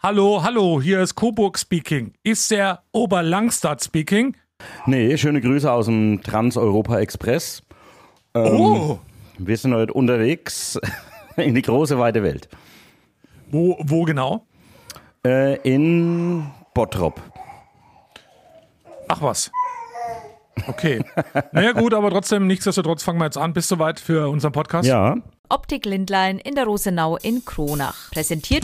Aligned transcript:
Hallo, 0.00 0.44
hallo, 0.44 0.80
hier 0.80 1.00
ist 1.02 1.16
Coburg 1.16 1.58
speaking. 1.58 2.12
Ist 2.22 2.52
der 2.52 2.84
Oberlangstadt 2.92 3.82
speaking? 3.82 4.36
Nee, 4.86 5.16
schöne 5.16 5.40
Grüße 5.40 5.70
aus 5.72 5.86
dem 5.86 6.22
Trans-Europa 6.22 7.00
Express. 7.00 7.64
Ähm, 8.32 8.60
oh! 8.60 9.00
Wir 9.38 9.56
sind 9.56 9.74
heute 9.74 9.92
unterwegs 9.92 10.78
in 11.36 11.52
die 11.56 11.62
große, 11.62 11.98
weite 11.98 12.22
Welt. 12.22 12.48
Wo, 13.50 13.76
wo 13.80 14.04
genau? 14.04 14.46
Äh, 15.26 15.56
in 15.68 16.46
Bottrop. 16.74 17.20
Ach 19.08 19.20
was. 19.20 19.50
Okay. 20.68 21.04
naja, 21.50 21.72
gut, 21.72 21.92
aber 21.92 22.10
trotzdem, 22.10 22.46
nichtsdestotrotz 22.46 23.02
fangen 23.02 23.18
wir 23.18 23.24
jetzt 23.24 23.38
an. 23.38 23.52
Bist 23.52 23.68
du 23.72 23.74
soweit 23.74 23.98
für 23.98 24.28
unseren 24.28 24.52
Podcast? 24.52 24.88
Ja. 24.88 25.16
Optik 25.48 25.86
Lindlein 25.86 26.38
in 26.38 26.54
der 26.54 26.66
Rosenau 26.66 27.16
in 27.16 27.44
Kronach. 27.44 28.12
Präsentiert 28.12 28.62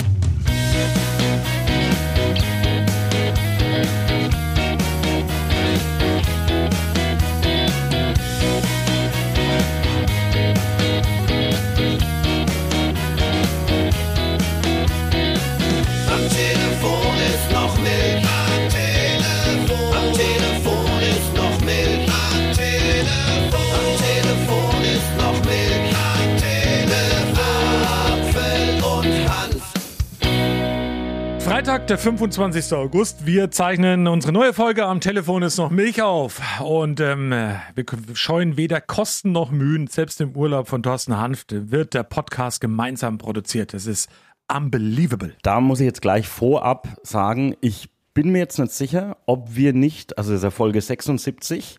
Freitag, 31.65 31.87
der 31.87 31.97
25. 31.97 32.73
August. 32.75 33.25
Wir 33.25 33.51
zeichnen 33.51 34.06
unsere 34.06 34.34
neue 34.34 34.53
Folge. 34.53 34.84
Am 34.84 35.01
Telefon 35.01 35.42
ist 35.42 35.56
noch 35.56 35.70
Milch 35.70 36.03
auf. 36.03 36.42
Und 36.61 37.01
ähm, 37.01 37.30
wir 37.30 37.84
scheuen 38.12 38.56
weder 38.56 38.83
Kosten 38.83 39.33
noch 39.33 39.51
Mühen. 39.51 39.86
Selbst 39.86 40.20
im 40.20 40.36
Urlaub 40.36 40.69
von 40.69 40.83
Thorsten 40.83 41.17
Hanft 41.17 41.55
wird 41.70 41.95
der 41.95 42.03
Podcast 42.03 42.61
gemeinsam 42.61 43.17
produziert. 43.17 43.73
Das 43.73 43.86
ist 43.86 44.11
unbelievable. 44.48 45.34
Da 45.42 45.61
muss 45.61 45.81
ich 45.81 45.87
jetzt 45.87 46.03
gleich 46.03 46.28
vorab 46.28 46.89
sagen, 47.03 47.56
ich 47.61 47.89
bin 48.14 48.31
mir 48.31 48.39
jetzt 48.39 48.59
nicht 48.59 48.73
sicher, 48.73 49.17
ob 49.27 49.56
wir 49.56 49.73
nicht, 49.73 50.19
also 50.19 50.31
das 50.31 50.41
ist 50.41 50.45
ja 50.45 50.51
Folge 50.51 50.81
76, 50.81 51.78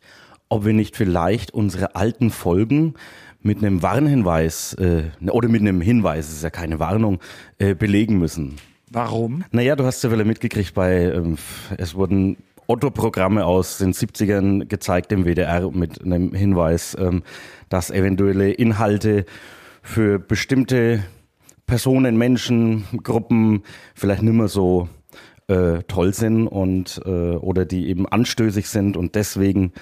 ob 0.49 0.65
wir 0.65 0.73
nicht 0.73 0.95
vielleicht 0.95 1.51
unsere 1.51 1.95
alten 1.95 2.29
Folgen 2.29 2.95
mit 3.41 3.59
einem 3.59 3.81
Warnhinweis 3.81 4.73
äh, 4.75 5.03
oder 5.29 5.47
mit 5.47 5.61
einem 5.61 5.81
Hinweis, 5.81 6.27
es 6.27 6.35
ist 6.35 6.43
ja 6.43 6.49
keine 6.49 6.79
Warnung, 6.79 7.19
äh, 7.59 7.75
belegen 7.75 8.17
müssen. 8.17 8.55
Warum? 8.91 9.43
Naja, 9.51 9.75
du 9.75 9.85
hast 9.85 10.03
ja 10.03 10.09
vielleicht 10.09 10.27
mitgekriegt 10.27 10.73
bei, 10.73 11.11
ähm, 11.11 11.37
es 11.77 11.95
wurden 11.95 12.37
Otto-Programme 12.67 13.45
aus 13.45 13.77
den 13.77 13.93
70ern 13.93 14.65
gezeigt 14.65 15.11
im 15.11 15.25
WDR 15.25 15.69
mit 15.71 16.03
einem 16.03 16.33
Hinweis, 16.33 16.97
ähm, 16.99 17.23
dass 17.69 17.91
eventuelle 17.91 18.51
Inhalte 18.51 19.25
für 19.81 20.17
bestimmte 20.17 21.03
Personen, 21.65 22.17
Menschen, 22.17 22.85
Gruppen 23.03 23.63
vielleicht 23.93 24.21
nicht 24.21 24.33
mehr 24.33 24.47
so 24.47 24.89
äh, 25.47 25.83
toll 25.87 26.13
sind 26.13 26.47
und 26.47 27.01
äh, 27.05 27.09
oder 27.09 27.65
die 27.65 27.87
eben 27.87 28.07
anstößig 28.07 28.69
sind 28.69 28.97
und 28.97 29.15
deswegen 29.15 29.73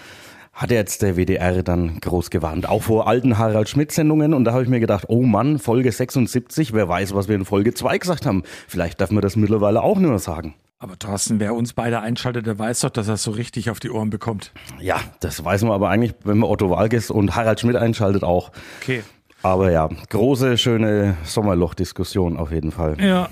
hat 0.53 0.69
jetzt 0.69 1.01
der 1.01 1.17
WDR 1.17 1.63
dann 1.63 1.99
groß 1.99 2.29
gewarnt. 2.29 2.69
Auch 2.69 2.83
vor 2.83 3.07
alten 3.07 3.39
Harald 3.39 3.69
Schmidt-Sendungen. 3.69 4.35
Und 4.35 4.45
da 4.45 4.53
habe 4.53 4.61
ich 4.61 4.69
mir 4.69 4.79
gedacht, 4.79 5.05
oh 5.07 5.23
Mann, 5.23 5.57
Folge 5.57 5.91
76, 5.91 6.73
wer 6.73 6.87
weiß, 6.87 7.15
was 7.15 7.27
wir 7.27 7.35
in 7.35 7.43
Folge 7.43 7.73
2 7.73 7.97
gesagt 7.97 8.27
haben. 8.27 8.43
Vielleicht 8.67 9.01
darf 9.01 9.09
man 9.09 9.23
das 9.23 9.35
mittlerweile 9.35 9.81
auch 9.81 9.97
nur 9.97 10.19
sagen. 10.19 10.53
Aber 10.77 10.99
Thorsten, 10.99 11.39
wer 11.39 11.55
uns 11.55 11.73
beide 11.73 12.01
einschaltet, 12.01 12.45
der 12.45 12.59
weiß 12.59 12.81
doch, 12.81 12.89
dass 12.89 13.07
er 13.07 13.13
es 13.15 13.23
so 13.23 13.31
richtig 13.31 13.69
auf 13.69 13.79
die 13.79 13.89
Ohren 13.89 14.09
bekommt. 14.09 14.51
Ja, 14.79 14.99
das 15.21 15.43
weiß 15.43 15.63
man 15.63 15.71
aber 15.71 15.89
eigentlich, 15.89 16.13
wenn 16.23 16.37
man 16.37 16.49
Otto 16.49 16.69
Walges 16.69 17.09
und 17.09 17.35
Harald 17.35 17.61
Schmidt 17.61 17.77
einschaltet 17.77 18.23
auch. 18.23 18.51
Okay. 18.81 19.01
Aber 19.43 19.71
ja, 19.71 19.87
große, 19.87 20.57
schöne 20.57 21.17
Sommerloch-Diskussion 21.25 22.37
auf 22.37 22.51
jeden 22.51 22.71
Fall. 22.71 22.95
Ja, 23.01 23.29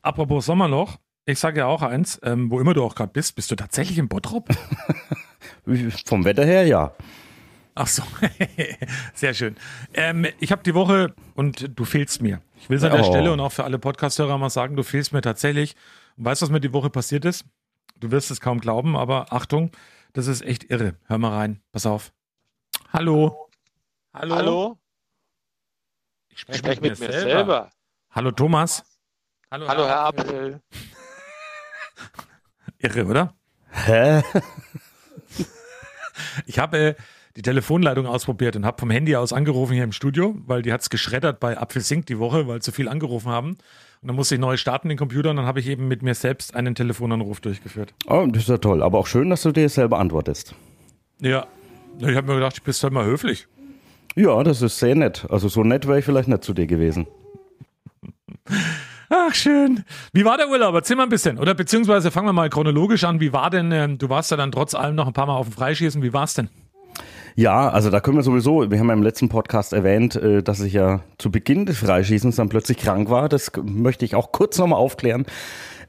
apropos 0.00 0.46
Sommerloch, 0.46 0.96
ich 1.26 1.38
sage 1.38 1.60
ja 1.60 1.66
auch 1.66 1.82
eins, 1.82 2.18
ähm, 2.22 2.50
wo 2.50 2.60
immer 2.60 2.72
du 2.72 2.82
auch 2.82 2.94
gerade 2.94 3.12
bist, 3.12 3.36
bist 3.36 3.50
du 3.50 3.56
tatsächlich 3.56 3.98
im 3.98 4.08
Bottrop? 4.08 4.48
Vom 6.06 6.24
Wetter 6.24 6.46
her, 6.46 6.66
ja. 6.66 6.92
Ach 7.74 7.86
so, 7.86 8.02
sehr 9.14 9.34
schön. 9.34 9.54
Ähm, 9.92 10.26
ich 10.40 10.50
habe 10.50 10.62
die 10.62 10.74
Woche, 10.74 11.14
und 11.34 11.78
du 11.78 11.84
fehlst 11.84 12.22
mir. 12.22 12.40
Ich 12.58 12.70
will 12.70 12.78
es 12.78 12.82
an 12.82 12.92
der 12.92 13.02
oh. 13.02 13.10
Stelle 13.10 13.30
und 13.30 13.40
auch 13.40 13.52
für 13.52 13.64
alle 13.64 13.78
Podcast-Hörer 13.78 14.38
mal 14.38 14.48
sagen, 14.48 14.76
du 14.76 14.82
fehlst 14.82 15.12
mir 15.12 15.20
tatsächlich. 15.20 15.76
Und 16.16 16.24
weißt 16.24 16.40
du, 16.40 16.46
was 16.46 16.50
mir 16.50 16.60
die 16.60 16.72
Woche 16.72 16.88
passiert 16.88 17.26
ist? 17.26 17.44
Du 17.98 18.10
wirst 18.10 18.30
es 18.30 18.40
kaum 18.40 18.60
glauben, 18.60 18.96
aber 18.96 19.30
Achtung, 19.30 19.72
das 20.14 20.26
ist 20.26 20.40
echt 20.40 20.70
irre. 20.70 20.94
Hör 21.04 21.18
mal 21.18 21.36
rein, 21.36 21.60
pass 21.70 21.84
auf. 21.84 22.12
Hallo. 22.94 23.48
Hallo. 24.14 24.34
Hallo. 24.34 24.79
Ich 26.30 26.40
spreche 26.40 26.58
sprech 26.58 26.80
mit, 26.80 26.90
mit, 26.92 27.00
mir 27.00 27.12
selber. 27.12 27.30
selber. 27.30 27.70
Hallo 28.10 28.30
Thomas. 28.30 28.84
Hallo, 29.50 29.68
Hallo 29.68 29.86
Herr 29.86 30.00
Apel. 30.00 30.60
irre, 32.78 33.04
oder? 33.04 33.34
Hä? 33.70 34.22
ich 36.46 36.58
habe 36.58 36.78
äh, 36.78 36.94
die 37.36 37.42
Telefonleitung 37.42 38.06
ausprobiert 38.06 38.56
und 38.56 38.64
habe 38.64 38.78
vom 38.78 38.90
Handy 38.90 39.16
aus 39.16 39.32
angerufen 39.32 39.74
hier 39.74 39.84
im 39.84 39.92
Studio, 39.92 40.36
weil 40.46 40.62
die 40.62 40.72
hat 40.72 40.80
es 40.82 40.90
geschreddert 40.90 41.40
bei 41.40 41.58
Apfelsink 41.58 42.06
die 42.06 42.18
Woche, 42.18 42.46
weil 42.46 42.62
zu 42.62 42.72
viel 42.72 42.88
angerufen 42.88 43.30
haben. 43.30 43.50
Und 44.02 44.08
dann 44.08 44.16
musste 44.16 44.34
ich 44.34 44.40
neu 44.40 44.56
starten 44.56 44.88
den 44.88 44.96
Computer 44.98 45.30
und 45.30 45.36
dann 45.36 45.46
habe 45.46 45.60
ich 45.60 45.68
eben 45.68 45.88
mit 45.88 46.02
mir 46.02 46.14
selbst 46.14 46.54
einen 46.54 46.74
Telefonanruf 46.74 47.40
durchgeführt. 47.40 47.94
Oh, 48.06 48.26
das 48.28 48.44
ist 48.44 48.48
ja 48.48 48.58
toll. 48.58 48.82
Aber 48.82 48.98
auch 48.98 49.06
schön, 49.06 49.30
dass 49.30 49.42
du 49.42 49.52
dir 49.52 49.68
selber 49.68 49.98
antwortest. 49.98 50.54
Ja. 51.20 51.46
Ich 51.98 52.16
habe 52.16 52.28
mir 52.28 52.34
gedacht, 52.34 52.54
ich 52.56 52.62
bist 52.62 52.82
halt 52.82 52.92
mal 52.94 53.04
höflich. 53.04 53.46
Ja, 54.16 54.42
das 54.42 54.62
ist 54.62 54.78
sehr 54.78 54.94
nett. 54.94 55.26
Also 55.30 55.48
so 55.48 55.62
nett 55.62 55.86
wäre 55.86 55.98
ich 55.98 56.04
vielleicht 56.04 56.28
nicht 56.28 56.44
zu 56.44 56.52
dir 56.52 56.66
gewesen. 56.66 57.06
Ach, 59.08 59.34
schön. 59.34 59.84
Wie 60.12 60.24
war 60.24 60.36
der 60.36 60.48
Urlaub? 60.48 60.74
Erzähl 60.74 60.96
mal 60.96 61.04
ein 61.04 61.08
bisschen. 61.08 61.38
Oder 61.38 61.54
beziehungsweise 61.54 62.10
fangen 62.10 62.28
wir 62.28 62.32
mal 62.32 62.48
chronologisch 62.48 63.04
an. 63.04 63.20
Wie 63.20 63.32
war 63.32 63.50
denn, 63.50 63.72
äh, 63.72 63.88
du 63.88 64.08
warst 64.08 64.30
ja 64.30 64.36
dann 64.36 64.52
trotz 64.52 64.74
allem 64.74 64.94
noch 64.94 65.06
ein 65.06 65.12
paar 65.12 65.26
Mal 65.26 65.34
auf 65.34 65.48
dem 65.48 65.52
Freischießen. 65.52 66.02
Wie 66.02 66.12
war 66.12 66.24
es 66.24 66.34
denn? 66.34 66.48
Ja, 67.34 67.68
also 67.70 67.90
da 67.90 68.00
können 68.00 68.16
wir 68.16 68.22
sowieso, 68.22 68.70
wir 68.70 68.78
haben 68.78 68.88
ja 68.88 68.92
im 68.92 69.02
letzten 69.02 69.28
Podcast 69.28 69.72
erwähnt, 69.72 70.16
äh, 70.16 70.42
dass 70.42 70.60
ich 70.60 70.72
ja 70.72 71.00
zu 71.18 71.30
Beginn 71.30 71.66
des 71.66 71.78
Freischießens 71.78 72.36
dann 72.36 72.48
plötzlich 72.48 72.78
krank 72.78 73.10
war. 73.10 73.28
Das 73.28 73.50
möchte 73.62 74.04
ich 74.04 74.14
auch 74.14 74.32
kurz 74.32 74.58
nochmal 74.58 74.78
aufklären. 74.78 75.26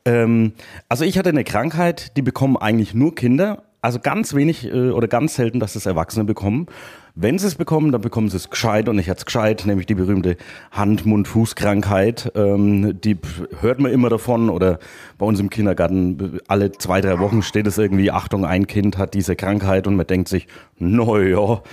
Ähm, 0.06 0.54
also 0.90 1.04
ich 1.04 1.18
hatte 1.18 1.30
eine 1.30 1.44
Krankheit, 1.44 2.18
die 2.18 2.22
bekommen 2.22 2.58
eigentlich 2.58 2.94
nur 2.94 3.14
Kinder. 3.14 3.64
Also 3.84 4.00
ganz 4.00 4.36
wenig 4.36 4.66
äh, 4.66 4.92
oder 4.92 5.08
ganz 5.08 5.36
selten, 5.36 5.60
dass 5.60 5.76
es 5.76 5.88
Erwachsene 5.88 6.24
bekommen. 6.24 6.68
Wenn 7.16 7.40
sie 7.40 7.48
es 7.48 7.56
bekommen, 7.56 7.92
dann 7.92 8.02
bekommen 8.02 8.30
sie 8.30 8.38
es 8.38 8.52
gescheit 8.52 8.88
und 8.88 9.00
ich 9.00 9.10
hatte 9.10 9.20
es 9.20 9.26
gescheit, 9.26 9.64
nämlich 9.66 9.88
die 9.88 9.96
berühmte 9.96 10.38
Hand-Mund-Fuß-Krankheit. 10.72 12.32
Ähm, 12.36 13.02
die 13.02 13.18
hört 13.60 13.80
man 13.80 13.92
immer 13.92 14.10
davon 14.10 14.52
oder 14.52 14.78
bei 15.18 15.26
uns 15.26 15.40
im 15.40 15.50
Kindergarten 15.50 16.40
alle 16.48 16.72
zwei, 16.72 17.02
drei 17.02 17.20
Wochen 17.20 17.42
steht 17.42 17.66
es 17.66 17.80
irgendwie, 17.80 18.12
Achtung, 18.12 18.46
ein 18.46 18.68
Kind 18.68 19.00
hat 19.00 19.16
diese 19.16 19.36
Krankheit 19.36 19.88
und 19.88 19.96
man 19.96 20.06
denkt 20.06 20.30
sich, 20.30 20.48
naja, 20.78 21.64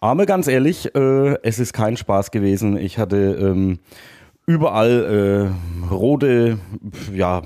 aber 0.00 0.24
ganz 0.24 0.46
ehrlich, 0.46 0.94
äh, 0.94 1.36
es 1.42 1.58
ist 1.58 1.72
kein 1.72 1.96
Spaß 1.96 2.30
gewesen. 2.30 2.76
Ich 2.76 2.96
hatte 2.96 3.16
ähm, 3.16 3.80
überall 4.46 5.50
äh, 5.52 5.92
rote, 5.92 6.58
ja, 7.12 7.42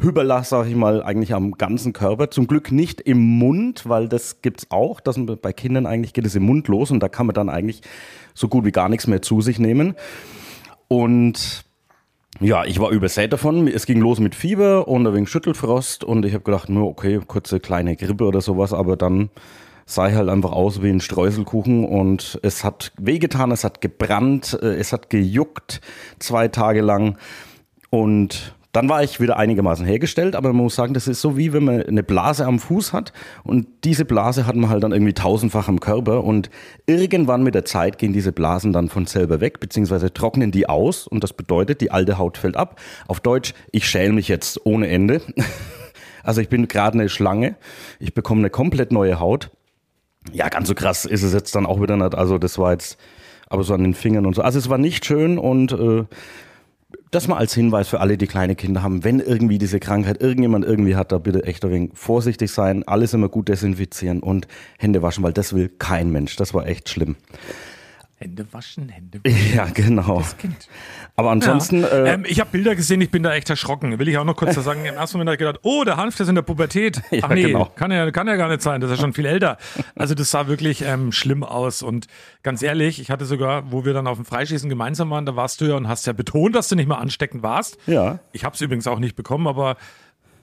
Hüberlach, 0.00 0.44
sag 0.44 0.68
ich 0.68 0.76
mal, 0.76 1.02
eigentlich 1.02 1.34
am 1.34 1.52
ganzen 1.52 1.92
Körper. 1.92 2.30
Zum 2.30 2.46
Glück 2.46 2.70
nicht 2.70 3.00
im 3.00 3.18
Mund, 3.18 3.88
weil 3.88 4.08
das 4.08 4.42
gibt's 4.42 4.68
auch. 4.70 5.00
Das, 5.00 5.18
bei 5.42 5.52
Kindern 5.52 5.86
eigentlich 5.86 6.12
geht 6.12 6.24
es 6.24 6.36
im 6.36 6.44
Mund 6.44 6.68
los 6.68 6.92
und 6.92 7.00
da 7.00 7.08
kann 7.08 7.26
man 7.26 7.34
dann 7.34 7.48
eigentlich 7.48 7.82
so 8.32 8.48
gut 8.48 8.64
wie 8.64 8.70
gar 8.70 8.88
nichts 8.88 9.08
mehr 9.08 9.22
zu 9.22 9.40
sich 9.40 9.58
nehmen. 9.58 9.96
Und 10.86 11.64
ja, 12.38 12.64
ich 12.64 12.78
war 12.78 12.90
übersät 12.90 13.32
davon. 13.32 13.66
Es 13.66 13.86
ging 13.86 14.00
los 14.00 14.20
mit 14.20 14.36
Fieber 14.36 14.86
und 14.86 15.04
ein 15.04 15.14
wenig 15.14 15.28
Schüttelfrost 15.28 16.04
und 16.04 16.24
ich 16.24 16.32
habe 16.32 16.44
gedacht, 16.44 16.68
nur 16.68 16.86
okay, 16.86 17.20
kurze 17.26 17.58
kleine 17.58 17.96
Grippe 17.96 18.24
oder 18.24 18.40
sowas, 18.40 18.72
aber 18.72 18.96
dann 18.96 19.30
sah 19.84 20.08
ich 20.08 20.14
halt 20.14 20.28
einfach 20.28 20.52
aus 20.52 20.80
wie 20.80 20.90
ein 20.90 21.00
Streuselkuchen 21.00 21.84
und 21.84 22.38
es 22.42 22.62
hat 22.62 22.92
wehgetan, 22.98 23.50
es 23.50 23.64
hat 23.64 23.80
gebrannt, 23.80 24.56
äh, 24.62 24.76
es 24.76 24.92
hat 24.92 25.10
gejuckt 25.10 25.80
zwei 26.20 26.46
Tage 26.46 26.82
lang 26.82 27.16
und 27.90 28.54
dann 28.72 28.88
war 28.88 29.02
ich 29.02 29.18
wieder 29.18 29.38
einigermaßen 29.38 29.86
hergestellt, 29.86 30.36
aber 30.36 30.52
man 30.52 30.64
muss 30.64 30.74
sagen, 30.74 30.92
das 30.92 31.08
ist 31.08 31.20
so 31.20 31.36
wie 31.36 31.52
wenn 31.52 31.64
man 31.64 31.82
eine 31.82 32.02
Blase 32.02 32.44
am 32.44 32.58
Fuß 32.58 32.92
hat 32.92 33.12
und 33.42 33.66
diese 33.84 34.04
Blase 34.04 34.46
hat 34.46 34.56
man 34.56 34.68
halt 34.68 34.82
dann 34.82 34.92
irgendwie 34.92 35.14
tausendfach 35.14 35.68
am 35.68 35.80
Körper 35.80 36.22
und 36.22 36.50
irgendwann 36.86 37.42
mit 37.42 37.54
der 37.54 37.64
Zeit 37.64 37.98
gehen 37.98 38.12
diese 38.12 38.32
Blasen 38.32 38.72
dann 38.72 38.88
von 38.88 39.06
selber 39.06 39.40
weg, 39.40 39.60
beziehungsweise 39.60 40.12
trocknen 40.12 40.50
die 40.50 40.68
aus 40.68 41.06
und 41.06 41.24
das 41.24 41.32
bedeutet, 41.32 41.80
die 41.80 41.90
alte 41.90 42.18
Haut 42.18 42.36
fällt 42.36 42.56
ab. 42.56 42.78
Auf 43.06 43.20
Deutsch, 43.20 43.54
ich 43.72 43.88
schäle 43.88 44.12
mich 44.12 44.28
jetzt 44.28 44.64
ohne 44.64 44.88
Ende. 44.88 45.22
Also 46.24 46.42
ich 46.42 46.50
bin 46.50 46.68
gerade 46.68 46.98
eine 46.98 47.08
Schlange, 47.08 47.56
ich 48.00 48.12
bekomme 48.12 48.40
eine 48.40 48.50
komplett 48.50 48.92
neue 48.92 49.18
Haut. 49.18 49.50
Ja, 50.30 50.50
ganz 50.50 50.68
so 50.68 50.74
krass 50.74 51.06
ist 51.06 51.22
es 51.22 51.32
jetzt 51.32 51.54
dann 51.54 51.64
auch 51.64 51.80
wieder 51.80 51.96
nicht. 51.96 52.14
Also 52.14 52.36
das 52.36 52.58
war 52.58 52.72
jetzt 52.72 52.98
aber 53.48 53.62
so 53.62 53.72
an 53.72 53.82
den 53.82 53.94
Fingern 53.94 54.26
und 54.26 54.34
so. 54.34 54.42
Also 54.42 54.58
es 54.58 54.68
war 54.68 54.76
nicht 54.76 55.06
schön 55.06 55.38
und 55.38 55.72
äh, 55.72 56.04
das 57.10 57.28
mal 57.28 57.36
als 57.36 57.54
Hinweis 57.54 57.88
für 57.88 58.00
alle, 58.00 58.18
die 58.18 58.26
kleine 58.26 58.54
Kinder 58.54 58.82
haben. 58.82 59.04
Wenn 59.04 59.20
irgendwie 59.20 59.58
diese 59.58 59.80
Krankheit 59.80 60.20
irgendjemand 60.20 60.64
irgendwie 60.64 60.96
hat, 60.96 61.12
da 61.12 61.18
bitte 61.18 61.44
echt 61.44 61.64
ein 61.64 61.70
wenig 61.70 61.90
vorsichtig 61.94 62.50
sein, 62.50 62.86
alles 62.86 63.14
immer 63.14 63.28
gut 63.28 63.48
desinfizieren 63.48 64.20
und 64.20 64.46
Hände 64.78 65.02
waschen, 65.02 65.24
weil 65.24 65.32
das 65.32 65.52
will 65.54 65.68
kein 65.68 66.10
Mensch. 66.10 66.36
Das 66.36 66.54
war 66.54 66.66
echt 66.66 66.88
schlimm. 66.88 67.16
Hände 68.16 68.46
waschen, 68.52 68.88
Hände 68.88 69.20
waschen. 69.24 69.54
Ja, 69.54 69.66
genau. 69.66 70.22
Aber 71.18 71.32
ansonsten. 71.32 71.80
Ja. 71.82 71.88
Äh, 71.88 72.14
ähm, 72.14 72.24
ich 72.28 72.38
habe 72.38 72.50
Bilder 72.52 72.76
gesehen, 72.76 73.00
ich 73.00 73.10
bin 73.10 73.24
da 73.24 73.34
echt 73.34 73.50
erschrocken. 73.50 73.98
Will 73.98 74.06
ich 74.06 74.16
auch 74.18 74.24
noch 74.24 74.36
kurz 74.36 74.54
sagen. 74.54 74.84
Im 74.84 74.94
ersten 74.94 75.16
Moment 75.16 75.30
habe 75.30 75.34
ich 75.34 75.38
gedacht, 75.40 75.58
oh, 75.64 75.82
der 75.82 75.96
Hanf, 75.96 76.14
der 76.14 76.22
ist 76.22 76.28
in 76.28 76.36
der 76.36 76.42
Pubertät. 76.42 77.02
Ja, 77.10 77.24
Ach 77.24 77.30
nee, 77.30 77.42
genau. 77.42 77.64
kann, 77.74 77.90
ja, 77.90 78.08
kann 78.12 78.28
ja 78.28 78.36
gar 78.36 78.48
nicht 78.48 78.62
sein, 78.62 78.80
das 78.80 78.90
ist 78.90 78.98
ja 78.98 79.02
schon 79.02 79.12
viel 79.14 79.26
älter. 79.26 79.56
Also 79.96 80.14
das 80.14 80.30
sah 80.30 80.46
wirklich 80.46 80.82
ähm, 80.82 81.10
schlimm 81.10 81.42
aus. 81.42 81.82
Und 81.82 82.06
ganz 82.44 82.62
ehrlich, 82.62 83.00
ich 83.00 83.10
hatte 83.10 83.24
sogar, 83.24 83.72
wo 83.72 83.84
wir 83.84 83.94
dann 83.94 84.06
auf 84.06 84.18
dem 84.18 84.24
Freischießen 84.24 84.68
gemeinsam 84.68 85.10
waren, 85.10 85.26
da 85.26 85.34
warst 85.34 85.60
du 85.60 85.64
ja 85.64 85.74
und 85.74 85.88
hast 85.88 86.06
ja 86.06 86.12
betont, 86.12 86.54
dass 86.54 86.68
du 86.68 86.76
nicht 86.76 86.86
mehr 86.86 86.98
ansteckend 86.98 87.42
warst. 87.42 87.78
Ja. 87.86 88.20
Ich 88.30 88.44
habe 88.44 88.54
es 88.54 88.60
übrigens 88.60 88.86
auch 88.86 89.00
nicht 89.00 89.16
bekommen, 89.16 89.48
aber 89.48 89.76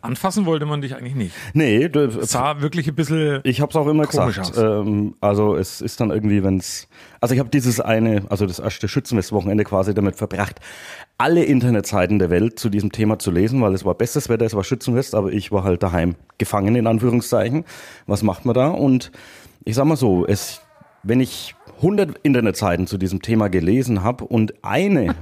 Anfassen 0.06 0.46
wollte 0.46 0.66
man 0.66 0.82
dich 0.82 0.96
eigentlich 0.96 1.16
nicht. 1.16 1.36
Nee, 1.54 1.90
du, 1.90 2.06
es 2.06 2.32
sah 2.32 2.62
wirklich 2.62 2.88
ein 2.88 2.96
bisschen. 2.96 3.42
Ich 3.44 3.62
habe 3.62 3.70
es 3.70 3.76
auch 3.76 3.88
immer 3.88 4.06
gesagt. 4.06 4.54
Ähm, 4.58 5.16
also 5.22 5.56
es 5.56 5.82
ist 5.82 6.00
dann 6.00 6.12
irgendwie, 6.12 6.44
wenn 6.44 6.58
es. 6.58 6.88
Also 7.20 7.34
ich 7.34 7.40
habe 7.40 7.50
dieses 7.50 7.80
eine, 7.80 8.24
also 8.30 8.46
das 8.46 8.60
erste 8.60 8.88
Schützenfestwochenende 8.88 9.64
quasi 9.64 9.94
damit 9.94 10.16
verbracht, 10.16 10.60
alle 11.18 11.44
Internetseiten 11.44 12.20
der 12.20 12.30
Welt 12.30 12.60
zu 12.60 12.70
diesem 12.70 12.92
Thema 12.92 13.20
zu 13.20 13.32
lesen, 13.32 13.62
weil 13.62 13.74
es 13.74 13.86
war 13.86 13.96
bestes 13.96 14.30
Wetter, 14.30 14.46
es 14.46 14.56
war 14.56 14.64
Schützenfest, 14.64 15.16
aber 15.16 15.32
ich 15.32 15.52
war 15.52 15.64
halt 15.64 15.82
daheim 15.84 16.16
gefangen 16.38 16.76
in 16.76 16.88
Anführungszeichen. 16.88 17.66
Was 18.06 18.24
macht 18.24 18.46
man 18.46 18.54
da? 18.54 18.68
Und 18.68 19.12
ich 19.64 19.76
sag 19.76 19.86
mal 19.86 19.98
so, 19.98 20.26
es, 20.26 20.62
wenn 21.04 21.20
ich 21.20 21.56
100 21.78 22.20
Internetseiten 22.24 22.88
zu 22.88 22.98
diesem 22.98 23.22
Thema 23.22 23.50
gelesen 23.50 24.04
habe 24.04 24.26
und 24.26 24.54
eine 24.64 25.16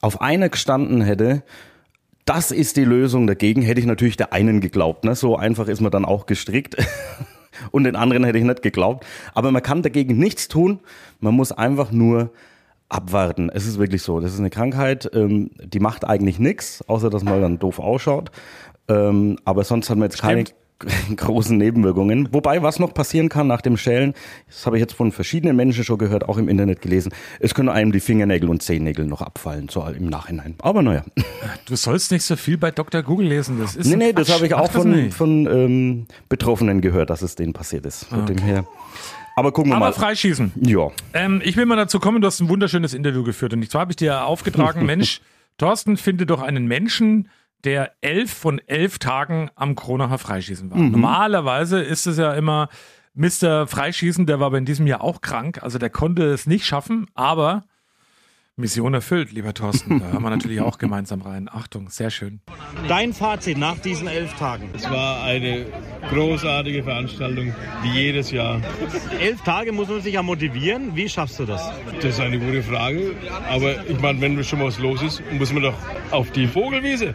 auf 0.00 0.20
einer 0.20 0.48
gestanden 0.48 1.00
hätte, 1.00 1.42
das 2.28 2.50
ist 2.50 2.76
die 2.76 2.84
Lösung 2.84 3.26
dagegen, 3.26 3.62
hätte 3.62 3.80
ich 3.80 3.86
natürlich 3.86 4.18
der 4.18 4.34
einen 4.34 4.60
geglaubt. 4.60 5.04
Ne? 5.04 5.14
So 5.14 5.36
einfach 5.36 5.66
ist 5.66 5.80
man 5.80 5.90
dann 5.90 6.04
auch 6.04 6.26
gestrickt. 6.26 6.76
Und 7.70 7.84
den 7.84 7.96
anderen 7.96 8.22
hätte 8.22 8.38
ich 8.38 8.44
nicht 8.44 8.62
geglaubt. 8.62 9.06
Aber 9.34 9.50
man 9.50 9.62
kann 9.62 9.82
dagegen 9.82 10.18
nichts 10.18 10.46
tun. 10.46 10.80
Man 11.20 11.34
muss 11.34 11.52
einfach 11.52 11.90
nur 11.90 12.30
abwarten. 12.90 13.50
Es 13.50 13.66
ist 13.66 13.78
wirklich 13.78 14.02
so. 14.02 14.20
Das 14.20 14.34
ist 14.34 14.40
eine 14.40 14.50
Krankheit, 14.50 15.10
ähm, 15.14 15.50
die 15.58 15.80
macht 15.80 16.04
eigentlich 16.04 16.38
nichts, 16.38 16.86
außer 16.86 17.08
dass 17.10 17.24
man 17.24 17.40
dann 17.40 17.58
doof 17.58 17.78
ausschaut. 17.78 18.30
Ähm, 18.88 19.38
aber 19.44 19.64
sonst 19.64 19.88
hat 19.88 19.96
man 19.96 20.08
jetzt 20.08 20.20
keine, 20.20 20.44
großen 21.16 21.56
Nebenwirkungen. 21.56 22.28
Wobei, 22.32 22.62
was 22.62 22.78
noch 22.78 22.94
passieren 22.94 23.28
kann 23.28 23.46
nach 23.46 23.60
dem 23.60 23.76
Schälen, 23.76 24.14
das 24.46 24.66
habe 24.66 24.76
ich 24.76 24.80
jetzt 24.80 24.94
von 24.94 25.12
verschiedenen 25.12 25.56
Menschen 25.56 25.84
schon 25.84 25.98
gehört, 25.98 26.28
auch 26.28 26.38
im 26.38 26.48
Internet 26.48 26.82
gelesen, 26.82 27.12
es 27.40 27.54
können 27.54 27.68
einem 27.68 27.92
die 27.92 28.00
Fingernägel 28.00 28.48
und 28.48 28.62
Zehennägel 28.62 29.06
noch 29.06 29.22
abfallen, 29.22 29.68
so 29.68 29.84
im 29.84 30.08
Nachhinein. 30.08 30.54
Aber 30.60 30.82
naja. 30.82 31.04
Du 31.66 31.76
sollst 31.76 32.12
nicht 32.12 32.22
so 32.22 32.36
viel 32.36 32.56
bei 32.56 32.70
Dr. 32.70 33.02
Google 33.02 33.28
lesen, 33.28 33.58
das 33.58 33.76
ist 33.76 33.86
Nee, 33.86 33.96
nee, 33.96 34.12
das 34.12 34.32
habe 34.32 34.46
ich 34.46 34.54
auch 34.54 34.70
von, 34.70 35.10
von 35.10 35.46
ähm, 35.46 36.06
Betroffenen 36.28 36.80
gehört, 36.80 37.10
dass 37.10 37.22
es 37.22 37.34
denen 37.34 37.52
passiert 37.52 37.84
ist. 37.84 38.04
Von 38.04 38.22
okay. 38.22 38.34
dem 38.34 38.44
her. 38.44 38.64
Aber 39.36 39.52
gucken 39.52 39.70
wir 39.70 39.76
Aber 39.76 39.86
mal. 39.86 39.92
Aber 39.92 40.00
freischießen. 40.00 40.52
Ja. 40.62 40.90
Ähm, 41.14 41.40
ich 41.44 41.56
will 41.56 41.66
mal 41.66 41.76
dazu 41.76 42.00
kommen, 42.00 42.20
du 42.20 42.26
hast 42.26 42.40
ein 42.40 42.48
wunderschönes 42.48 42.94
Interview 42.94 43.22
geführt 43.22 43.52
und 43.52 43.70
zwar 43.70 43.82
habe 43.82 43.92
ich 43.92 43.96
dir 43.96 44.24
aufgetragen, 44.24 44.86
Mensch, 44.86 45.20
Thorsten, 45.58 45.96
finde 45.96 46.26
doch 46.26 46.42
einen 46.42 46.66
Menschen, 46.66 47.28
der 47.64 47.92
elf 48.00 48.32
von 48.32 48.60
elf 48.66 48.98
Tagen 48.98 49.50
am 49.54 49.74
Kronacher 49.74 50.18
Freischießen 50.18 50.70
war. 50.70 50.78
Mhm. 50.78 50.92
Normalerweise 50.92 51.80
ist 51.80 52.06
es 52.06 52.18
ja 52.18 52.32
immer 52.34 52.68
Mr. 53.14 53.66
Freischießen, 53.66 54.26
der 54.26 54.38
war 54.38 54.46
aber 54.46 54.58
in 54.58 54.64
diesem 54.64 54.86
Jahr 54.86 55.02
auch 55.02 55.20
krank, 55.20 55.62
also 55.62 55.78
der 55.78 55.90
konnte 55.90 56.24
es 56.26 56.46
nicht 56.46 56.64
schaffen, 56.64 57.06
aber 57.14 57.64
Mission 58.58 58.92
erfüllt, 58.92 59.30
lieber 59.30 59.54
Thorsten. 59.54 60.00
Da 60.00 60.12
haben 60.12 60.22
wir 60.24 60.30
natürlich 60.30 60.60
auch 60.60 60.78
gemeinsam 60.78 61.22
rein. 61.22 61.48
Achtung, 61.50 61.90
sehr 61.90 62.10
schön. 62.10 62.40
Dein 62.88 63.12
Fazit 63.12 63.56
nach 63.56 63.78
diesen 63.78 64.08
elf 64.08 64.34
Tagen? 64.34 64.70
Es 64.74 64.90
war 64.90 65.22
eine 65.22 65.64
großartige 66.10 66.82
Veranstaltung, 66.82 67.54
wie 67.82 67.90
jedes 67.90 68.32
Jahr. 68.32 68.60
Elf 69.20 69.40
Tage 69.42 69.70
muss 69.70 69.88
man 69.88 70.00
sich 70.00 70.14
ja 70.14 70.24
motivieren. 70.24 70.96
Wie 70.96 71.08
schaffst 71.08 71.38
du 71.38 71.44
das? 71.44 71.70
Das 71.96 72.14
ist 72.14 72.20
eine 72.20 72.36
gute 72.40 72.64
Frage. 72.64 73.14
Aber 73.48 73.88
ich 73.88 74.00
meine, 74.00 74.20
wenn 74.20 74.42
schon 74.42 74.60
was 74.60 74.80
los 74.80 75.02
ist, 75.02 75.22
muss 75.38 75.52
man 75.52 75.62
doch 75.62 75.74
auf 76.10 76.28
die 76.32 76.48
Vogelwiese. 76.48 77.14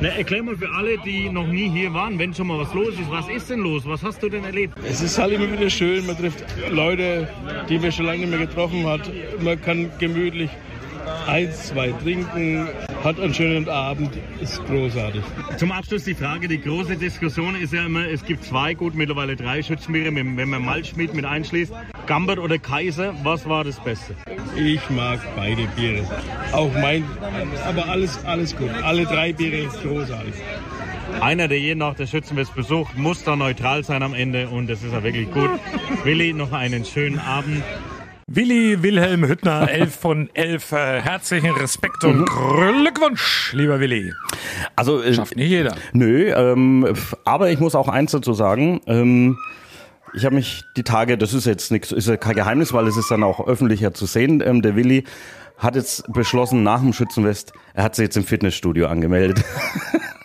Na, 0.00 0.10
erklär 0.10 0.44
mal 0.44 0.56
für 0.56 0.70
alle, 0.70 0.96
die 0.98 1.28
noch 1.28 1.46
nie 1.48 1.68
hier 1.68 1.92
waren, 1.92 2.18
wenn 2.20 2.32
schon 2.34 2.46
mal 2.46 2.58
was 2.58 2.72
los 2.72 2.94
ist. 2.94 3.10
Was 3.10 3.28
ist 3.28 3.50
denn 3.50 3.60
los? 3.60 3.82
Was 3.84 4.04
hast 4.04 4.22
du 4.22 4.28
denn 4.28 4.44
erlebt? 4.44 4.78
Es 4.86 5.00
ist 5.00 5.18
halt 5.18 5.32
immer 5.32 5.50
wieder 5.50 5.70
schön. 5.70 6.06
Man 6.06 6.16
trifft 6.16 6.44
Leute, 6.70 7.28
die 7.68 7.80
man 7.80 7.90
schon 7.90 8.06
lange 8.06 8.18
nicht 8.18 8.30
mehr 8.30 8.46
getroffen 8.46 8.86
hat. 8.86 9.10
Man 9.42 9.60
kann 9.60 9.90
gemütlich 9.98 10.19
gemütlich 10.20 10.50
eins, 11.26 11.68
zwei 11.68 11.92
trinken, 11.92 12.68
hat 13.02 13.18
einen 13.18 13.32
schönen 13.32 13.68
Abend, 13.68 14.10
ist 14.40 14.62
großartig. 14.66 15.22
Zum 15.56 15.72
Abschluss 15.72 16.04
die 16.04 16.14
Frage, 16.14 16.46
die 16.46 16.60
große 16.60 16.96
Diskussion 16.96 17.54
ist 17.54 17.72
ja 17.72 17.86
immer, 17.86 18.06
es 18.06 18.24
gibt 18.24 18.44
zwei, 18.44 18.74
gut 18.74 18.94
mittlerweile 18.94 19.34
drei 19.34 19.62
Schützenbiere, 19.62 20.14
wenn 20.14 20.48
man 20.48 20.62
Malschmied 20.62 21.14
mit 21.14 21.24
einschließt. 21.24 21.72
Gambert 22.06 22.38
oder 22.38 22.58
Kaiser, 22.58 23.14
was 23.22 23.48
war 23.48 23.64
das 23.64 23.82
Beste? 23.82 24.14
Ich 24.56 24.90
mag 24.90 25.20
beide 25.36 25.66
Biere. 25.74 26.04
Auch 26.52 26.72
mein, 26.74 27.04
aber 27.64 27.88
alles, 27.88 28.22
alles 28.24 28.54
gut. 28.54 28.70
Alle 28.82 29.04
drei 29.06 29.32
Biere 29.32 29.68
großartig. 29.82 30.34
Einer, 31.20 31.48
der 31.48 31.58
jeden 31.58 31.78
nach 31.78 31.94
der 31.94 32.06
Schützenfest 32.06 32.54
besucht, 32.54 32.96
muss 32.96 33.24
da 33.24 33.36
neutral 33.36 33.84
sein 33.84 34.02
am 34.02 34.14
Ende 34.14 34.48
und 34.48 34.68
das 34.68 34.82
ist 34.82 34.92
ja 34.92 35.02
wirklich 35.02 35.30
gut. 35.30 35.50
Willi, 36.04 36.32
noch 36.32 36.52
einen 36.52 36.84
schönen 36.84 37.18
Abend. 37.18 37.62
Willi 38.32 38.80
Wilhelm 38.80 39.26
Hüttner, 39.26 39.68
11 39.72 39.96
von 39.96 40.30
11. 40.34 40.70
Äh, 40.70 41.00
herzlichen 41.00 41.50
Respekt 41.50 42.04
und 42.04 42.20
mhm. 42.20 42.24
Glückwunsch, 42.26 43.52
lieber 43.54 43.80
Willi. 43.80 44.12
Also, 44.76 45.02
äh, 45.02 45.12
Schafft 45.12 45.34
nicht 45.34 45.48
jeder. 45.48 45.74
Nö, 45.92 46.32
ähm, 46.32 46.94
aber 47.24 47.50
ich 47.50 47.58
muss 47.58 47.74
auch 47.74 47.88
eins 47.88 48.12
dazu 48.12 48.32
sagen. 48.32 48.82
Ähm, 48.86 49.36
ich 50.14 50.24
habe 50.24 50.36
mich 50.36 50.62
die 50.76 50.84
Tage, 50.84 51.18
das 51.18 51.34
ist 51.34 51.44
jetzt 51.44 51.72
nichts, 51.72 51.90
ist 51.90 52.06
ja 52.06 52.16
kein 52.16 52.36
Geheimnis, 52.36 52.72
weil 52.72 52.86
es 52.86 52.96
ist 52.96 53.10
dann 53.10 53.24
auch 53.24 53.48
öffentlicher 53.48 53.94
zu 53.94 54.06
sehen. 54.06 54.40
Ähm, 54.46 54.62
der 54.62 54.76
Willi 54.76 55.04
hat 55.58 55.74
jetzt 55.74 56.04
beschlossen, 56.12 56.62
nach 56.62 56.80
dem 56.80 56.92
Schützenfest, 56.92 57.52
er 57.74 57.82
hat 57.82 57.96
sich 57.96 58.04
jetzt 58.04 58.16
im 58.16 58.24
Fitnessstudio 58.24 58.86
angemeldet. 58.86 59.44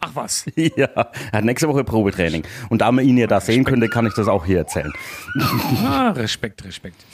Ach 0.00 0.10
was. 0.14 0.46
Ja, 0.76 0.86
er 0.86 1.32
hat 1.32 1.44
nächste 1.44 1.68
Woche 1.68 1.82
Probetraining. 1.82 2.44
Und 2.68 2.80
da 2.82 2.92
man 2.92 3.04
ihn 3.04 3.16
ja 3.16 3.26
da 3.26 3.40
sehen 3.40 3.64
könnte, 3.64 3.88
kann 3.88 4.06
ich 4.06 4.14
das 4.14 4.28
auch 4.28 4.44
hier 4.44 4.58
erzählen. 4.58 4.92
Ah, 5.84 6.10
Respekt, 6.10 6.64
Respekt. 6.64 7.04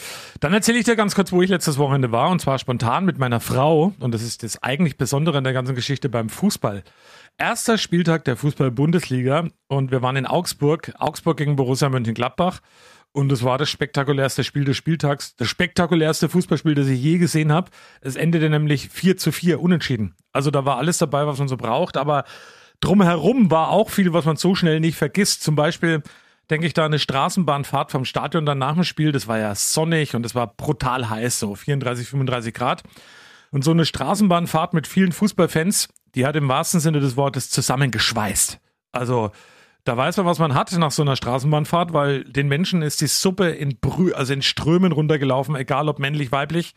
Dann 0.41 0.53
erzähle 0.53 0.79
ich 0.79 0.85
dir 0.85 0.97
ganz 0.97 1.15
kurz, 1.15 1.33
wo 1.33 1.43
ich 1.43 1.49
letztes 1.49 1.79
Wochenende 1.79 2.13
war. 2.13 2.31
Und 2.31 2.41
zwar 2.41 2.59
spontan 2.59 3.05
mit 3.05 3.19
meiner 3.19 3.41
Frau. 3.41 3.93
Und 4.01 4.13
das 4.13 4.23
ist 4.23 4.43
das 4.43 4.63
eigentlich 4.63 4.97
Besondere 4.97 5.39
an 5.39 5.45
der 5.45 5.53
ganzen 5.53 5.75
Geschichte 5.75 6.09
beim 6.09 6.29
Fußball. 6.29 6.83
Erster 7.39 7.79
Spieltag 7.79 8.25
der 8.25 8.37
Fußball-Bundesliga. 8.37 9.49
Und 9.69 9.91
wir 9.91 10.03
waren 10.03 10.17
in 10.17 10.27
Augsburg. 10.27 10.93
Augsburg 10.99 11.37
gegen 11.37 11.57
Borussia 11.57 11.89
Mönchengladbach. 11.89 12.61
Und 13.17 13.31
es 13.31 13.45
war 13.45 13.59
das 13.59 13.71
spektakulärste 13.71 14.43
Spiel 14.43 14.65
des 14.65 14.77
Spieltags, 14.77 15.37
das 15.37 15.47
spektakulärste 15.47 16.29
Fußballspiel, 16.29 16.75
das 16.75 16.89
ich 16.89 17.01
je 17.01 17.19
gesehen 17.19 17.53
habe. 17.53 17.71
Es 18.01 18.17
endete 18.17 18.51
nämlich 18.51 18.89
4 18.89 19.17
zu 19.17 19.31
4 19.31 19.61
unentschieden. 19.61 20.17
Also 20.33 20.51
da 20.51 20.65
war 20.65 20.79
alles 20.79 20.99
dabei, 20.99 21.25
was 21.25 21.39
man 21.39 21.47
so 21.47 21.57
braucht, 21.57 21.97
aber 21.97 22.25
drumherum 22.85 23.51
war 23.51 23.71
auch 23.71 23.91
viel, 23.91 24.13
was 24.13 24.25
man 24.25 24.37
so 24.37 24.55
schnell 24.55 24.81
nicht 24.81 24.97
vergisst. 24.97 25.43
Zum 25.43 25.57
Beispiel 25.57 26.03
denke 26.51 26.67
ich 26.67 26.75
da 26.75 26.85
eine 26.85 26.99
Straßenbahnfahrt 26.99 27.91
vom 27.91 28.05
Stadion 28.05 28.45
dann 28.45 28.59
nach 28.59 28.75
dem 28.75 28.85
Spiel. 28.85 29.13
Das 29.13 29.27
war 29.27 29.39
ja 29.39 29.55
sonnig 29.55 30.15
und 30.15 30.27
es 30.27 30.35
war 30.35 30.47
brutal 30.47 31.09
heiß, 31.09 31.41
so 31.41 31.55
34, 31.55 32.07
35 32.09 32.55
Grad. 32.55 32.83
Und 33.51 33.65
so 33.65 33.71
eine 33.71 33.87
Straßenbahnfahrt 33.87 34.75
mit 34.75 34.87
vielen 34.87 35.13
Fußballfans, 35.13 35.89
die 36.15 36.27
hat 36.27 36.37
im 36.37 36.49
wahrsten 36.49 36.81
Sinne 36.81 37.01
des 37.01 37.17
Wortes 37.17 37.51
zusammengeschweißt. 37.51 38.59
Also 38.93 39.31
da 39.85 39.97
weiß 39.97 40.17
man, 40.17 40.27
was 40.27 40.39
man 40.39 40.55
hat 40.55 40.73
nach 40.73 40.91
so 40.91 41.03
einer 41.03 41.17
Straßenbahnfahrt, 41.17 41.93
weil 41.93 42.25
den 42.25 42.49
Menschen 42.49 42.83
ist 42.83 43.01
die 43.01 43.07
Suppe 43.07 43.51
in 43.51 43.79
Brü 43.81 44.13
also 44.13 44.33
in 44.33 44.43
Strömen 44.43 44.93
runtergelaufen, 44.93 45.57
egal 45.57 45.89
ob 45.89 45.99
männlich, 45.99 46.33
weiblich. 46.33 46.75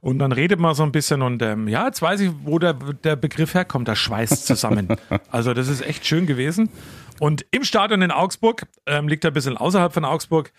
Und 0.00 0.18
dann 0.18 0.32
redet 0.32 0.60
man 0.60 0.74
so 0.74 0.82
ein 0.82 0.92
bisschen 0.92 1.22
und 1.22 1.42
ähm, 1.42 1.68
ja, 1.68 1.86
jetzt 1.86 2.02
weiß 2.02 2.20
ich, 2.20 2.30
wo 2.44 2.58
der, 2.58 2.74
der 2.74 3.16
Begriff 3.16 3.54
herkommt, 3.54 3.88
der 3.88 3.94
Schweiß 3.94 4.44
zusammen. 4.44 4.88
also 5.30 5.54
das 5.54 5.68
ist 5.68 5.80
echt 5.80 6.06
schön 6.06 6.26
gewesen. 6.26 6.68
Und 7.18 7.46
im 7.50 7.64
Stadion 7.64 8.02
in 8.02 8.10
Augsburg, 8.10 8.66
ähm, 8.86 9.08
liegt 9.08 9.24
er 9.24 9.30
ein 9.30 9.34
bisschen 9.34 9.56
außerhalb 9.56 9.92
von 9.92 10.04
Augsburg, 10.04 10.52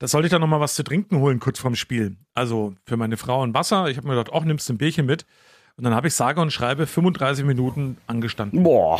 da 0.00 0.08
sollte 0.08 0.26
ich 0.26 0.30
dann 0.30 0.40
nochmal 0.40 0.60
was 0.60 0.74
zu 0.74 0.82
trinken 0.82 1.18
holen, 1.18 1.40
kurz 1.40 1.58
vorm 1.58 1.76
Spiel. 1.76 2.16
Also 2.34 2.74
für 2.86 2.96
meine 2.96 3.18
Frau 3.18 3.44
ein 3.44 3.52
Wasser. 3.52 3.88
Ich 3.88 3.98
habe 3.98 4.08
mir 4.08 4.14
gedacht, 4.14 4.32
auch 4.32 4.44
nimmst 4.44 4.68
du 4.68 4.72
ein 4.72 4.78
Bierchen 4.78 5.04
mit. 5.04 5.26
Und 5.76 5.84
dann 5.84 5.94
habe 5.94 6.08
ich 6.08 6.14
sage 6.14 6.40
und 6.40 6.52
schreibe 6.52 6.86
35 6.86 7.44
Minuten 7.44 7.98
angestanden. 8.06 8.62
Boah. 8.62 8.98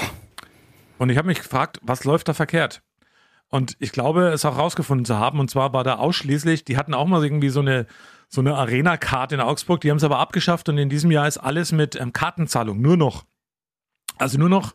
Und 0.99 1.09
ich 1.09 1.16
habe 1.16 1.28
mich 1.28 1.38
gefragt, 1.38 1.78
was 1.82 2.04
läuft 2.04 2.28
da 2.28 2.35
verkehrt? 2.35 2.82
Und 3.49 3.76
ich 3.80 3.92
glaube, 3.92 4.28
es 4.28 4.44
auch 4.44 4.59
rausgefunden 4.59 5.06
zu 5.06 5.18
haben. 5.18 5.40
Und 5.40 5.50
zwar 5.50 5.73
war 5.73 5.85
da 5.85 5.97
ausschließlich, 5.97 6.66
die 6.66 6.76
hatten 6.76 6.92
auch 6.92 7.06
mal 7.06 7.25
irgendwie 7.25 7.49
so 7.49 7.61
eine, 7.61 7.87
so 8.32 8.40
eine 8.40 8.54
Arena-Card 8.54 9.32
in 9.32 9.40
Augsburg, 9.40 9.80
die 9.80 9.90
haben 9.90 9.99
es 9.99 10.04
aber 10.04 10.20
abgeschafft 10.20 10.68
und 10.68 10.78
in 10.78 10.88
diesem 10.88 11.10
Jahr 11.10 11.26
ist 11.28 11.37
alles 11.37 11.72
mit 11.72 12.00
ähm, 12.00 12.12
Kartenzahlung, 12.12 12.80
nur 12.80 12.96
noch. 12.96 13.25
Also 14.18 14.38
nur 14.38 14.49
noch 14.49 14.75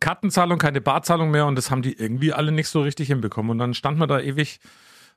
Kartenzahlung, 0.00 0.58
keine 0.58 0.80
Barzahlung 0.80 1.30
mehr 1.30 1.46
und 1.46 1.56
das 1.56 1.70
haben 1.70 1.82
die 1.82 1.92
irgendwie 1.98 2.32
alle 2.32 2.52
nicht 2.52 2.68
so 2.68 2.80
richtig 2.82 3.08
hinbekommen. 3.08 3.50
Und 3.50 3.58
dann 3.58 3.74
stand 3.74 3.98
man 3.98 4.08
da 4.08 4.20
ewig 4.20 4.60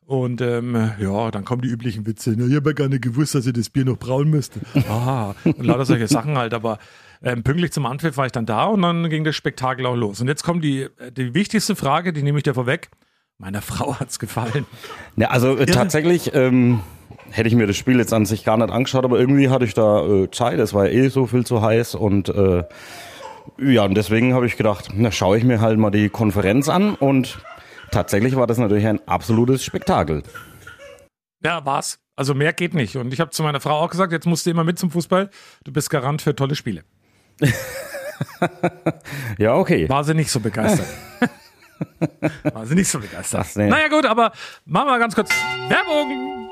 Und 0.06 0.42
ähm, 0.42 0.92
ja, 1.00 1.32
dann 1.32 1.46
kommen 1.46 1.64
die 1.64 1.68
üblichen 1.68 2.06
Witze. 2.06 2.32
Ne? 2.32 2.46
Ich 2.46 2.56
habe 2.56 2.70
ja 2.70 2.74
gar 2.74 2.88
nicht 2.88 3.02
gewusst, 3.02 3.34
dass 3.34 3.48
ihr 3.48 3.54
das 3.54 3.70
Bier 3.70 3.86
noch 3.86 3.98
brauen 3.98 4.30
müsste. 4.30 4.60
Ah, 4.88 5.34
und 5.44 5.66
lauter 5.66 5.86
solche 5.86 6.08
Sachen 6.08 6.38
halt. 6.38 6.54
Aber 6.54 6.78
ähm, 7.24 7.44
pünktlich 7.44 7.72
zum 7.72 7.88
Anpfiff 7.88 8.16
war 8.18 8.28
ich 8.28 8.32
dann 8.32 8.46
da 8.46 8.66
und 8.66 8.84
dann 8.84 9.10
ging 9.10 9.24
das 9.24 9.36
Spektakel 9.36 9.86
auch 9.88 9.96
los. 9.96 10.22
Und 10.22 10.28
jetzt 10.28 10.44
kommt 10.44 10.64
die, 10.64 10.88
die 11.18 11.34
wichtigste 11.34 11.76
Frage, 11.76 12.14
die 12.14 12.22
nehme 12.22 12.38
ich 12.38 12.44
dir 12.44 12.54
vorweg. 12.54 12.90
Meiner 13.40 13.64
Frau 13.64 14.00
hat's 14.00 14.20
gefallen. 14.20 14.66
Ja, 15.18 15.30
also 15.30 15.58
äh, 15.58 15.66
tatsächlich 15.66 16.34
ähm, 16.36 16.82
hätte 17.32 17.50
ich 17.50 17.56
mir 17.56 17.68
das 17.68 17.76
Spiel 17.76 17.98
jetzt 17.98 18.14
an 18.14 18.26
sich 18.26 18.44
gar 18.44 18.58
nicht 18.58 18.72
angeschaut, 18.72 19.06
aber 19.06 19.20
irgendwie 19.20 19.50
hatte 19.50 19.66
ich 19.66 19.74
da 19.74 20.06
äh, 20.06 20.32
Zeit. 20.32 20.60
Es 20.60 20.74
war 20.74 20.86
ja 20.86 20.92
eh 20.92 21.08
so 21.10 21.28
viel 21.28 21.46
zu 21.46 21.62
heiß 21.62 21.96
und 21.96 22.30
äh, 22.30 22.64
ja, 23.58 23.84
und 23.84 23.96
deswegen 23.96 24.34
habe 24.34 24.46
ich 24.46 24.58
gedacht, 24.58 24.90
na 24.94 25.12
schaue 25.12 25.38
ich 25.38 25.44
mir 25.44 25.62
halt 25.62 25.78
mal 25.78 25.92
die 25.92 26.10
Konferenz 26.10 26.68
an 26.70 26.96
und 26.96 27.40
tatsächlich 27.92 28.36
war 28.36 28.48
das 28.48 28.58
natürlich 28.58 28.88
ein 28.88 29.00
absolutes 29.08 29.64
Spektakel. 29.64 30.24
Ja, 31.44 31.66
war's. 31.66 32.00
Also 32.16 32.34
mehr 32.34 32.54
geht 32.54 32.74
nicht. 32.74 32.96
Und 32.96 33.14
ich 33.14 33.20
habe 33.20 33.32
zu 33.32 33.44
meiner 33.44 33.60
Frau 33.60 33.80
auch 33.82 33.90
gesagt, 33.90 34.12
jetzt 34.12 34.26
musst 34.26 34.46
du 34.46 34.50
immer 34.50 34.64
mit 34.64 34.80
zum 34.80 34.90
Fußball. 34.90 35.30
Du 35.64 35.72
bist 35.72 35.90
Garant 35.90 36.22
für 36.22 36.36
tolle 36.36 36.56
Spiele. 36.56 36.84
ja, 39.38 39.56
okay. 39.56 39.90
War 39.90 40.04
sie 40.04 40.14
nicht 40.14 40.32
so 40.32 40.40
begeistert. 40.40 40.88
War 42.54 42.66
sie 42.66 42.76
nicht 42.76 42.90
so 42.90 43.00
begeistert. 43.00 43.46
Ach, 43.50 43.56
nee. 43.56 43.68
Naja 43.68 43.90
gut, 43.90 44.06
aber 44.06 44.32
machen 44.66 44.88
wir 44.88 45.00
ganz 45.00 45.14
kurz 45.14 45.30
Werbung. 45.68 46.50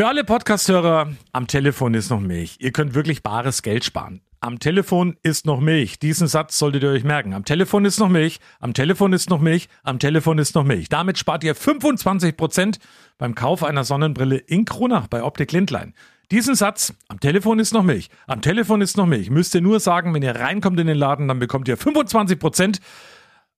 Für 0.00 0.08
alle 0.08 0.24
Podcasthörer, 0.24 1.12
am 1.32 1.46
Telefon 1.46 1.92
ist 1.92 2.08
noch 2.08 2.20
Milch. 2.20 2.56
Ihr 2.58 2.72
könnt 2.72 2.94
wirklich 2.94 3.22
bares 3.22 3.60
Geld 3.60 3.84
sparen. 3.84 4.22
Am 4.40 4.58
Telefon 4.58 5.18
ist 5.22 5.44
noch 5.44 5.60
Milch. 5.60 5.98
Diesen 5.98 6.26
Satz 6.26 6.58
solltet 6.58 6.84
ihr 6.84 6.88
euch 6.88 7.04
merken. 7.04 7.34
Am 7.34 7.44
Telefon 7.44 7.84
ist 7.84 8.00
noch 8.00 8.08
Milch. 8.08 8.40
Am 8.60 8.72
Telefon 8.72 9.12
ist 9.12 9.28
noch 9.28 9.42
Milch. 9.42 9.68
Am 9.82 9.98
Telefon 9.98 10.38
ist 10.38 10.54
noch 10.54 10.64
Milch. 10.64 10.88
Damit 10.88 11.18
spart 11.18 11.44
ihr 11.44 11.54
25 11.54 12.34
Prozent 12.34 12.78
beim 13.18 13.34
Kauf 13.34 13.62
einer 13.62 13.84
Sonnenbrille 13.84 14.38
in 14.38 14.64
Kronach 14.64 15.06
bei 15.06 15.22
Optik 15.22 15.52
Lindlein. 15.52 15.92
Diesen 16.30 16.54
Satz, 16.54 16.94
am 17.08 17.20
Telefon 17.20 17.58
ist 17.58 17.74
noch 17.74 17.82
Milch, 17.82 18.08
am 18.26 18.40
Telefon 18.40 18.80
ist 18.80 18.96
noch 18.96 19.04
Milch, 19.04 19.28
müsst 19.28 19.54
ihr 19.54 19.60
nur 19.60 19.80
sagen, 19.80 20.14
wenn 20.14 20.22
ihr 20.22 20.34
reinkommt 20.34 20.80
in 20.80 20.86
den 20.86 20.96
Laden, 20.96 21.28
dann 21.28 21.40
bekommt 21.40 21.68
ihr 21.68 21.76
25 21.76 22.38
Prozent. 22.38 22.80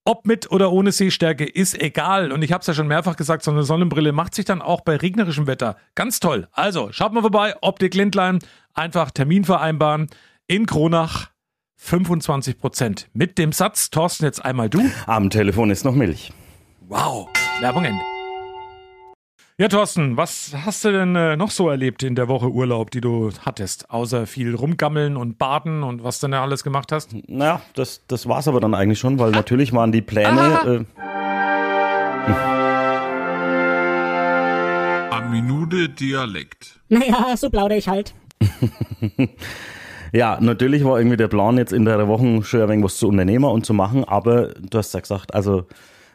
Ob 0.05 0.27
mit 0.27 0.51
oder 0.51 0.73
ohne 0.73 0.91
Sehstärke 0.91 1.45
ist 1.45 1.81
egal. 1.81 2.33
Und 2.33 2.43
ich 2.43 2.53
habe 2.53 2.61
es 2.61 2.67
ja 2.67 2.75
schon 2.75 2.89
mehrfach 2.89 3.15
gesagt, 3.17 3.45
so 3.45 3.53
eine 3.53 3.63
Sonnenbrille 3.63 4.13
macht 4.13 4.35
sich 4.35 4.45
dann 4.45 4.61
auch 4.61 4.81
bei 4.81 4.97
regnerischem 4.97 5.47
Wetter 5.47 5.77
ganz 5.95 6.19
toll. 6.19 6.49
Also 6.53 6.91
schaut 6.91 7.13
mal 7.13 7.21
vorbei, 7.21 7.55
Optik 7.61 7.95
Lindlein, 7.95 8.41
einfach 8.75 9.13
Termin 9.13 9.45
vereinbaren 9.45 10.09
in 10.49 10.67
Kronach 10.67 11.31
25 11.77 12.59
Prozent. 12.59 13.09
Mit 13.13 13.39
dem 13.39 13.53
Satz, 13.53 13.91
Thorsten, 13.91 14.25
jetzt 14.25 14.45
einmal 14.45 14.69
du. 14.69 14.83
Am 15.07 15.31
Telefon 15.31 15.71
ist 15.71 15.85
noch 15.85 15.95
Milch. 15.95 16.33
Wow, 16.89 17.29
Werbung 17.61 17.85
Ende. 17.85 18.12
Ja, 19.63 19.69
Thorsten, 19.69 20.17
was 20.17 20.57
hast 20.65 20.85
du 20.85 20.91
denn 20.91 21.15
äh, 21.15 21.37
noch 21.37 21.53
so 21.53 21.69
erlebt 21.69 22.03
in 22.03 22.17
der 22.17 22.27
Woche 22.27 22.51
Urlaub, 22.51 22.91
die 22.91 23.01
du 23.01 23.31
hattest? 23.47 23.89
Außer 23.91 24.27
viel 24.27 24.57
rumgammeln 24.57 25.17
und 25.17 25.39
baden 25.39 25.85
und 25.85 26.03
was 26.03 26.19
du 26.19 26.27
denn 26.27 26.35
alles 26.35 26.65
gemacht 26.65 26.91
hast? 26.91 27.15
Naja, 27.29 27.63
das, 27.77 28.05
das 28.09 28.27
war's 28.27 28.49
aber 28.49 28.59
dann 28.59 28.75
eigentlich 28.75 28.99
schon, 28.99 29.21
weil 29.21 29.31
natürlich 29.31 29.73
waren 29.73 29.93
die 29.93 30.03
Pläne. 30.03 30.85
Äh, 30.99 31.01
Am 35.13 35.31
Minute 35.31 35.91
Dialekt. 35.91 36.81
Naja, 36.89 37.37
so 37.37 37.49
plaudere 37.49 37.79
ich 37.79 37.87
halt. 37.87 38.15
Ja, 40.15 40.37
natürlich 40.43 40.85
war 40.85 40.99
irgendwie 40.99 41.17
der 41.17 41.29
Plan, 41.29 41.57
jetzt 41.57 41.73
in 41.73 41.87
der 41.87 42.07
Woche 42.07 42.43
schon 42.43 42.61
ein 42.61 42.69
wenig 42.69 42.85
was 42.85 42.99
zu 42.99 43.09
unternehmen 43.09 43.47
und 43.47 43.65
zu 43.65 43.73
machen, 43.73 44.05
aber 44.05 44.49
du 44.49 44.77
hast 44.77 44.93
ja 44.93 45.01
gesagt, 45.01 45.33
also 45.33 45.65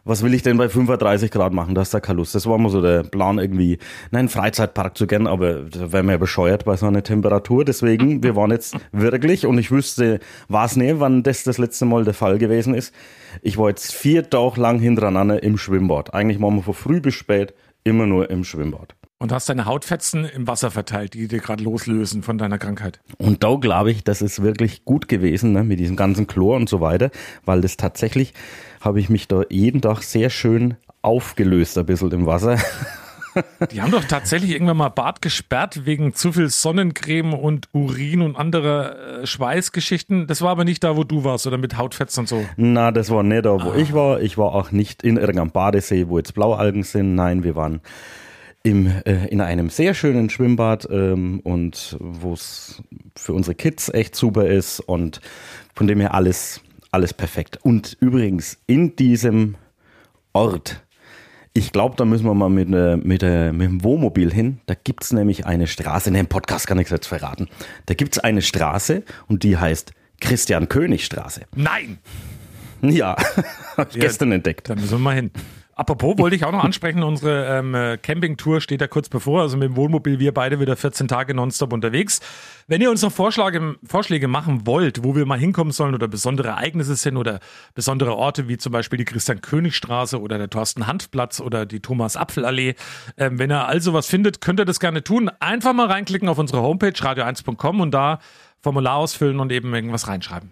was 0.08 0.24
will 0.24 0.34
ich 0.34 0.42
denn 0.42 0.58
bei 0.58 0.70
35 0.70 1.32
Grad 1.32 1.54
machen? 1.54 1.76
Da 1.76 1.82
hast 1.82 1.94
du 1.94 2.00
keine 2.00 2.18
Lust. 2.18 2.34
Das 2.34 2.48
war 2.48 2.58
mal 2.58 2.70
so 2.70 2.82
der 2.82 3.04
Plan 3.04 3.38
irgendwie, 3.38 3.78
nein, 4.12 4.30
Freizeitpark 4.30 4.98
zu 4.98 5.06
gern, 5.06 5.28
aber 5.28 5.64
da 5.64 5.92
wären 5.92 6.06
wir 6.06 6.14
ja 6.14 6.18
bescheuert 6.18 6.66
bei 6.66 6.78
so 6.78 6.86
einer 6.86 7.04
Temperatur. 7.04 7.66
Deswegen, 7.66 8.24
wir 8.24 8.36
waren 8.36 8.52
jetzt 8.52 8.76
wirklich, 8.92 9.46
und 9.46 9.58
ich 9.58 9.70
wüsste, 9.70 10.20
war 10.48 10.66
es 10.66 10.76
nicht, 10.76 11.00
wann 11.00 11.24
das 11.24 11.44
das 11.44 11.58
letzte 11.58 11.86
Mal 11.86 12.06
der 12.06 12.14
Fall 12.14 12.38
gewesen 12.38 12.74
ist. 12.74 12.94
Ich 13.42 13.58
war 13.58 13.70
jetzt 13.70 13.94
vier 13.94 14.30
Tage 14.30 14.60
lang 14.62 14.80
hintereinander 14.80 15.44
im 15.44 15.58
Schwimmbad. 15.58 16.14
Eigentlich 16.14 16.42
waren 16.42 16.56
wir 16.56 16.64
von 16.64 16.74
früh 16.74 17.02
bis 17.02 17.14
spät 17.14 17.54
immer 17.84 18.06
nur 18.06 18.30
im 18.30 18.44
Schwimmbad. 18.44 18.96
Und 19.20 19.32
hast 19.32 19.50
deine 19.50 19.66
Hautfetzen 19.66 20.26
im 20.26 20.48
Wasser 20.48 20.70
verteilt, 20.70 21.16
die 21.16 21.28
dir 21.28 21.40
gerade 21.40 21.64
loslösen 21.64 22.22
von 22.22 22.38
deiner 22.38 22.60
Krankheit. 22.60 23.00
Und 23.18 23.44
da 23.44 23.56
glaube 23.56 23.90
ich, 23.90 24.04
das 24.04 24.22
ist 24.22 24.44
wirklich 24.44 24.86
gut 24.86 25.08
gewesen 25.08 25.54
ne, 25.54 25.64
mit 25.64 25.80
diesem 25.80 25.96
ganzen 25.96 26.28
Chlor 26.28 26.56
und 26.56 26.70
so 26.70 26.82
weiter, 26.82 27.10
weil 27.44 27.62
das 27.62 27.78
tatsächlich 27.78 28.34
habe 28.82 29.00
ich 29.00 29.10
mich 29.10 29.28
da 29.28 29.44
jeden 29.50 29.82
Tag 29.82 30.02
sehr 30.04 30.30
schön 30.30 30.76
aufgelöst, 31.02 31.78
ein 31.78 31.86
bisschen 31.86 32.12
im 32.12 32.26
Wasser. 32.26 32.58
Die 33.72 33.82
haben 33.82 33.92
doch 33.92 34.04
tatsächlich 34.04 34.52
irgendwann 34.52 34.78
mal 34.78 34.90
Bad 34.90 35.22
gesperrt 35.22 35.86
wegen 35.86 36.14
zu 36.14 36.32
viel 36.32 36.50
Sonnencreme 36.50 37.34
und 37.34 37.70
Urin 37.72 38.22
und 38.22 38.36
andere 38.36 39.22
äh, 39.22 39.28
Schweißgeschichten. 39.28 40.28
Das 40.28 40.42
war 40.42 40.50
aber 40.50 40.64
nicht 40.64 40.84
da, 40.84 40.98
wo 40.98 41.04
du 41.04 41.24
warst 41.24 41.46
oder 41.46 41.58
mit 41.58 41.78
Hautfetzen 41.78 42.22
und 42.22 42.28
so. 42.28 42.46
Na, 42.56 42.92
das 42.92 43.10
war 43.12 43.24
nicht 43.24 43.46
da, 43.46 43.64
wo 43.64 43.72
ah. 43.72 43.76
ich 43.76 43.94
war. 43.94 44.22
Ich 44.22 44.38
war 44.38 44.56
auch 44.56 44.72
nicht 44.72 45.04
in 45.04 45.18
irgendeinem 45.18 45.52
Badesee, 45.52 46.08
wo 46.08 46.18
jetzt 46.18 46.34
Blaualgen 46.34 46.84
sind. 46.84 47.16
Nein, 47.16 47.44
wir 47.44 47.56
waren 47.56 47.82
im, 48.64 48.88
äh, 49.06 49.28
in 49.28 49.42
einem 49.42 49.70
sehr 49.70 49.94
schönen 49.94 50.30
Schwimmbad 50.30 50.88
ähm, 50.92 51.40
und 51.44 51.96
wo 52.00 52.34
es 52.34 52.82
für 53.16 53.34
unsere 53.34 53.56
Kids 53.56 53.90
echt 53.90 54.16
super 54.16 54.48
ist 54.48 54.80
und 54.80 55.22
von 55.74 55.88
dem 55.88 56.00
her 56.00 56.14
alles, 56.14 56.62
alles 56.92 57.14
perfekt. 57.14 57.60
Und 57.64 57.98
übrigens 58.00 58.58
in 58.68 58.96
diesem 58.96 59.56
Ort, 60.34 60.84
ich 61.54 61.72
glaube, 61.72 61.96
da 61.96 62.06
müssen 62.06 62.26
wir 62.26 62.34
mal 62.34 62.50
mit, 62.50 62.72
äh, 62.72 62.98
mit, 62.98 63.24
äh, 63.24 63.52
mit 63.52 63.68
dem 63.68 63.84
Wohnmobil 63.84 64.32
hin. 64.32 64.60
Da 64.68 64.76
gibt 64.76 65.04
es 65.04 65.12
nämlich 65.12 65.46
eine 65.46 65.68
Straße, 65.68 66.10
in 66.10 66.14
dem 66.14 66.28
Podcast 66.28 66.68
kann 66.68 66.78
ich 66.80 66.86
es 66.86 66.92
jetzt 66.92 67.08
verraten. 67.08 67.48
Da 67.88 67.94
gibt 67.94 68.16
es 68.16 68.20
eine 68.20 68.42
Straße 68.42 69.04
und 69.28 69.44
die 69.44 69.58
heißt 69.58 69.92
Christian 70.20 70.70
König 70.70 71.06
Straße. 71.06 71.42
Nein! 71.56 72.00
Ja, 72.82 73.16
habe 73.78 73.90
ich 73.90 73.96
ja, 73.96 74.02
gestern 74.02 74.32
entdeckt. 74.32 74.70
Da 74.70 74.76
müssen 74.76 74.92
wir 74.92 75.00
mal 75.00 75.16
hin. 75.16 75.32
Apropos 75.78 76.18
wollte 76.18 76.36
ich 76.36 76.44
auch 76.44 76.52
noch 76.52 76.64
ansprechen, 76.64 77.04
unsere 77.04 77.60
ähm, 77.60 78.00
Campingtour 78.02 78.62
steht 78.62 78.82
ja 78.82 78.88
kurz 78.88 79.10
bevor, 79.10 79.44
also 79.44 79.58
mit 79.58 79.70
dem 79.70 79.76
Wohnmobil 79.76 80.18
wir 80.18 80.34
beide 80.34 80.60
wieder 80.60 80.76
14 80.76 81.08
Tage 81.08 81.36
nonstop 81.36 81.72
unterwegs. 81.72 82.20
Wenn 82.66 82.82
ihr 82.82 82.90
uns 82.90 83.04
noch 83.04 83.12
Vorschläge, 83.12 83.76
Vorschläge 83.86 84.28
machen 84.28 84.66
wollt, 84.66 85.04
wo 85.04 85.16
wir 85.16 85.28
mal 85.28 85.38
hinkommen 85.38 85.72
sollen 85.72 85.94
oder 85.94 86.08
besondere 86.08 86.48
Ereignisse 86.48 86.96
sind 86.96 87.16
oder 87.16 87.40
besondere 87.76 88.16
Orte 88.16 88.48
wie 88.48 88.58
zum 88.58 88.72
Beispiel 88.72 88.98
die 88.98 89.06
Christian-König-Straße 89.06 90.20
oder 90.20 90.40
der 90.40 90.50
Thorsten-Handplatz 90.50 91.40
oder 91.42 91.68
die 91.68 91.80
Thomas-Apfel-Allee, 91.80 92.74
ähm, 93.18 93.38
wenn 93.38 93.52
ihr 93.52 93.68
also 93.68 93.94
was 93.94 94.08
findet, 94.08 94.42
könnt 94.42 94.60
ihr 94.60 94.66
das 94.66 94.80
gerne 94.80 95.04
tun. 95.04 95.30
Einfach 95.40 95.74
mal 95.74 95.86
reinklicken 95.86 96.28
auf 96.28 96.40
unsere 96.40 96.64
Homepage 96.64 96.90
radio1.com 96.90 97.82
und 97.82 97.92
da 97.92 98.18
Formular 98.62 98.96
ausfüllen 98.96 99.40
und 99.40 99.52
eben 99.52 99.74
irgendwas 99.74 100.08
reinschreiben. 100.08 100.52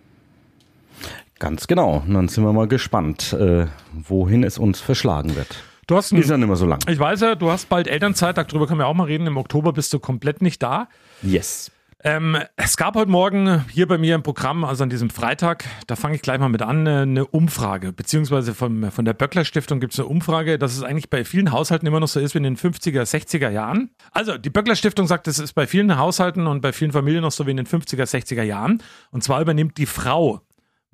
Ganz 1.40 1.68
genau. 1.68 2.04
Und 2.06 2.14
dann 2.14 2.28
sind 2.28 2.44
wir 2.44 2.54
mal 2.54 2.68
gespannt, 2.68 3.34
äh, 3.34 3.68
wohin 3.92 4.44
es 4.44 4.58
uns 4.58 4.80
verschlagen 4.80 5.36
wird. 5.36 5.64
Du 5.88 5.96
hast 5.96 6.12
ist 6.12 6.30
ja 6.30 6.38
nicht 6.38 6.48
mehr 6.48 6.56
so 6.56 6.66
lang. 6.66 6.80
Ich 6.88 6.98
weiß 6.98 7.22
ja, 7.22 7.36
du 7.36 7.52
hast 7.52 7.70
bald 7.70 7.88
Elternzeit, 7.88 8.38
darüber 8.38 8.66
können 8.66 8.80
wir 8.80 8.88
auch 8.88 8.96
mal 8.96 9.04
reden. 9.04 9.28
Im 9.28 9.38
Oktober 9.38 9.72
bist 9.72 9.94
du 9.94 10.00
komplett 10.00 10.42
nicht 10.42 10.64
da. 10.64 10.88
Yes. 11.22 11.72
Ähm, 12.04 12.38
es 12.56 12.78
gab 12.78 12.96
heute 12.96 13.10
Morgen 13.10 13.66
hier 13.72 13.88
bei 13.88 13.98
mir 13.98 14.14
im 14.14 14.22
Programm, 14.22 14.64
also 14.64 14.84
an 14.84 14.92
diesem 14.92 15.10
Freitag, 15.10 15.66
da 15.88 15.96
fange 15.96 16.16
ich 16.16 16.22
gleich 16.22 16.40
mal 16.40 16.50
mit 16.50 16.62
an, 16.62 16.86
äh, 16.86 16.90
eine 17.02 17.26
Umfrage, 17.26 17.94
beziehungsweise 17.94 18.54
von, 18.54 18.92
von 18.92 19.06
der 19.06 19.14
Böckler 19.14 19.44
Stiftung 19.44 19.80
gibt 19.80 19.94
es 19.94 20.00
eine 20.00 20.08
Umfrage, 20.08 20.60
dass 20.60 20.76
es 20.76 20.84
eigentlich 20.84 21.10
bei 21.10 21.26
vielen 21.26 21.52
Haushalten 21.52 21.88
immer 21.88 22.00
noch 22.00 22.08
so 22.08 22.20
ist 22.20 22.36
wie 22.36 22.38
in 22.38 22.44
den 22.44 22.58
50er, 22.58 23.02
60er 23.02 23.50
Jahren. 23.50 23.90
Also 24.12 24.38
die 24.38 24.52
Böckler 24.52 24.76
Stiftung 24.76 25.08
sagt, 25.08 25.28
es 25.28 25.40
ist 25.40 25.54
bei 25.54 25.66
vielen 25.66 25.98
Haushalten 25.98 26.46
und 26.46 26.62
bei 26.62 26.74
vielen 26.74 26.92
Familien 26.92 27.24
noch 27.24 27.32
so 27.32 27.48
wie 27.48 27.52
in 27.52 27.58
den 27.58 27.66
50er, 27.66 28.04
60er 28.04 28.44
Jahren. 28.44 28.84
Und 29.10 29.24
zwar 29.24 29.42
übernimmt 29.42 29.80
die 29.80 29.88
Frau 29.88 30.42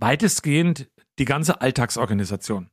weitestgehend 0.01 0.89
die 1.19 1.25
ganze 1.25 1.61
Alltagsorganisation. 1.61 2.69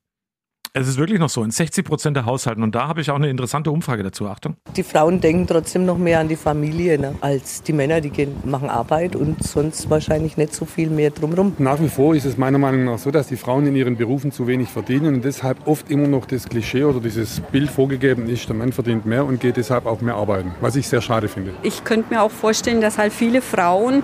Es 0.75 0.87
ist 0.87 0.99
wirklich 0.99 1.19
noch 1.19 1.31
so, 1.31 1.43
in 1.43 1.51
60 1.51 1.85
Prozent 1.85 2.17
der 2.17 2.27
Haushalten. 2.27 2.63
Und 2.63 2.75
da 2.75 2.89
habe 2.89 3.01
ich 3.01 3.11
auch 3.11 3.17
eine 3.17 3.31
interessante 3.31 3.71
Umfrage 3.71 4.03
dazu. 4.03 4.29
Achtung. 4.29 4.57
Die 4.77 4.83
Frauen 4.83 5.21
denken 5.21 5.47
trotzdem 5.47 5.87
noch 5.87 5.97
mehr 5.97 6.21
an 6.21 6.29
die 6.29 6.37
Familie 6.37 6.99
ne, 6.99 7.15
als 7.21 7.63
die 7.63 7.73
Männer. 7.73 8.01
Die 8.01 8.11
gehen, 8.11 8.37
machen 8.45 8.69
Arbeit 8.69 9.17
und 9.17 9.43
sonst 9.43 9.89
wahrscheinlich 9.89 10.37
nicht 10.37 10.55
so 10.55 10.67
viel 10.67 10.91
mehr 10.91 11.11
drumherum. 11.11 11.55
Nach 11.59 11.81
wie 11.81 11.89
vor 11.89 12.15
ist 12.15 12.27
es 12.27 12.37
meiner 12.37 12.59
Meinung 12.59 12.85
nach 12.85 12.99
so, 12.99 13.11
dass 13.11 13.29
die 13.29 13.37
Frauen 13.37 13.67
in 13.67 13.77
ihren 13.77 13.97
Berufen 13.97 14.31
zu 14.31 14.47
wenig 14.47 14.69
verdienen 14.69 15.17
und 15.17 15.25
deshalb 15.25 15.67
oft 15.67 15.91
immer 15.91 16.07
noch 16.07 16.27
das 16.27 16.49
Klischee 16.49 16.85
oder 16.85 17.01
dieses 17.01 17.41
Bild 17.41 17.71
vorgegeben 17.71 18.29
ist, 18.29 18.49
der 18.49 18.55
Mann 18.55 18.73
verdient 18.73 19.07
mehr 19.07 19.25
und 19.25 19.41
geht 19.41 19.57
deshalb 19.57 19.87
auch 19.87 20.03
mehr 20.03 20.15
arbeiten. 20.15 20.53
Was 20.61 20.77
ich 20.77 20.87
sehr 20.87 21.01
schade 21.01 21.29
finde. 21.29 21.55
Ich 21.63 21.83
könnte 21.83 22.13
mir 22.13 22.23
auch 22.23 22.31
vorstellen, 22.31 22.83
dass 22.83 22.99
halt 22.99 23.13
viele 23.13 23.41
Frauen, 23.41 24.03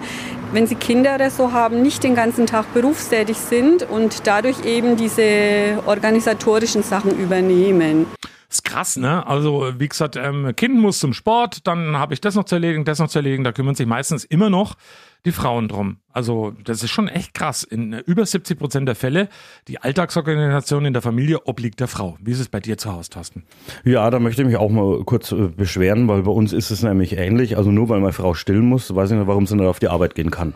wenn 0.54 0.68
sie 0.68 0.76
Kinder 0.76 1.16
oder 1.16 1.30
so 1.30 1.52
haben, 1.52 1.82
nicht 1.82 2.04
den 2.04 2.14
ganzen 2.14 2.46
Tag 2.46 2.72
berufstätig 2.72 3.36
sind 3.36 3.82
und 3.82 4.26
dadurch 4.26 4.64
eben 4.64 4.96
diese 4.96 5.82
organisatorischen 5.84 6.84
Sachen 6.84 7.18
übernehmen. 7.18 8.06
Das 8.48 8.58
ist 8.58 8.64
krass, 8.64 8.96
ne? 8.96 9.26
Also, 9.26 9.72
wie 9.78 9.88
gesagt, 9.88 10.14
ähm, 10.14 10.54
Kind 10.54 10.76
muss 10.76 11.00
zum 11.00 11.12
Sport, 11.12 11.66
dann 11.66 11.96
habe 11.98 12.14
ich 12.14 12.20
das 12.20 12.36
noch 12.36 12.44
zu 12.44 12.54
erledigen, 12.54 12.84
das 12.84 13.00
noch 13.00 13.08
zu 13.08 13.18
erledigen. 13.18 13.42
Da 13.42 13.50
kümmern 13.50 13.74
sich 13.74 13.86
meistens 13.86 14.24
immer 14.24 14.48
noch 14.48 14.76
die 15.24 15.32
Frauen 15.32 15.68
drum. 15.68 15.98
Also 16.12 16.52
das 16.64 16.82
ist 16.82 16.90
schon 16.90 17.08
echt 17.08 17.34
krass. 17.34 17.62
In 17.62 17.92
über 17.92 18.26
70 18.26 18.58
Prozent 18.58 18.86
der 18.86 18.94
Fälle, 18.94 19.28
die 19.68 19.78
Alltagsorganisation 19.78 20.84
in 20.84 20.92
der 20.92 21.02
Familie 21.02 21.46
obliegt 21.46 21.80
der 21.80 21.88
Frau. 21.88 22.16
Wie 22.20 22.32
ist 22.32 22.40
es 22.40 22.48
bei 22.48 22.60
dir 22.60 22.76
zu 22.76 22.92
Hause, 22.92 23.10
Thorsten? 23.10 23.44
Ja, 23.84 24.10
da 24.10 24.18
möchte 24.18 24.42
ich 24.42 24.48
mich 24.48 24.56
auch 24.56 24.70
mal 24.70 25.02
kurz 25.04 25.32
äh, 25.32 25.48
beschweren, 25.48 26.06
weil 26.08 26.22
bei 26.22 26.30
uns 26.30 26.52
ist 26.52 26.70
es 26.70 26.82
nämlich 26.82 27.16
ähnlich. 27.16 27.56
Also 27.56 27.70
nur 27.70 27.88
weil 27.88 28.00
meine 28.00 28.12
Frau 28.12 28.34
stillen 28.34 28.66
muss, 28.66 28.94
weiß 28.94 29.12
ich 29.12 29.18
nicht, 29.18 29.26
warum 29.26 29.46
sie 29.46 29.56
nicht 29.56 29.66
auf 29.66 29.80
die 29.80 29.88
Arbeit 29.88 30.14
gehen 30.14 30.30
kann. 30.30 30.54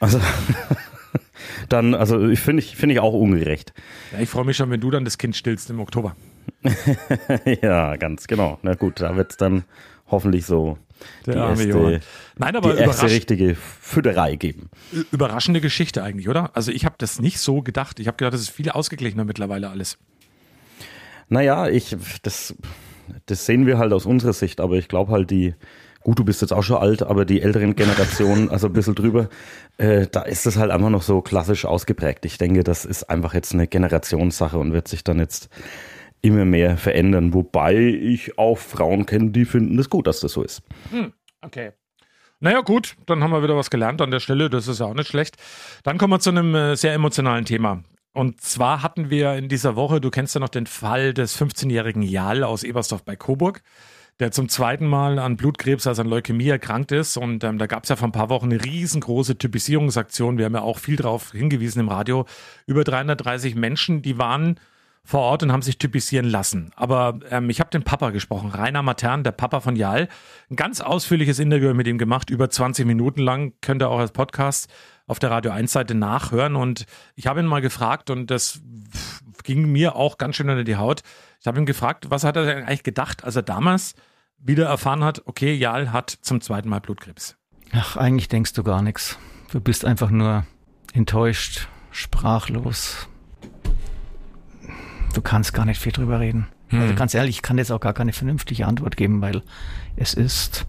Also 0.00 0.20
dann, 1.68 1.94
also 1.94 2.28
ich 2.28 2.40
finde 2.40 2.62
ich, 2.62 2.76
finde 2.76 2.94
ich 2.94 3.00
auch 3.00 3.14
ungerecht. 3.14 3.72
Ja, 4.12 4.20
ich 4.20 4.28
freue 4.28 4.44
mich 4.44 4.56
schon, 4.56 4.70
wenn 4.70 4.80
du 4.80 4.90
dann 4.90 5.04
das 5.04 5.18
Kind 5.18 5.36
stillst 5.36 5.70
im 5.70 5.78
Oktober. 5.78 6.16
ja, 7.62 7.96
ganz 7.96 8.26
genau. 8.26 8.58
Na 8.62 8.74
gut, 8.74 9.00
da 9.00 9.16
wird 9.16 9.30
es 9.30 9.36
dann 9.36 9.64
hoffentlich 10.08 10.46
so 10.46 10.78
der 11.26 11.34
die 11.34 11.40
arme 11.40 11.64
erste, 11.64 12.00
Nein, 12.40 12.56
aber 12.56 12.74
die 12.74 12.80
erste 12.80 13.10
richtige 13.10 13.54
Fütterei 13.54 14.36
geben. 14.36 14.70
Überraschende 15.12 15.60
Geschichte 15.60 16.02
eigentlich, 16.02 16.28
oder? 16.28 16.50
Also 16.56 16.72
ich 16.72 16.86
habe 16.86 16.94
das 16.96 17.20
nicht 17.20 17.38
so 17.38 17.60
gedacht. 17.60 18.00
Ich 18.00 18.06
habe 18.06 18.16
gedacht, 18.16 18.32
das 18.32 18.40
ist 18.40 18.48
viel 18.48 18.70
ausgeglichener 18.70 19.24
mittlerweile 19.24 19.68
alles. 19.68 19.98
Naja, 21.28 21.68
ich, 21.68 21.94
das, 22.22 22.54
das 23.26 23.44
sehen 23.44 23.66
wir 23.66 23.76
halt 23.76 23.92
aus 23.92 24.06
unserer 24.06 24.32
Sicht, 24.32 24.60
aber 24.60 24.76
ich 24.76 24.88
glaube 24.88 25.12
halt 25.12 25.30
die, 25.30 25.54
gut, 26.00 26.18
du 26.18 26.24
bist 26.24 26.40
jetzt 26.40 26.52
auch 26.52 26.62
schon 26.62 26.78
alt, 26.78 27.02
aber 27.02 27.26
die 27.26 27.42
älteren 27.42 27.76
Generationen, 27.76 28.48
also 28.48 28.68
ein 28.68 28.72
bisschen 28.72 28.94
drüber, 28.94 29.28
äh, 29.76 30.06
da 30.10 30.22
ist 30.22 30.46
es 30.46 30.56
halt 30.56 30.70
einfach 30.70 30.88
noch 30.88 31.02
so 31.02 31.20
klassisch 31.20 31.66
ausgeprägt. 31.66 32.24
Ich 32.24 32.38
denke, 32.38 32.64
das 32.64 32.86
ist 32.86 33.10
einfach 33.10 33.34
jetzt 33.34 33.52
eine 33.52 33.66
Generationssache 33.66 34.58
und 34.58 34.72
wird 34.72 34.88
sich 34.88 35.04
dann 35.04 35.18
jetzt 35.18 35.50
immer 36.22 36.46
mehr 36.46 36.78
verändern. 36.78 37.34
Wobei 37.34 37.76
ich 37.76 38.38
auch 38.38 38.56
Frauen 38.56 39.04
kenne, 39.04 39.30
die 39.30 39.44
finden 39.44 39.78
es 39.78 39.90
gut, 39.90 40.06
dass 40.06 40.20
das 40.20 40.32
so 40.32 40.42
ist. 40.42 40.62
Hm, 40.90 41.12
okay. 41.42 41.72
Naja, 42.42 42.62
gut, 42.62 42.96
dann 43.04 43.22
haben 43.22 43.32
wir 43.32 43.42
wieder 43.42 43.56
was 43.56 43.68
gelernt 43.68 44.00
an 44.00 44.10
der 44.10 44.20
Stelle. 44.20 44.48
Das 44.48 44.66
ist 44.66 44.80
ja 44.80 44.86
auch 44.86 44.94
nicht 44.94 45.08
schlecht. 45.08 45.36
Dann 45.82 45.98
kommen 45.98 46.14
wir 46.14 46.20
zu 46.20 46.30
einem 46.30 46.54
äh, 46.54 46.74
sehr 46.74 46.94
emotionalen 46.94 47.44
Thema. 47.44 47.82
Und 48.12 48.40
zwar 48.40 48.82
hatten 48.82 49.10
wir 49.10 49.34
in 49.34 49.48
dieser 49.48 49.76
Woche, 49.76 50.00
du 50.00 50.10
kennst 50.10 50.34
ja 50.34 50.40
noch 50.40 50.48
den 50.48 50.66
Fall 50.66 51.12
des 51.12 51.38
15-jährigen 51.38 52.02
Jal 52.02 52.42
aus 52.42 52.64
Ebersdorf 52.64 53.04
bei 53.04 53.14
Coburg, 53.14 53.62
der 54.20 54.32
zum 54.32 54.48
zweiten 54.48 54.86
Mal 54.86 55.18
an 55.18 55.36
Blutkrebs, 55.36 55.86
also 55.86 56.00
an 56.00 56.08
Leukämie 56.08 56.48
erkrankt 56.48 56.92
ist. 56.92 57.18
Und 57.18 57.44
ähm, 57.44 57.58
da 57.58 57.66
gab 57.66 57.84
es 57.84 57.90
ja 57.90 57.96
vor 57.96 58.08
ein 58.08 58.12
paar 58.12 58.30
Wochen 58.30 58.46
eine 58.46 58.64
riesengroße 58.64 59.36
Typisierungsaktion. 59.36 60.38
Wir 60.38 60.46
haben 60.46 60.54
ja 60.54 60.62
auch 60.62 60.78
viel 60.78 60.96
darauf 60.96 61.32
hingewiesen 61.32 61.80
im 61.80 61.88
Radio. 61.88 62.24
Über 62.66 62.84
330 62.84 63.54
Menschen, 63.54 64.00
die 64.00 64.16
waren 64.16 64.58
vor 65.04 65.20
Ort 65.20 65.42
und 65.42 65.52
haben 65.52 65.62
sich 65.62 65.78
typisieren 65.78 66.26
lassen. 66.26 66.70
Aber 66.76 67.18
ähm, 67.30 67.50
ich 67.50 67.60
habe 67.60 67.70
den 67.70 67.82
Papa 67.82 68.10
gesprochen, 68.10 68.50
Rainer 68.50 68.82
Matern, 68.82 69.24
der 69.24 69.32
Papa 69.32 69.60
von 69.60 69.76
Jal. 69.76 70.08
Ein 70.50 70.56
ganz 70.56 70.80
ausführliches 70.80 71.38
Interview 71.38 71.72
mit 71.74 71.86
ihm 71.86 71.98
gemacht, 71.98 72.30
über 72.30 72.50
20 72.50 72.86
Minuten 72.86 73.20
lang, 73.20 73.54
könnt 73.60 73.82
ihr 73.82 73.88
auch 73.88 73.98
als 73.98 74.12
Podcast 74.12 74.70
auf 75.06 75.18
der 75.18 75.30
Radio 75.30 75.50
1 75.50 75.72
Seite 75.72 75.94
nachhören. 75.94 76.54
Und 76.54 76.86
ich 77.16 77.26
habe 77.26 77.40
ihn 77.40 77.46
mal 77.46 77.60
gefragt 77.60 78.10
und 78.10 78.30
das 78.30 78.60
ging 79.42 79.72
mir 79.72 79.96
auch 79.96 80.18
ganz 80.18 80.36
schön 80.36 80.48
unter 80.48 80.64
die 80.64 80.76
Haut. 80.76 81.00
Ich 81.40 81.46
habe 81.46 81.58
ihn 81.58 81.66
gefragt, 81.66 82.10
was 82.10 82.24
hat 82.24 82.36
er 82.36 82.58
eigentlich 82.58 82.82
gedacht, 82.82 83.24
als 83.24 83.36
er 83.36 83.42
damals 83.42 83.94
wieder 84.38 84.66
erfahren 84.66 85.04
hat, 85.04 85.22
okay, 85.26 85.54
Jal 85.54 85.92
hat 85.92 86.10
zum 86.10 86.40
zweiten 86.40 86.68
Mal 86.68 86.80
Blutkrebs. 86.80 87.36
Ach, 87.72 87.96
eigentlich 87.96 88.28
denkst 88.28 88.52
du 88.54 88.62
gar 88.62 88.82
nichts. 88.82 89.18
Du 89.52 89.60
bist 89.60 89.84
einfach 89.84 90.10
nur 90.10 90.46
enttäuscht, 90.92 91.68
sprachlos, 91.90 93.08
du 95.12 95.22
kannst 95.22 95.52
gar 95.52 95.64
nicht 95.64 95.80
viel 95.80 95.92
drüber 95.92 96.20
reden. 96.20 96.48
Hm. 96.68 96.80
Also 96.80 96.94
ganz 96.94 97.14
ehrlich, 97.14 97.36
ich 97.36 97.42
kann 97.42 97.58
jetzt 97.58 97.70
auch 97.70 97.80
gar 97.80 97.92
keine 97.92 98.12
vernünftige 98.12 98.66
Antwort 98.66 98.96
geben, 98.96 99.20
weil 99.20 99.42
es 99.96 100.14
ist. 100.14 100.66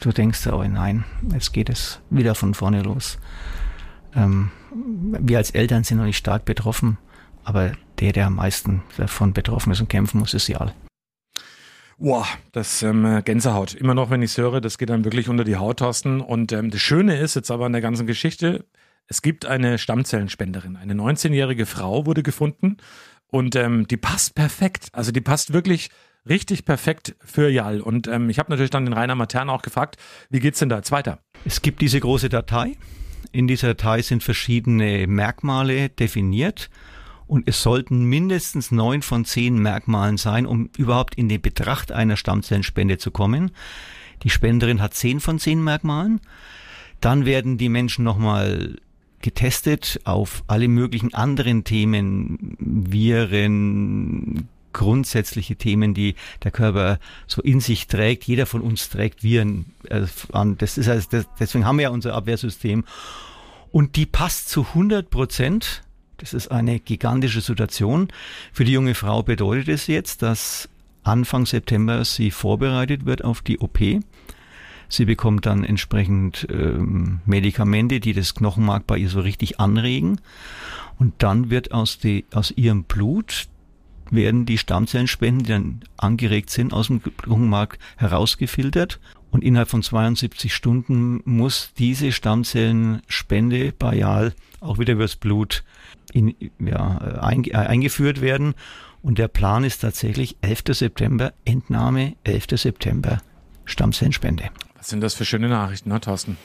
Du 0.00 0.12
denkst 0.12 0.46
oh 0.48 0.62
nein, 0.62 1.04
jetzt 1.32 1.52
geht 1.52 1.70
es 1.70 2.00
wieder 2.10 2.34
von 2.34 2.52
vorne 2.52 2.82
los. 2.82 3.18
Ähm, 4.14 4.50
wir 4.72 5.38
als 5.38 5.50
Eltern 5.50 5.84
sind 5.84 5.98
noch 5.98 6.04
nicht 6.04 6.18
stark 6.18 6.44
betroffen, 6.44 6.98
aber 7.42 7.72
der, 8.00 8.12
der 8.12 8.26
am 8.26 8.36
meisten 8.36 8.82
davon 8.96 9.32
betroffen 9.32 9.72
ist 9.72 9.80
und 9.80 9.88
kämpfen 9.88 10.18
muss, 10.18 10.34
ist 10.34 10.48
Jal. 10.48 10.74
Boah, 11.96 12.26
das 12.52 12.82
ähm, 12.82 13.22
Gänsehaut. 13.24 13.72
Immer 13.74 13.94
noch, 13.94 14.10
wenn 14.10 14.20
ich 14.20 14.32
es 14.32 14.38
höre, 14.38 14.60
das 14.60 14.78
geht 14.78 14.90
dann 14.90 15.04
wirklich 15.04 15.28
unter 15.28 15.44
die 15.44 15.56
Haut, 15.56 15.78
Thorsten. 15.78 16.20
Und 16.20 16.52
ähm, 16.52 16.70
das 16.70 16.80
Schöne 16.80 17.16
ist 17.16 17.34
jetzt 17.34 17.50
aber 17.50 17.66
an 17.66 17.72
der 17.72 17.80
ganzen 17.80 18.06
Geschichte, 18.06 18.64
es 19.08 19.22
gibt 19.22 19.46
eine 19.46 19.78
Stammzellenspenderin. 19.78 20.76
Eine 20.76 20.94
19-jährige 20.94 21.66
Frau 21.66 22.06
wurde 22.06 22.22
gefunden 22.22 22.78
und 23.26 23.56
ähm, 23.56 23.86
die 23.86 23.96
passt 23.96 24.34
perfekt. 24.34 24.88
Also 24.92 25.12
die 25.12 25.20
passt 25.20 25.52
wirklich 25.52 25.90
richtig 26.28 26.64
perfekt 26.64 27.16
für 27.24 27.48
Jal. 27.48 27.80
Und 27.80 28.06
ähm, 28.06 28.30
ich 28.30 28.38
habe 28.38 28.50
natürlich 28.50 28.70
dann 28.70 28.86
den 28.86 28.94
Rainer 28.94 29.14
Matern 29.14 29.50
auch 29.50 29.62
gefragt, 29.62 29.96
wie 30.30 30.40
geht's 30.40 30.58
denn 30.58 30.68
da 30.68 30.76
jetzt 30.76 30.92
weiter? 30.92 31.18
Es 31.44 31.60
gibt 31.60 31.82
diese 31.82 32.00
große 32.00 32.28
Datei. 32.28 32.76
In 33.32 33.46
dieser 33.46 33.68
Datei 33.68 34.02
sind 34.02 34.22
verschiedene 34.22 35.06
Merkmale 35.06 35.90
definiert. 35.90 36.70
Und 37.26 37.48
es 37.48 37.62
sollten 37.62 38.04
mindestens 38.04 38.70
neun 38.70 39.02
von 39.02 39.24
zehn 39.24 39.58
Merkmalen 39.58 40.18
sein, 40.18 40.46
um 40.46 40.70
überhaupt 40.76 41.14
in 41.14 41.28
den 41.28 41.40
Betracht 41.40 41.90
einer 41.90 42.16
Stammzellenspende 42.16 42.98
zu 42.98 43.10
kommen. 43.10 43.50
Die 44.22 44.30
Spenderin 44.30 44.80
hat 44.80 44.94
zehn 44.94 45.20
von 45.20 45.38
zehn 45.38 45.62
Merkmalen. 45.62 46.20
Dann 47.00 47.24
werden 47.24 47.58
die 47.58 47.70
Menschen 47.70 48.04
nochmal 48.04 48.76
getestet 49.24 50.02
auf 50.04 50.44
alle 50.48 50.68
möglichen 50.68 51.14
anderen 51.14 51.64
Themen, 51.64 52.56
Viren, 52.58 54.50
grundsätzliche 54.74 55.56
Themen, 55.56 55.94
die 55.94 56.14
der 56.42 56.50
Körper 56.50 56.98
so 57.26 57.40
in 57.40 57.60
sich 57.60 57.86
trägt. 57.86 58.24
Jeder 58.24 58.44
von 58.44 58.60
uns 58.60 58.90
trägt 58.90 59.22
Viren 59.22 59.64
äh, 59.84 60.02
an. 60.30 60.58
Das 60.58 60.76
ist 60.76 60.90
also, 60.90 61.24
deswegen 61.40 61.64
haben 61.64 61.78
wir 61.78 61.84
ja 61.84 61.88
unser 61.88 62.12
Abwehrsystem. 62.12 62.84
Und 63.72 63.96
die 63.96 64.04
passt 64.04 64.50
zu 64.50 64.60
100 64.60 65.08
Prozent. 65.08 65.82
Das 66.18 66.34
ist 66.34 66.48
eine 66.50 66.78
gigantische 66.78 67.40
Situation. 67.40 68.08
Für 68.52 68.66
die 68.66 68.72
junge 68.72 68.94
Frau 68.94 69.22
bedeutet 69.22 69.68
es 69.68 69.86
jetzt, 69.86 70.20
dass 70.20 70.68
Anfang 71.02 71.46
September 71.46 72.04
sie 72.04 72.30
vorbereitet 72.30 73.06
wird 73.06 73.24
auf 73.24 73.40
die 73.40 73.58
OP. 73.58 73.78
Sie 74.88 75.04
bekommt 75.04 75.46
dann 75.46 75.64
entsprechend 75.64 76.46
ähm, 76.50 77.20
Medikamente, 77.26 78.00
die 78.00 78.12
das 78.12 78.34
Knochenmark 78.34 78.86
bei 78.86 78.98
ihr 78.98 79.08
so 79.08 79.20
richtig 79.20 79.60
anregen. 79.60 80.20
Und 80.98 81.14
dann 81.18 81.50
wird 81.50 81.72
aus, 81.72 81.98
die, 81.98 82.24
aus 82.32 82.50
ihrem 82.52 82.84
Blut 82.84 83.48
werden 84.10 84.46
die 84.46 84.58
Stammzellenspenden, 84.58 85.44
die 85.44 85.50
dann 85.50 85.80
angeregt 85.96 86.50
sind, 86.50 86.72
aus 86.72 86.88
dem 86.88 87.02
Knochenmark 87.02 87.78
herausgefiltert. 87.96 89.00
Und 89.30 89.42
innerhalb 89.42 89.68
von 89.68 89.82
72 89.82 90.54
Stunden 90.54 91.20
muss 91.24 91.72
diese 91.76 92.12
Stammzellenspende 92.12 93.72
Bayal 93.72 94.32
auch 94.60 94.78
wieder 94.78 94.92
übers 94.92 95.16
Blut 95.16 95.64
in, 96.12 96.34
ja, 96.60 97.22
äh, 97.24 97.56
eingeführt 97.56 98.20
werden. 98.20 98.54
Und 99.02 99.18
der 99.18 99.28
Plan 99.28 99.64
ist 99.64 99.80
tatsächlich 99.80 100.36
11. 100.40 100.62
September, 100.70 101.32
Entnahme 101.44 102.14
11. 102.24 102.46
September, 102.56 103.20
Stammzellenspende. 103.64 104.50
Was 104.84 104.90
sind 104.90 105.00
das 105.00 105.14
für 105.14 105.24
schöne 105.24 105.48
Nachrichten, 105.48 105.88
ne, 105.88 105.98
Thorsten? 105.98 106.36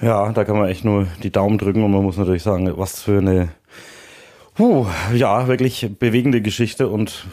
Ja, 0.00 0.32
da 0.32 0.44
kann 0.44 0.56
man 0.56 0.70
echt 0.70 0.86
nur 0.86 1.06
die 1.22 1.28
Daumen 1.28 1.58
drücken 1.58 1.84
und 1.84 1.90
man 1.90 2.02
muss 2.02 2.16
natürlich 2.16 2.42
sagen, 2.42 2.72
was 2.78 3.02
für 3.02 3.18
eine, 3.18 3.50
puh, 4.54 4.86
ja, 5.14 5.48
wirklich 5.48 5.86
bewegende 5.98 6.40
Geschichte 6.40 6.88
und 6.88 7.26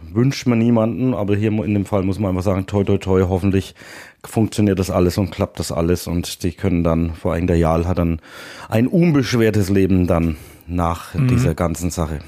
wünscht 0.00 0.46
man 0.46 0.60
niemanden, 0.60 1.12
aber 1.12 1.34
hier 1.34 1.50
in 1.50 1.74
dem 1.74 1.86
Fall 1.86 2.04
muss 2.04 2.20
man 2.20 2.28
einfach 2.28 2.44
sagen, 2.44 2.66
toi, 2.66 2.84
toi, 2.84 2.98
toi, 2.98 3.22
hoffentlich 3.28 3.74
funktioniert 4.22 4.78
das 4.78 4.92
alles 4.92 5.18
und 5.18 5.32
klappt 5.32 5.58
das 5.58 5.72
alles 5.72 6.06
und 6.06 6.44
die 6.44 6.52
können 6.52 6.84
dann, 6.84 7.12
vor 7.12 7.32
allem 7.32 7.48
der 7.48 7.58
Jal 7.58 7.88
hat 7.88 7.98
dann 7.98 8.20
ein 8.68 8.86
unbeschwertes 8.86 9.70
Leben 9.70 10.06
dann 10.06 10.36
nach 10.68 11.14
mhm. 11.14 11.26
dieser 11.26 11.56
ganzen 11.56 11.90
Sache. 11.90 12.20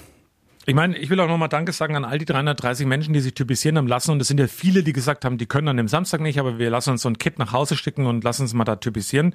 Ich 0.68 0.74
meine, 0.74 0.98
ich 0.98 1.10
will 1.10 1.20
auch 1.20 1.28
nochmal 1.28 1.48
Danke 1.48 1.70
sagen 1.70 1.94
an 1.94 2.04
all 2.04 2.18
die 2.18 2.24
330 2.24 2.88
Menschen, 2.88 3.14
die 3.14 3.20
sich 3.20 3.34
typisieren 3.34 3.78
haben 3.78 3.86
lassen. 3.86 4.10
Und 4.10 4.20
es 4.20 4.26
sind 4.26 4.40
ja 4.40 4.48
viele, 4.48 4.82
die 4.82 4.92
gesagt 4.92 5.24
haben, 5.24 5.38
die 5.38 5.46
können 5.46 5.68
an 5.68 5.76
dem 5.76 5.86
Samstag 5.86 6.20
nicht, 6.20 6.40
aber 6.40 6.58
wir 6.58 6.70
lassen 6.70 6.90
uns 6.90 7.02
so 7.02 7.08
ein 7.08 7.18
Kit 7.18 7.38
nach 7.38 7.52
Hause 7.52 7.76
schicken 7.76 8.04
und 8.04 8.24
lassen 8.24 8.42
uns 8.42 8.52
mal 8.52 8.64
da 8.64 8.74
typisieren. 8.74 9.32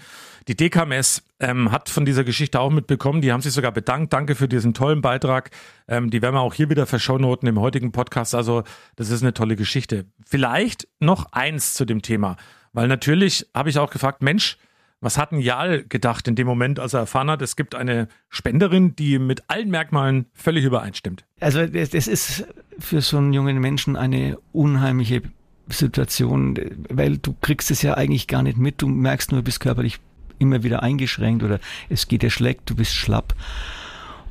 Die 0.49 0.57
DKMS 0.57 1.23
ähm, 1.39 1.71
hat 1.71 1.87
von 1.87 2.03
dieser 2.03 2.25
Geschichte 2.25 2.59
auch 2.59 2.69
mitbekommen. 2.69 3.21
Die 3.21 3.31
haben 3.31 3.39
sich 3.39 3.53
sogar 3.53 3.71
bedankt. 3.71 4.11
Danke 4.11 4.35
für 4.35 4.49
diesen 4.49 4.73
tollen 4.73 5.01
Beitrag. 5.01 5.51
Ähm, 5.87 6.09
die 6.09 6.21
werden 6.21 6.35
wir 6.35 6.41
auch 6.41 6.53
hier 6.53 6.69
wieder 6.69 6.85
verschaunoten 6.85 7.47
im 7.47 7.61
heutigen 7.61 7.93
Podcast. 7.93 8.35
Also, 8.35 8.63
das 8.97 9.09
ist 9.09 9.21
eine 9.21 9.33
tolle 9.33 9.55
Geschichte. 9.55 10.07
Vielleicht 10.25 10.89
noch 10.99 11.31
eins 11.31 11.75
zu 11.75 11.85
dem 11.85 12.01
Thema. 12.01 12.35
Weil 12.73 12.89
natürlich 12.89 13.47
habe 13.55 13.69
ich 13.69 13.79
auch 13.79 13.89
gefragt, 13.89 14.21
Mensch, 14.21 14.57
was 15.01 15.17
hat 15.17 15.31
ein 15.31 15.39
Jal 15.39 15.83
gedacht 15.83 16.27
in 16.27 16.35
dem 16.35 16.47
Moment, 16.47 16.79
als 16.79 16.93
er 16.93 17.01
erfahren 17.01 17.29
hat, 17.29 17.41
es 17.41 17.55
gibt 17.55 17.73
eine 17.73 18.07
Spenderin, 18.29 18.95
die 18.95 19.17
mit 19.17 19.43
allen 19.49 19.69
Merkmalen 19.69 20.27
völlig 20.33 20.63
übereinstimmt? 20.63 21.25
Also 21.39 21.65
das 21.65 21.93
ist 22.07 22.45
für 22.77 23.01
so 23.01 23.17
einen 23.17 23.33
jungen 23.33 23.59
Menschen 23.59 23.95
eine 23.95 24.37
unheimliche 24.51 25.23
Situation, 25.69 26.57
weil 26.89 27.17
du 27.17 27.35
kriegst 27.41 27.71
es 27.71 27.81
ja 27.81 27.95
eigentlich 27.95 28.27
gar 28.27 28.43
nicht 28.43 28.57
mit. 28.57 28.81
Du 28.81 28.87
merkst 28.87 29.31
nur, 29.31 29.41
du 29.41 29.45
bist 29.45 29.59
körperlich 29.59 29.99
immer 30.37 30.63
wieder 30.63 30.83
eingeschränkt 30.83 31.43
oder 31.43 31.59
es 31.89 32.07
geht 32.07 32.21
dir 32.21 32.29
schlecht, 32.29 32.61
du 32.65 32.75
bist 32.75 32.93
schlapp. 32.93 33.33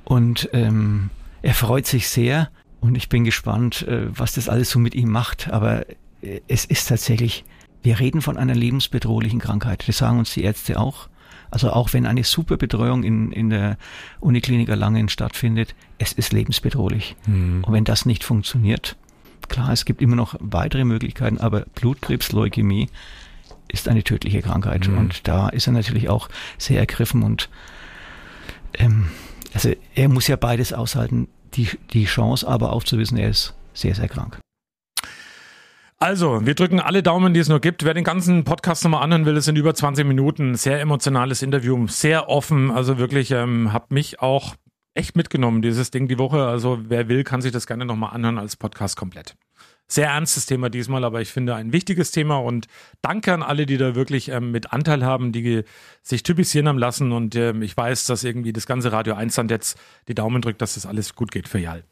Und 0.05 0.49
ähm, 0.53 1.11
er 1.43 1.55
freut 1.55 1.87
sich 1.87 2.09
sehr 2.09 2.51
und 2.81 2.97
ich 2.97 3.09
bin 3.09 3.25
gespannt, 3.25 3.87
äh, 3.89 4.07
was 4.11 4.35
das 4.35 4.49
alles 4.49 4.71
so 4.71 4.79
mit 4.79 4.95
ihm 4.95 5.11
macht. 5.11 5.51
Aber 5.51 5.89
äh, 6.23 6.41
es 6.49 6.65
ist 6.65 6.89
tatsächlich 6.89 7.45
wir 7.83 7.99
reden 7.99 8.23
von 8.23 8.37
einer 8.37 8.55
lebensbedrohlichen 8.55 9.41
Krankheit. 9.41 9.87
Das 9.87 9.99
sagen 9.99 10.19
uns 10.19 10.35
die 10.35 10.45
Ärzte 10.45 10.79
auch. 10.79 11.09
Also 11.51 11.71
auch 11.73 11.93
wenn 11.93 12.07
eine 12.07 12.23
super 12.23 12.57
Betreuung 12.57 13.03
in, 13.03 13.33
in 13.33 13.51
der 13.51 13.77
Uniklinik 14.21 14.69
Erlangen 14.69 15.09
stattfindet, 15.09 15.75
es 15.99 16.13
ist 16.13 16.33
lebensbedrohlich. 16.33 17.17
Mhm. 17.27 17.65
Und 17.65 17.73
wenn 17.73 17.85
das 17.85 18.07
nicht 18.07 18.23
funktioniert, 18.23 18.97
klar, 19.49 19.73
es 19.73 19.85
gibt 19.85 20.01
immer 20.01 20.17
noch 20.17 20.37
weitere 20.39 20.85
Möglichkeiten, 20.85 21.39
aber 21.39 21.63
Blutkrebs, 21.75 22.33
Leukämie 22.33 22.89
ist 23.67 23.89
eine 23.89 24.05
tödliche 24.05 24.43
Krankheit. 24.43 24.89
Mhm. 24.89 24.99
Und 24.99 25.27
da 25.29 25.49
ist 25.49 25.67
er 25.67 25.73
natürlich 25.73 26.09
auch 26.09 26.29
sehr 26.57 26.79
ergriffen 26.79 27.23
und 27.23 27.49
ähm, 28.75 29.09
also 29.53 29.73
er 29.95 30.09
muss 30.09 30.29
ja 30.29 30.37
beides 30.37 30.73
aushalten, 30.73 31.29
die, 31.55 31.69
die 31.93 32.05
Chance 32.05 32.47
aber 32.47 32.73
aufzuwissen, 32.73 33.19
er 33.19 33.31
ist 33.31 33.55
sehr, 33.75 33.95
sehr 33.97 34.09
krank. 34.09 34.39
Also, 36.03 36.47
wir 36.47 36.55
drücken 36.55 36.81
alle 36.81 37.03
Daumen, 37.03 37.35
die 37.35 37.41
es 37.41 37.51
nur 37.51 37.61
gibt. 37.61 37.85
Wer 37.85 37.93
den 37.93 38.05
ganzen 38.05 38.43
Podcast 38.45 38.85
nochmal 38.85 39.03
anhören 39.03 39.27
will, 39.27 39.37
es 39.37 39.45
sind 39.45 39.59
über 39.59 39.75
20 39.75 40.07
Minuten. 40.07 40.55
Sehr 40.55 40.81
emotionales 40.81 41.43
Interview, 41.43 41.87
sehr 41.89 42.31
offen. 42.31 42.71
Also 42.71 42.97
wirklich, 42.97 43.33
ähm, 43.33 43.75
hat 43.75 43.91
mich 43.91 44.19
auch 44.21 44.55
echt 44.95 45.15
mitgenommen, 45.15 45.61
dieses 45.61 45.91
Ding 45.91 46.09
die 46.09 46.19
Woche. 46.19 46.47
Also, 46.47 46.79
wer 46.89 47.11
will, 47.11 47.23
kann 47.23 47.43
sich 47.43 47.53
das 47.53 47.67
gerne 47.67 47.85
nochmal 47.85 48.15
anhören 48.15 48.39
als 48.39 48.57
Podcast 48.57 48.97
komplett. 48.97 49.37
Sehr 49.89 50.07
ernstes 50.07 50.47
Thema 50.47 50.71
diesmal, 50.71 51.05
aber 51.05 51.21
ich 51.21 51.29
finde 51.29 51.55
ein 51.55 51.71
wichtiges 51.71 52.13
Thema 52.13 52.39
und 52.39 52.67
danke 53.03 53.35
an 53.35 53.43
alle, 53.43 53.67
die 53.67 53.77
da 53.77 53.95
wirklich 53.95 54.31
ähm, 54.31 54.53
mit 54.53 54.73
Anteil 54.73 55.05
haben, 55.05 55.33
die 55.33 55.65
sich 56.03 56.23
typisieren 56.23 56.67
haben 56.69 56.79
lassen 56.79 57.13
und 57.13 57.37
ähm, 57.37 57.61
ich 57.61 57.77
weiß, 57.77 58.07
dass 58.07 58.25
irgendwie 58.25 58.55
das 58.55 58.67
ganze 58.67 58.91
Radio 58.91 59.15
1 59.15 59.35
dann 59.35 59.49
jetzt 59.49 59.79
die 60.09 60.15
Daumen 60.15 60.41
drückt, 60.41 60.63
dass 60.63 60.75
das 60.75 60.87
alles 60.87 61.15
gut 61.15 61.31
geht 61.31 61.47
für 61.47 61.59
Jal. 61.59 61.85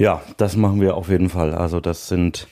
Ja, 0.00 0.22
das 0.38 0.56
machen 0.56 0.80
wir 0.80 0.94
auf 0.94 1.10
jeden 1.10 1.28
Fall. 1.28 1.54
Also 1.54 1.78
das 1.78 2.08
sind 2.08 2.48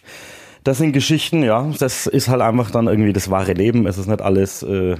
das 0.64 0.76
sind 0.76 0.92
Geschichten, 0.92 1.42
ja. 1.42 1.66
Das 1.78 2.06
ist 2.06 2.28
halt 2.28 2.42
einfach 2.42 2.70
dann 2.70 2.88
irgendwie 2.88 3.14
das 3.14 3.30
wahre 3.30 3.54
Leben. 3.54 3.86
Es 3.86 3.96
ist 3.96 4.06
nicht 4.06 4.20
alles 4.20 4.62
äh, 4.62 4.96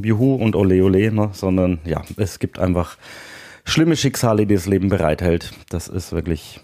Juhu 0.00 0.36
und 0.36 0.54
Ole 0.54 0.84
Ole, 0.84 1.10
ne? 1.10 1.30
sondern 1.32 1.80
ja, 1.84 2.02
es 2.16 2.38
gibt 2.38 2.60
einfach 2.60 2.96
schlimme 3.64 3.96
Schicksale, 3.96 4.46
die 4.46 4.54
das 4.54 4.66
Leben 4.66 4.88
bereithält. 4.88 5.50
Das 5.68 5.88
ist 5.88 6.12
wirklich. 6.12 6.60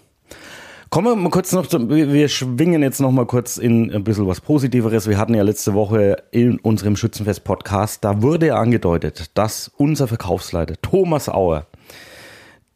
Kommen 0.89 1.07
wir 1.07 1.15
mal 1.17 1.29
kurz 1.29 1.51
noch 1.51 1.67
zu, 1.67 1.89
wir 1.89 2.29
schwingen 2.29 2.81
jetzt 2.81 3.01
noch 3.01 3.11
mal 3.11 3.25
kurz 3.25 3.57
in 3.57 3.91
ein 3.93 4.05
bisschen 4.05 4.27
was 4.27 4.39
Positiveres. 4.39 5.09
Wir 5.09 5.17
hatten 5.17 5.33
ja 5.33 5.43
letzte 5.43 5.73
Woche 5.73 6.23
in 6.31 6.57
unserem 6.59 6.95
Schützenfest-Podcast, 6.95 8.01
da 8.05 8.21
wurde 8.21 8.47
ja 8.47 8.55
angedeutet, 8.55 9.31
dass 9.33 9.69
unser 9.75 10.07
Verkaufsleiter 10.07 10.75
Thomas 10.81 11.27
Auer 11.27 11.67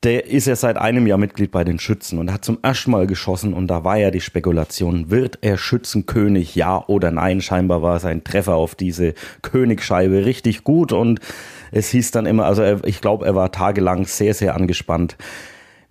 der 0.03 0.25
ist 0.25 0.47
ja 0.47 0.55
seit 0.55 0.77
einem 0.77 1.05
Jahr 1.05 1.19
Mitglied 1.19 1.51
bei 1.51 1.63
den 1.63 1.77
Schützen 1.77 2.17
und 2.17 2.33
hat 2.33 2.43
zum 2.43 2.57
ersten 2.63 2.89
Mal 2.89 3.05
geschossen 3.05 3.53
und 3.53 3.67
da 3.67 3.83
war 3.83 3.97
ja 3.97 4.09
die 4.09 4.21
Spekulation, 4.21 5.11
wird 5.11 5.37
er 5.41 5.57
Schützenkönig, 5.57 6.55
ja 6.55 6.83
oder 6.87 7.11
nein? 7.11 7.39
Scheinbar 7.39 7.83
war 7.83 7.99
sein 7.99 8.23
Treffer 8.23 8.55
auf 8.55 8.73
diese 8.73 9.13
Königscheibe 9.43 10.25
richtig 10.25 10.63
gut 10.63 10.91
und 10.91 11.19
es 11.71 11.89
hieß 11.89 12.09
dann 12.11 12.25
immer, 12.25 12.45
also 12.45 12.63
er, 12.63 12.83
ich 12.85 12.99
glaube, 12.99 13.27
er 13.27 13.35
war 13.35 13.51
tagelang 13.51 14.05
sehr, 14.05 14.33
sehr 14.33 14.55
angespannt. 14.55 15.17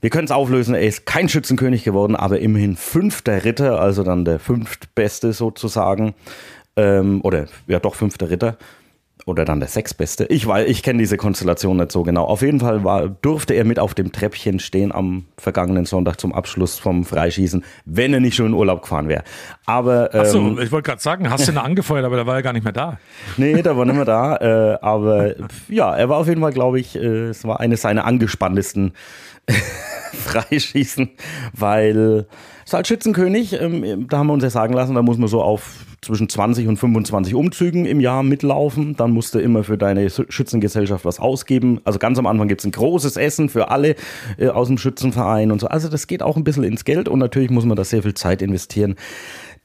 Wir 0.01 0.11
können 0.11 0.25
es 0.25 0.33
auflösen, 0.33 0.75
er 0.75 0.83
ist 0.83 1.07
kein 1.07 1.29
Schützenkönig 1.29 1.85
geworden, 1.85 2.17
aber 2.17 2.41
immerhin 2.41 2.75
fünfter 2.75 3.45
Ritter, 3.45 3.81
also 3.81 4.03
dann 4.03 4.25
der 4.25 4.41
fünftbeste 4.41 5.33
sozusagen. 5.33 6.15
Ähm, 6.77 7.21
oder 7.23 7.47
ja 7.67 7.79
doch 7.79 7.95
fünfter 7.95 8.31
Ritter 8.31 8.57
oder 9.31 9.45
dann 9.45 9.61
der 9.61 9.69
Sechsbeste. 9.69 10.27
Ich 10.27 10.47
weiß, 10.47 10.69
ich 10.69 10.83
kenne 10.83 10.99
diese 10.99 11.17
Konstellation 11.17 11.77
nicht 11.77 11.93
so 11.93 12.03
genau. 12.03 12.25
Auf 12.25 12.43
jeden 12.43 12.61
Fall 12.61 12.85
war, 12.85 13.09
durfte 13.09 13.55
er 13.55 13.65
mit 13.65 13.79
auf 13.79 13.95
dem 13.95 14.13
Treppchen 14.13 14.59
stehen 14.59 14.93
am 14.93 15.27
vergangenen 15.39 15.87
Sonntag 15.87 16.21
zum 16.21 16.35
Abschluss 16.35 16.79
vom 16.79 17.05
Freischießen, 17.05 17.65
wenn 17.85 18.13
er 18.13 18.21
nicht 18.21 18.35
schon 18.35 18.47
in 18.47 18.55
Urlaub 18.55 18.83
gefahren 18.83 19.09
wäre. 19.09 19.23
Aber 19.67 20.13
ähm, 20.13 20.21
Achso, 20.21 20.59
ich 20.61 20.73
wollte 20.73 20.91
gerade 20.91 21.01
sagen, 21.01 21.31
hast 21.31 21.47
du 21.47 21.53
ihn 21.53 21.59
angefeuert, 21.71 22.05
aber 22.05 22.17
da 22.17 22.27
war 22.27 22.35
er 22.35 22.43
gar 22.43 22.53
nicht 22.53 22.65
mehr 22.65 22.73
da. 22.73 22.99
Nee, 23.37 23.63
da 23.63 23.77
war 23.77 23.85
nicht 23.85 23.97
mehr 23.97 24.05
da. 24.05 24.37
Äh, 24.37 24.79
aber 24.83 25.35
ja, 25.69 25.95
er 25.95 26.09
war 26.09 26.19
auf 26.19 26.27
jeden 26.27 26.41
Fall, 26.41 26.53
glaube 26.53 26.81
ich, 26.81 26.97
äh, 26.97 27.29
es 27.29 27.45
war 27.45 27.61
eines 27.61 27.83
seiner 27.83 28.05
angespanntesten 28.05 28.93
Freischießen, 30.13 31.11
weil 31.53 32.27
es 32.71 32.75
halt 32.75 32.87
Schützenkönig, 32.87 33.61
ähm, 33.61 34.07
da 34.09 34.19
haben 34.19 34.29
wir 34.29 34.33
uns 34.33 34.45
ja 34.45 34.51
sagen 34.51 34.75
lassen, 34.75 34.95
da 34.95 35.03
muss 35.03 35.19
man 35.19 35.29
so 35.29 35.43
auf 35.43 35.85
zwischen 36.01 36.29
20 36.29 36.69
und 36.69 36.77
25 36.79 37.35
Umzügen 37.35 37.85
im 37.85 38.01
Jahr 38.01 38.23
mitlaufen. 38.23 38.97
Dann 38.97 39.11
musst 39.11 39.35
du 39.35 39.39
immer 39.39 39.65
für 39.65 39.77
deine 39.77 40.09
Schützengesellschaft 40.09 41.05
was 41.05 41.21
ausgeben. 41.21 41.81
Also 41.85 41.99
ganz 41.99 42.19
am 42.19 42.27
Anfang 42.27 42.49
gibt 42.49 42.63
es 42.63 42.67
ein 42.67 42.73
großes 42.73 43.17
Essen 43.17 43.49
für 43.49 43.71
alle 43.71 43.97
äh, 44.39 44.49
aus 44.49 44.69
dem 44.69 44.79
Schützenverein 44.79 45.51
und 45.51 45.61
so. 45.61 45.67
Also 45.67 45.89
das 45.89 46.07
geht 46.07 46.23
auch 46.23 46.37
ein 46.37 46.45
bisschen 46.45 46.65
ins 46.65 46.85
Geld 46.85 47.09
und 47.09 47.19
natürlich 47.19 47.51
muss 47.51 47.67
man 47.67 47.77
da 47.77 47.85
sehr 47.85 48.03
viel 48.03 48.15
Zeit 48.15 48.41
investieren. 48.41 48.95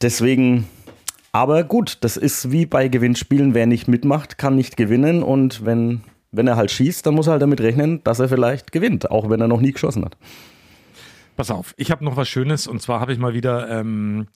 Deswegen 0.02 0.66
aber 1.32 1.64
gut, 1.64 1.98
das 2.02 2.16
ist 2.18 2.52
wie 2.52 2.66
bei 2.66 2.88
Gewinnspielen. 2.88 3.54
Wer 3.54 3.68
nicht 3.68 3.90
mitmacht, 3.90 4.38
kann 4.38 4.56
nicht 4.56 4.78
gewinnen. 4.78 5.22
Und 5.22 5.66
wenn, 5.66 6.02
wenn 6.32 6.48
er 6.48 6.56
halt 6.56 6.72
schießt, 6.72 7.06
dann 7.06 7.14
muss 7.14 7.28
er 7.28 7.34
halt 7.34 7.42
damit 7.42 7.60
rechnen, 7.60 8.02
dass 8.04 8.20
er 8.20 8.30
vielleicht 8.30 8.72
gewinnt, 8.72 9.12
auch 9.12 9.30
wenn 9.30 9.42
er 9.42 9.50
noch 9.50 9.60
nie 9.60 9.74
geschossen 9.74 10.06
hat. 10.06 10.18
Pass 11.36 11.52
auf, 11.52 11.74
ich 11.78 11.92
habe 11.92 12.04
noch 12.04 12.16
was 12.16 12.30
Schönes 12.30 12.68
und 12.68 12.82
zwar 12.82 13.00
habe 13.00 13.14
ich 13.14 13.20
mal 13.20 13.34
wieder 13.34 13.70
ähm, 13.70 14.28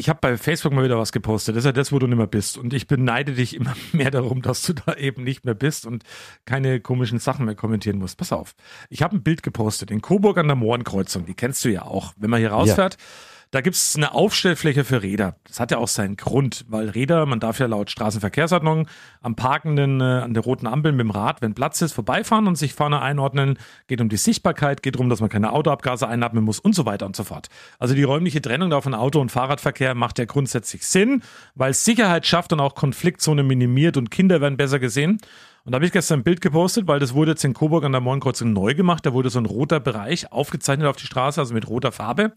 ich 0.00 0.08
habe 0.08 0.18
bei 0.22 0.38
Facebook 0.38 0.72
mal 0.72 0.82
wieder 0.82 0.98
was 0.98 1.12
gepostet. 1.12 1.54
Das 1.54 1.64
ist 1.64 1.66
ja 1.66 1.72
das, 1.72 1.92
wo 1.92 1.98
du 1.98 2.06
nicht 2.06 2.16
mehr 2.16 2.26
bist. 2.26 2.56
Und 2.56 2.72
ich 2.72 2.86
beneide 2.86 3.34
dich 3.34 3.54
immer 3.54 3.74
mehr 3.92 4.10
darum, 4.10 4.40
dass 4.40 4.62
du 4.62 4.72
da 4.72 4.94
eben 4.94 5.22
nicht 5.22 5.44
mehr 5.44 5.54
bist 5.54 5.84
und 5.84 6.04
keine 6.46 6.80
komischen 6.80 7.18
Sachen 7.18 7.44
mehr 7.44 7.54
kommentieren 7.54 7.98
musst. 7.98 8.16
Pass 8.16 8.32
auf. 8.32 8.54
Ich 8.88 9.02
habe 9.02 9.16
ein 9.16 9.22
Bild 9.22 9.42
gepostet 9.42 9.90
in 9.90 10.00
Coburg 10.00 10.38
an 10.38 10.46
der 10.46 10.56
Mohrenkreuzung. 10.56 11.26
Die 11.26 11.34
kennst 11.34 11.62
du 11.66 11.68
ja 11.68 11.82
auch. 11.82 12.14
Wenn 12.16 12.30
man 12.30 12.40
hier 12.40 12.50
rausfährt, 12.50 12.94
ja. 12.94 13.06
Da 13.52 13.62
gibt 13.62 13.74
es 13.74 13.96
eine 13.96 14.14
Aufstellfläche 14.14 14.84
für 14.84 15.02
Räder. 15.02 15.34
Das 15.44 15.58
hat 15.58 15.72
ja 15.72 15.78
auch 15.78 15.88
seinen 15.88 16.16
Grund, 16.16 16.64
weil 16.68 16.88
Räder, 16.88 17.26
man 17.26 17.40
darf 17.40 17.58
ja 17.58 17.66
laut 17.66 17.90
Straßenverkehrsordnung 17.90 18.86
am 19.22 19.34
Parkenden 19.34 20.00
äh, 20.00 20.04
an 20.04 20.34
der 20.34 20.44
roten 20.44 20.68
Ampel 20.68 20.92
mit 20.92 21.00
dem 21.00 21.10
Rad, 21.10 21.42
wenn 21.42 21.54
Platz 21.54 21.82
ist, 21.82 21.92
vorbeifahren 21.92 22.46
und 22.46 22.54
sich 22.54 22.74
vorne 22.74 23.02
einordnen. 23.02 23.58
Geht 23.88 24.00
um 24.00 24.08
die 24.08 24.18
Sichtbarkeit, 24.18 24.84
geht 24.84 24.94
darum, 24.94 25.08
dass 25.08 25.20
man 25.20 25.30
keine 25.30 25.52
Autoabgase 25.52 26.06
einatmen 26.06 26.44
muss 26.44 26.60
und 26.60 26.76
so 26.76 26.86
weiter 26.86 27.06
und 27.06 27.16
so 27.16 27.24
fort. 27.24 27.48
Also 27.80 27.96
die 27.96 28.04
räumliche 28.04 28.40
Trennung 28.40 28.70
da 28.70 28.80
von 28.80 28.94
Auto- 28.94 29.20
und 29.20 29.32
Fahrradverkehr 29.32 29.96
macht 29.96 30.20
ja 30.20 30.26
grundsätzlich 30.26 30.86
Sinn, 30.86 31.24
weil 31.56 31.74
Sicherheit 31.74 32.26
schafft 32.26 32.52
und 32.52 32.60
auch 32.60 32.76
Konfliktzone 32.76 33.42
minimiert 33.42 33.96
und 33.96 34.12
Kinder 34.12 34.40
werden 34.40 34.58
besser 34.58 34.78
gesehen. 34.78 35.18
Und 35.64 35.72
da 35.72 35.76
habe 35.76 35.86
ich 35.86 35.92
gestern 35.92 36.20
ein 36.20 36.24
Bild 36.24 36.40
gepostet, 36.40 36.86
weil 36.86 37.00
das 37.00 37.14
wurde 37.14 37.32
jetzt 37.32 37.44
in 37.44 37.54
Coburg 37.54 37.84
an 37.84 37.90
der 37.90 38.00
Mohrenkreuzung 38.00 38.52
neu 38.52 38.74
gemacht. 38.74 39.04
Da 39.04 39.12
wurde 39.12 39.28
so 39.28 39.40
ein 39.40 39.46
roter 39.46 39.80
Bereich 39.80 40.30
aufgezeichnet 40.30 40.86
auf 40.86 40.96
die 40.96 41.06
Straße, 41.06 41.40
also 41.40 41.52
mit 41.52 41.68
roter 41.68 41.90
Farbe. 41.90 42.32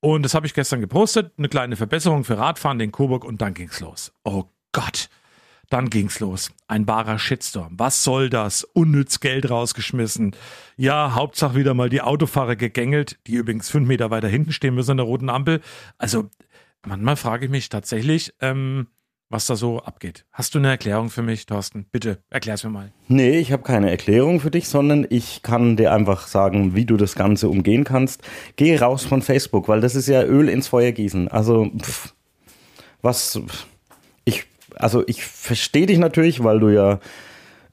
Und 0.00 0.22
das 0.22 0.34
habe 0.34 0.46
ich 0.46 0.54
gestern 0.54 0.80
gepostet. 0.80 1.32
Eine 1.38 1.48
kleine 1.48 1.76
Verbesserung 1.76 2.24
für 2.24 2.38
Radfahren 2.38 2.80
in 2.80 2.92
Coburg 2.92 3.24
und 3.24 3.40
dann 3.40 3.54
ging's 3.54 3.80
los. 3.80 4.12
Oh 4.24 4.44
Gott. 4.72 5.08
Dann 5.68 5.90
ging's 5.90 6.20
los. 6.20 6.52
Ein 6.68 6.86
wahrer 6.86 7.18
Shitstorm. 7.18 7.74
Was 7.78 8.04
soll 8.04 8.30
das? 8.30 8.62
Unnütz 8.62 9.18
Geld 9.18 9.50
rausgeschmissen. 9.50 10.36
Ja, 10.76 11.14
Hauptsache 11.14 11.56
wieder 11.56 11.74
mal 11.74 11.88
die 11.88 12.02
Autofahrer 12.02 12.54
gegängelt, 12.54 13.18
die 13.26 13.34
übrigens 13.34 13.68
fünf 13.68 13.88
Meter 13.88 14.10
weiter 14.10 14.28
hinten 14.28 14.52
stehen 14.52 14.76
müssen 14.76 14.92
an 14.92 14.96
der 14.98 15.06
roten 15.06 15.28
Ampel. 15.28 15.60
Also, 15.98 16.30
manchmal 16.86 17.16
frage 17.16 17.46
ich 17.46 17.50
mich 17.50 17.68
tatsächlich, 17.68 18.32
ähm, 18.40 18.86
was 19.28 19.46
da 19.46 19.56
so 19.56 19.80
abgeht. 19.80 20.24
Hast 20.32 20.54
du 20.54 20.58
eine 20.58 20.68
Erklärung 20.68 21.10
für 21.10 21.22
mich, 21.22 21.46
Thorsten? 21.46 21.86
Bitte, 21.90 22.18
erklär's 22.30 22.64
mir 22.64 22.70
mal. 22.70 22.92
Nee, 23.08 23.38
ich 23.38 23.52
habe 23.52 23.62
keine 23.62 23.90
Erklärung 23.90 24.40
für 24.40 24.50
dich, 24.50 24.68
sondern 24.68 25.06
ich 25.10 25.42
kann 25.42 25.76
dir 25.76 25.92
einfach 25.92 26.28
sagen, 26.28 26.74
wie 26.74 26.84
du 26.84 26.96
das 26.96 27.14
Ganze 27.14 27.48
umgehen 27.48 27.84
kannst. 27.84 28.22
Geh 28.56 28.76
raus 28.76 29.04
von 29.04 29.22
Facebook, 29.22 29.68
weil 29.68 29.80
das 29.80 29.94
ist 29.94 30.06
ja 30.06 30.22
Öl 30.22 30.48
ins 30.48 30.68
Feuer 30.68 30.92
gießen. 30.92 31.28
Also, 31.28 31.70
pff, 31.76 32.14
was, 33.02 33.40
ich, 34.24 34.46
also 34.76 35.02
ich 35.06 35.24
verstehe 35.24 35.86
dich 35.86 35.98
natürlich, 35.98 36.44
weil 36.44 36.60
du 36.60 36.68
ja, 36.68 37.00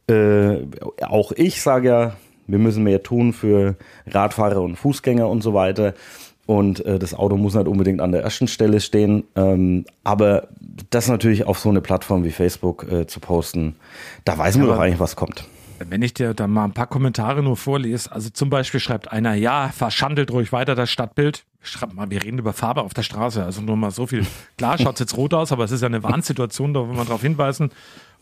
äh, 0.07 0.65
auch 1.01 1.31
ich 1.33 1.61
sage 1.61 1.87
ja, 1.87 2.17
wir 2.47 2.59
müssen 2.59 2.83
mehr 2.83 3.03
tun 3.03 3.33
für 3.33 3.77
Radfahrer 4.05 4.61
und 4.61 4.75
Fußgänger 4.75 5.27
und 5.29 5.41
so 5.41 5.53
weiter. 5.53 5.93
Und 6.45 6.85
äh, 6.85 6.99
das 6.99 7.13
Auto 7.13 7.37
muss 7.37 7.53
nicht 7.53 7.67
unbedingt 7.67 8.01
an 8.01 8.11
der 8.11 8.21
ersten 8.21 8.47
Stelle 8.47 8.81
stehen. 8.81 9.23
Ähm, 9.35 9.85
aber 10.03 10.49
das 10.89 11.07
natürlich 11.07 11.45
auf 11.45 11.59
so 11.59 11.69
eine 11.69 11.81
Plattform 11.81 12.23
wie 12.23 12.31
Facebook 12.31 12.85
äh, 12.91 13.07
zu 13.07 13.19
posten, 13.19 13.75
da 14.25 14.37
weiß 14.37 14.57
man 14.57 14.67
ja, 14.67 14.73
doch 14.73 14.81
eigentlich, 14.81 14.99
was 14.99 15.15
kommt. 15.15 15.45
Wenn 15.79 16.01
ich 16.01 16.13
dir 16.13 16.33
da 16.33 16.47
mal 16.47 16.65
ein 16.65 16.73
paar 16.73 16.87
Kommentare 16.87 17.43
nur 17.43 17.57
vorlese, 17.57 18.11
also 18.11 18.29
zum 18.29 18.49
Beispiel 18.49 18.79
schreibt 18.79 19.11
einer, 19.11 19.33
ja, 19.35 19.69
verschandelt 19.69 20.31
ruhig 20.31 20.51
weiter 20.51 20.75
das 20.75 20.89
Stadtbild. 20.89 21.45
Schreibt 21.61 21.93
mal, 21.93 22.09
wir 22.09 22.21
reden 22.23 22.39
über 22.39 22.53
Farbe 22.53 22.81
auf 22.81 22.93
der 22.93 23.03
Straße, 23.03 23.43
also 23.43 23.61
nur 23.61 23.77
mal 23.77 23.91
so 23.91 24.05
viel. 24.05 24.25
Klar 24.57 24.77
schaut 24.77 24.95
es 24.95 24.99
jetzt 24.99 25.17
rot 25.17 25.33
aus, 25.33 25.51
aber 25.51 25.63
es 25.63 25.71
ist 25.71 25.81
ja 25.81 25.87
eine 25.87 26.03
Warnsituation, 26.03 26.73
da 26.73 26.81
will 26.81 26.95
man 26.95 27.05
darauf 27.05 27.21
hinweisen. 27.21 27.71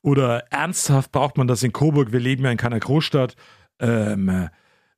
Oder 0.04 0.46
ernsthaft 0.52 1.12
braucht 1.12 1.38
man 1.38 1.48
das 1.48 1.64
in 1.64 1.74
Coburg, 1.74 2.12
wir 2.12 2.20
leben 2.20 2.44
ja 2.44 2.52
in 2.52 2.58
keiner 2.58 2.80
Großstadt. 2.80 3.36
Ähm, 3.80 4.50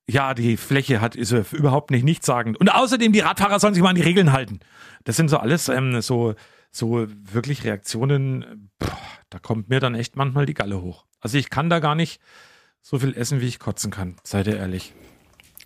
ja, 0.09 0.33
die 0.33 0.57
Fläche 0.57 1.01
hat, 1.01 1.15
ist 1.15 1.31
überhaupt 1.53 1.91
nicht 1.91 2.03
nichtssagend. 2.03 2.59
Und 2.59 2.73
außerdem, 2.73 3.13
die 3.13 3.21
Radfahrer 3.21 3.59
sollen 3.59 3.73
sich 3.73 3.83
mal 3.83 3.89
an 3.89 3.95
die 3.95 4.01
Regeln 4.01 4.33
halten. 4.33 4.59
Das 5.05 5.15
sind 5.15 5.29
so 5.29 5.37
alles 5.37 5.69
ähm, 5.69 6.01
so, 6.01 6.35
so 6.71 7.07
wirklich 7.09 7.63
Reaktionen, 7.63 8.69
boah, 8.79 8.97
da 9.29 9.39
kommt 9.39 9.69
mir 9.69 9.79
dann 9.79 9.95
echt 9.95 10.15
manchmal 10.15 10.45
die 10.45 10.53
Galle 10.53 10.81
hoch. 10.81 11.05
Also 11.21 11.37
ich 11.37 11.49
kann 11.49 11.69
da 11.69 11.79
gar 11.79 11.95
nicht 11.95 12.19
so 12.81 12.99
viel 12.99 13.15
essen, 13.15 13.39
wie 13.39 13.47
ich 13.47 13.59
kotzen 13.59 13.91
kann, 13.91 14.15
seid 14.23 14.47
ihr 14.47 14.57
ehrlich. 14.57 14.93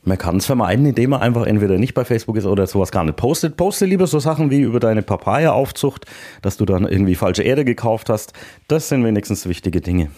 Man 0.03 0.17
kann 0.17 0.37
es 0.37 0.45
vermeiden, 0.45 0.85
indem 0.85 1.09
man 1.09 1.21
einfach 1.21 1.45
entweder 1.45 1.77
nicht 1.77 1.93
bei 1.93 2.05
Facebook 2.05 2.37
ist 2.37 2.45
oder 2.45 2.67
sowas 2.67 2.91
gar 2.91 3.03
nicht 3.03 3.17
postet. 3.17 3.57
Poste 3.57 3.85
lieber 3.85 4.07
so 4.07 4.19
Sachen 4.19 4.51
wie 4.51 4.61
über 4.61 4.79
deine 4.79 5.01
Papaya-Aufzucht, 5.01 6.05
dass 6.41 6.55
du 6.55 6.65
dann 6.65 6.87
irgendwie 6.87 7.15
falsche 7.15 7.43
Erde 7.43 7.65
gekauft 7.65 8.09
hast. 8.09 8.33
Das 8.67 8.87
sind 8.87 9.03
wenigstens 9.03 9.47
wichtige 9.47 9.81
Dinge. 9.81 10.11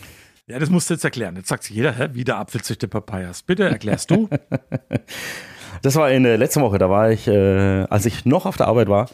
Ja, 0.50 0.58
das 0.58 0.70
musst 0.72 0.90
du 0.90 0.96
jetzt 0.96 1.04
erklären. 1.04 1.36
Jetzt 1.36 1.48
sagt 1.48 1.70
jeder, 1.70 1.92
hä, 1.92 2.10
wieder 2.14 2.38
Apfelzüchte 2.38 2.88
Papayas. 2.88 3.44
Bitte 3.44 3.66
erklärst 3.66 4.10
du. 4.10 4.30
das 5.84 5.96
war 5.96 6.10
in 6.12 6.24
der 6.24 6.40
letzten 6.40 6.62
Woche, 6.62 6.80
da 6.80 6.90
war 6.90 7.12
ich, 7.12 7.28
äh, 7.28 7.84
als 7.84 8.08
ich 8.08 8.26
noch 8.26 8.48
auf 8.48 8.58
der 8.58 8.68
Arbeit 8.68 8.90
war, 8.90 9.10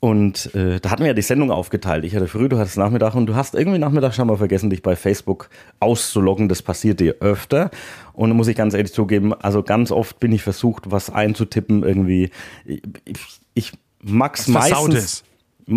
und 0.00 0.54
äh, 0.54 0.78
da 0.78 0.90
hatten 0.90 1.02
wir 1.02 1.08
ja 1.08 1.14
die 1.14 1.22
Sendung 1.22 1.50
aufgeteilt. 1.50 2.04
Ich 2.04 2.14
hatte 2.14 2.28
früh, 2.28 2.48
du 2.48 2.58
hattest 2.58 2.76
Nachmittag 2.76 3.14
und 3.14 3.26
du 3.26 3.34
hast 3.34 3.54
irgendwie 3.56 3.78
Nachmittag 3.78 4.14
schon 4.14 4.28
mal 4.28 4.36
vergessen, 4.36 4.70
dich 4.70 4.82
bei 4.82 4.94
Facebook 4.94 5.50
auszuloggen. 5.80 6.48
Das 6.48 6.62
passiert 6.62 7.00
dir 7.00 7.16
öfter. 7.18 7.70
Und 8.12 8.30
da 8.30 8.34
muss 8.34 8.46
ich 8.46 8.56
ganz 8.56 8.74
ehrlich 8.74 8.92
zugeben, 8.92 9.34
also 9.34 9.64
ganz 9.64 9.90
oft 9.90 10.20
bin 10.20 10.30
ich 10.30 10.42
versucht, 10.42 10.92
was 10.92 11.10
einzutippen 11.10 11.82
irgendwie. 11.82 12.30
Ich, 12.64 12.80
ich 13.54 13.72
mag's 14.00 14.46
was 14.54 14.70
meistens. 14.70 15.24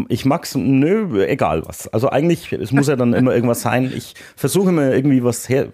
Ich 0.07 0.25
mag's, 0.25 0.55
nö, 0.55 1.25
egal 1.25 1.67
was. 1.67 1.87
Also 1.89 2.09
eigentlich, 2.09 2.51
es 2.53 2.71
muss 2.71 2.87
ja 2.87 2.95
dann 2.95 3.13
immer 3.13 3.33
irgendwas 3.33 3.61
sein. 3.61 3.91
Ich 3.95 4.15
versuche 4.35 4.69
immer 4.69 4.91
irgendwie 4.91 5.23
was 5.23 5.49
her 5.49 5.67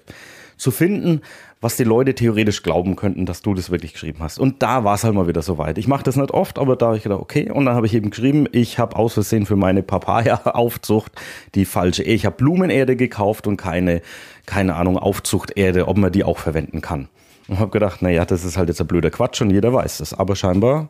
zu 0.58 0.72
finden, 0.72 1.22
was 1.62 1.76
die 1.76 1.84
Leute 1.84 2.14
theoretisch 2.14 2.62
glauben 2.62 2.96
könnten, 2.96 3.26
dass 3.26 3.42
du 3.42 3.54
das 3.54 3.72
wirklich 3.72 3.94
geschrieben 3.94 4.20
hast. 4.22 4.40
Und 4.40 4.62
da 4.62 4.84
war 4.84 4.96
es 4.96 5.04
halt 5.04 5.16
mal 5.16 5.28
wieder 5.28 5.42
soweit. 5.42 5.78
Ich 5.78 5.88
mache 5.88 6.04
das 6.04 6.16
nicht 6.16 6.32
oft, 6.32 6.60
aber 6.60 6.76
da 6.76 6.88
habe 6.88 6.98
ich 6.98 7.04
gedacht, 7.04 7.20
okay. 7.20 7.50
Und 7.52 7.66
dann 7.66 7.76
habe 7.76 7.88
ich 7.88 7.94
eben 7.94 8.12
geschrieben, 8.12 8.48
ich 8.52 8.78
habe 8.78 8.96
aus 8.96 9.14
Versehen 9.14 9.46
für 9.46 9.56
meine 9.56 9.82
Papaya-Aufzucht 9.82 11.12
die 11.56 11.66
falsche, 11.66 12.04
ich 12.04 12.26
habe 12.26 12.36
Blumenerde 12.36 12.96
gekauft 12.96 13.48
und 13.48 13.58
keine, 13.58 14.02
keine 14.46 14.76
Ahnung, 14.76 14.98
Aufzuchterde, 14.98 15.88
ob 15.88 15.98
man 15.98 16.12
die 16.12 16.24
auch 16.24 16.38
verwenden 16.38 16.82
kann. 16.82 17.08
Und 17.48 17.60
habe 17.60 17.72
gedacht, 17.72 18.02
naja, 18.02 18.26
das 18.26 18.44
ist 18.44 18.58
halt 18.58 18.70
jetzt 18.70 18.82
ein 18.82 18.88
blöder 18.88 19.10
Quatsch 19.10 19.42
und 19.42 19.50
jeder 19.50 19.74
weiß 19.74 19.98
das. 20.00 20.14
Aber 20.14 20.36
scheinbar 20.36 20.90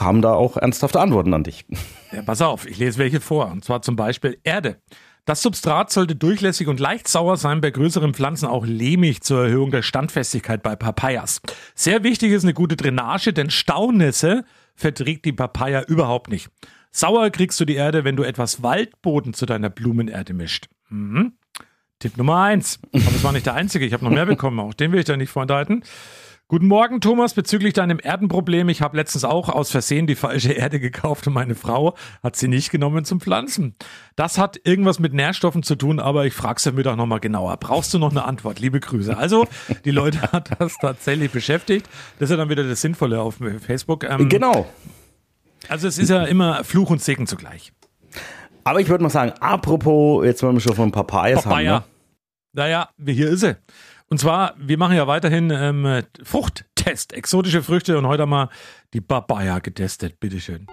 kamen 0.00 0.22
da 0.22 0.32
auch 0.32 0.56
ernsthafte 0.56 0.98
Antworten 0.98 1.34
an 1.34 1.44
dich. 1.44 1.66
Ja, 2.10 2.22
pass 2.22 2.40
auf, 2.40 2.66
ich 2.66 2.78
lese 2.78 2.98
welche 2.98 3.20
vor. 3.20 3.50
Und 3.50 3.66
zwar 3.66 3.82
zum 3.82 3.96
Beispiel 3.96 4.38
Erde. 4.44 4.80
Das 5.26 5.42
Substrat 5.42 5.92
sollte 5.92 6.16
durchlässig 6.16 6.68
und 6.68 6.80
leicht 6.80 7.06
sauer 7.06 7.36
sein, 7.36 7.60
bei 7.60 7.70
größeren 7.70 8.14
Pflanzen 8.14 8.46
auch 8.46 8.64
lehmig 8.64 9.20
zur 9.20 9.44
Erhöhung 9.44 9.70
der 9.70 9.82
Standfestigkeit 9.82 10.62
bei 10.62 10.74
Papayas. 10.74 11.42
Sehr 11.74 12.02
wichtig 12.02 12.32
ist 12.32 12.44
eine 12.44 12.54
gute 12.54 12.76
Drainage, 12.76 13.34
denn 13.34 13.50
Staunässe 13.50 14.44
verträgt 14.74 15.26
die 15.26 15.34
Papaya 15.34 15.82
überhaupt 15.82 16.30
nicht. 16.30 16.48
Sauer 16.90 17.28
kriegst 17.28 17.60
du 17.60 17.66
die 17.66 17.76
Erde, 17.76 18.02
wenn 18.02 18.16
du 18.16 18.22
etwas 18.22 18.62
Waldboden 18.62 19.34
zu 19.34 19.44
deiner 19.44 19.68
Blumenerde 19.68 20.32
mischt. 20.32 20.68
Mhm. 20.88 21.34
Tipp 21.98 22.16
Nummer 22.16 22.42
eins. 22.42 22.80
Aber 22.90 23.04
es 23.04 23.22
war 23.22 23.32
nicht 23.32 23.44
der 23.44 23.54
einzige, 23.54 23.84
ich 23.84 23.92
habe 23.92 24.04
noch 24.04 24.10
mehr 24.10 24.24
bekommen, 24.24 24.58
auch 24.60 24.72
den 24.72 24.92
will 24.92 25.00
ich 25.00 25.04
da 25.04 25.18
nicht 25.18 25.30
vorenthalten. 25.30 25.84
Guten 26.50 26.66
Morgen, 26.66 27.00
Thomas, 27.00 27.34
bezüglich 27.34 27.74
deinem 27.74 28.00
Erdenproblem. 28.00 28.70
Ich 28.70 28.82
habe 28.82 28.96
letztens 28.96 29.22
auch 29.22 29.48
aus 29.48 29.70
Versehen 29.70 30.08
die 30.08 30.16
falsche 30.16 30.52
Erde 30.52 30.80
gekauft 30.80 31.28
und 31.28 31.32
meine 31.32 31.54
Frau 31.54 31.94
hat 32.24 32.34
sie 32.34 32.48
nicht 32.48 32.72
genommen 32.72 33.04
zum 33.04 33.20
Pflanzen. 33.20 33.76
Das 34.16 34.36
hat 34.36 34.58
irgendwas 34.64 34.98
mit 34.98 35.14
Nährstoffen 35.14 35.62
zu 35.62 35.76
tun, 35.76 36.00
aber 36.00 36.26
ich 36.26 36.34
frage 36.34 36.60
sie 36.60 36.72
mir 36.72 36.82
doch 36.82 36.96
nochmal 36.96 37.20
genauer. 37.20 37.56
Brauchst 37.58 37.94
du 37.94 38.00
noch 38.00 38.10
eine 38.10 38.24
Antwort? 38.24 38.58
Liebe 38.58 38.80
Grüße. 38.80 39.16
Also, 39.16 39.46
die 39.84 39.92
Leute 39.92 40.20
hat 40.32 40.60
das 40.60 40.76
tatsächlich 40.78 41.30
beschäftigt. 41.30 41.88
Das 42.18 42.26
ist 42.28 42.30
ja 42.32 42.36
dann 42.36 42.48
wieder 42.48 42.64
das 42.64 42.80
Sinnvolle 42.80 43.20
auf 43.20 43.36
Facebook. 43.64 44.02
Ähm, 44.02 44.28
genau. 44.28 44.66
Also, 45.68 45.86
es 45.86 45.98
ist 45.98 46.08
ja 46.08 46.24
immer 46.24 46.64
Fluch 46.64 46.90
und 46.90 47.00
Segen 47.00 47.28
zugleich. 47.28 47.72
Aber 48.64 48.80
ich 48.80 48.88
würde 48.88 49.04
mal 49.04 49.10
sagen, 49.10 49.34
apropos, 49.38 50.24
jetzt 50.26 50.42
wollen 50.42 50.56
wir 50.56 50.60
schon 50.60 50.74
von 50.74 50.90
Papayas 50.90 51.44
Papaya. 51.44 51.74
haben. 51.74 51.84
Ne? 51.84 51.90
Naja, 52.54 52.88
hier 53.06 53.28
ist 53.28 53.40
sie. 53.40 53.56
Und 54.12 54.18
zwar, 54.18 54.54
wir 54.58 54.76
machen 54.76 54.96
ja 54.96 55.06
weiterhin 55.06 55.52
ähm, 55.52 56.02
Fruchttest, 56.24 57.12
exotische 57.12 57.62
Früchte 57.62 57.96
und 57.96 58.08
heute 58.08 58.22
haben 58.22 58.30
wir 58.30 58.48
die 58.92 59.00
Papaya 59.00 59.60
getestet. 59.60 60.18
Bitteschön. 60.18 60.66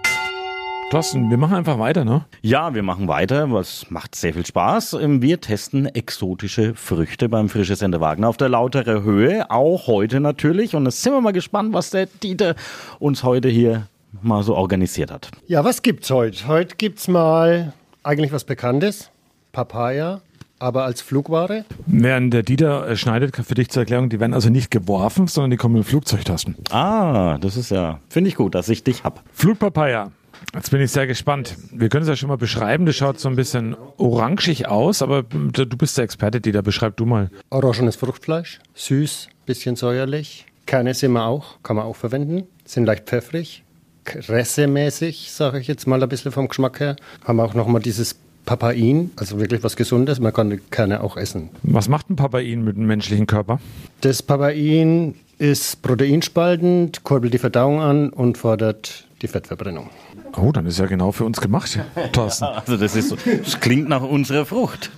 Thorsten, 0.90 1.30
wir 1.30 1.36
machen 1.36 1.54
einfach 1.54 1.78
weiter, 1.78 2.04
ne? 2.04 2.24
Ja, 2.42 2.74
wir 2.74 2.82
machen 2.82 3.06
weiter. 3.06 3.52
Was 3.52 3.88
macht 3.90 4.16
sehr 4.16 4.34
viel 4.34 4.44
Spaß. 4.44 4.94
Ähm, 4.94 5.22
wir 5.22 5.40
testen 5.40 5.86
exotische 5.86 6.74
Früchte 6.74 7.28
beim 7.28 7.48
Frische 7.48 7.76
Sender 7.76 8.00
Wagner 8.00 8.28
auf 8.28 8.38
der 8.38 8.48
lautere 8.48 9.04
Höhe. 9.04 9.48
Auch 9.52 9.86
heute 9.86 10.18
natürlich. 10.18 10.74
Und 10.74 10.86
jetzt 10.86 11.00
sind 11.04 11.12
wir 11.12 11.20
mal 11.20 11.32
gespannt, 11.32 11.72
was 11.72 11.90
der 11.90 12.06
Dieter 12.06 12.56
uns 12.98 13.22
heute 13.22 13.48
hier 13.48 13.86
mal 14.20 14.42
so 14.42 14.56
organisiert 14.56 15.12
hat. 15.12 15.30
Ja, 15.46 15.62
was 15.62 15.82
gibt's 15.82 16.10
heute? 16.10 16.48
Heute 16.48 16.74
gibt's 16.74 17.06
mal 17.06 17.72
eigentlich 18.02 18.32
was 18.32 18.42
Bekanntes. 18.42 19.12
Papaya, 19.52 20.22
aber 20.58 20.84
als 20.84 21.00
Flugware? 21.00 21.64
Während 21.86 22.34
der 22.34 22.42
Dieter 22.42 22.88
äh, 22.88 22.96
schneidet, 22.96 23.36
für 23.36 23.54
dich 23.54 23.70
zur 23.70 23.82
Erklärung, 23.82 24.08
die 24.08 24.20
werden 24.20 24.34
also 24.34 24.50
nicht 24.50 24.70
geworfen, 24.70 25.26
sondern 25.26 25.50
die 25.50 25.56
kommen 25.56 25.76
in 25.76 25.84
Flugzeugtasten. 25.84 26.56
Ah, 26.70 27.38
das 27.38 27.56
ist 27.56 27.70
ja, 27.70 28.00
finde 28.08 28.28
ich 28.28 28.36
gut, 28.36 28.54
dass 28.54 28.68
ich 28.68 28.84
dich 28.84 29.04
hab. 29.04 29.22
Flugpapaya. 29.32 30.10
Jetzt 30.54 30.70
bin 30.70 30.80
ich 30.80 30.92
sehr 30.92 31.06
gespannt. 31.06 31.56
Wir 31.72 31.88
können 31.88 32.02
es 32.02 32.08
ja 32.08 32.16
schon 32.16 32.28
mal 32.28 32.36
beschreiben. 32.36 32.86
Das 32.86 32.96
schaut 32.96 33.18
so 33.18 33.28
ein 33.28 33.36
bisschen 33.36 33.76
orangig 33.96 34.68
aus, 34.68 35.02
aber 35.02 35.24
du 35.24 35.66
bist 35.66 35.98
der 35.98 36.04
Experte, 36.04 36.40
Dieter. 36.40 36.62
Beschreib 36.62 36.96
du 36.96 37.06
mal. 37.06 37.30
Orangenes 37.50 37.96
Fruchtfleisch, 37.96 38.60
süß, 38.74 39.28
bisschen 39.46 39.76
säuerlich. 39.76 40.46
Kerne 40.66 40.94
sind 40.94 41.12
wir 41.12 41.24
auch, 41.24 41.62
kann 41.62 41.76
man 41.76 41.86
auch 41.86 41.96
verwenden. 41.96 42.44
Sind 42.64 42.84
leicht 42.84 43.06
pfeffrig, 43.06 43.64
kressemäßig, 44.04 45.32
sage 45.32 45.58
ich 45.58 45.66
jetzt 45.66 45.86
mal 45.86 46.02
ein 46.02 46.08
bisschen 46.08 46.30
vom 46.30 46.48
Geschmack 46.48 46.80
her. 46.80 46.96
Haben 47.24 47.36
wir 47.36 47.44
auch 47.44 47.54
nochmal 47.54 47.82
dieses 47.82 48.16
Papain, 48.48 49.10
also 49.16 49.38
wirklich 49.38 49.62
was 49.62 49.76
Gesundes. 49.76 50.20
Man 50.20 50.32
kann 50.32 50.48
die 50.48 50.56
Kerne 50.56 51.02
auch 51.02 51.18
essen. 51.18 51.50
Was 51.64 51.86
macht 51.90 52.08
ein 52.08 52.16
Papain 52.16 52.64
mit 52.64 52.78
dem 52.78 52.86
menschlichen 52.86 53.26
Körper? 53.26 53.60
Das 54.00 54.22
Papain 54.22 55.16
ist 55.36 55.82
proteinspaltend, 55.82 57.04
kurbelt 57.04 57.34
die 57.34 57.38
Verdauung 57.38 57.80
an 57.80 58.08
und 58.08 58.38
fordert 58.38 59.06
die 59.20 59.28
Fettverbrennung. 59.28 59.90
Oh, 60.34 60.50
dann 60.50 60.64
ist 60.64 60.78
ja 60.78 60.86
genau 60.86 61.12
für 61.12 61.26
uns 61.26 61.42
gemacht, 61.42 61.78
Thorsten. 62.12 62.44
Ja, 62.44 62.52
also 62.52 62.78
das, 62.78 62.96
ist 62.96 63.10
so, 63.10 63.16
das 63.16 63.60
klingt 63.60 63.90
nach 63.90 64.00
unserer 64.00 64.46
Frucht. 64.46 64.92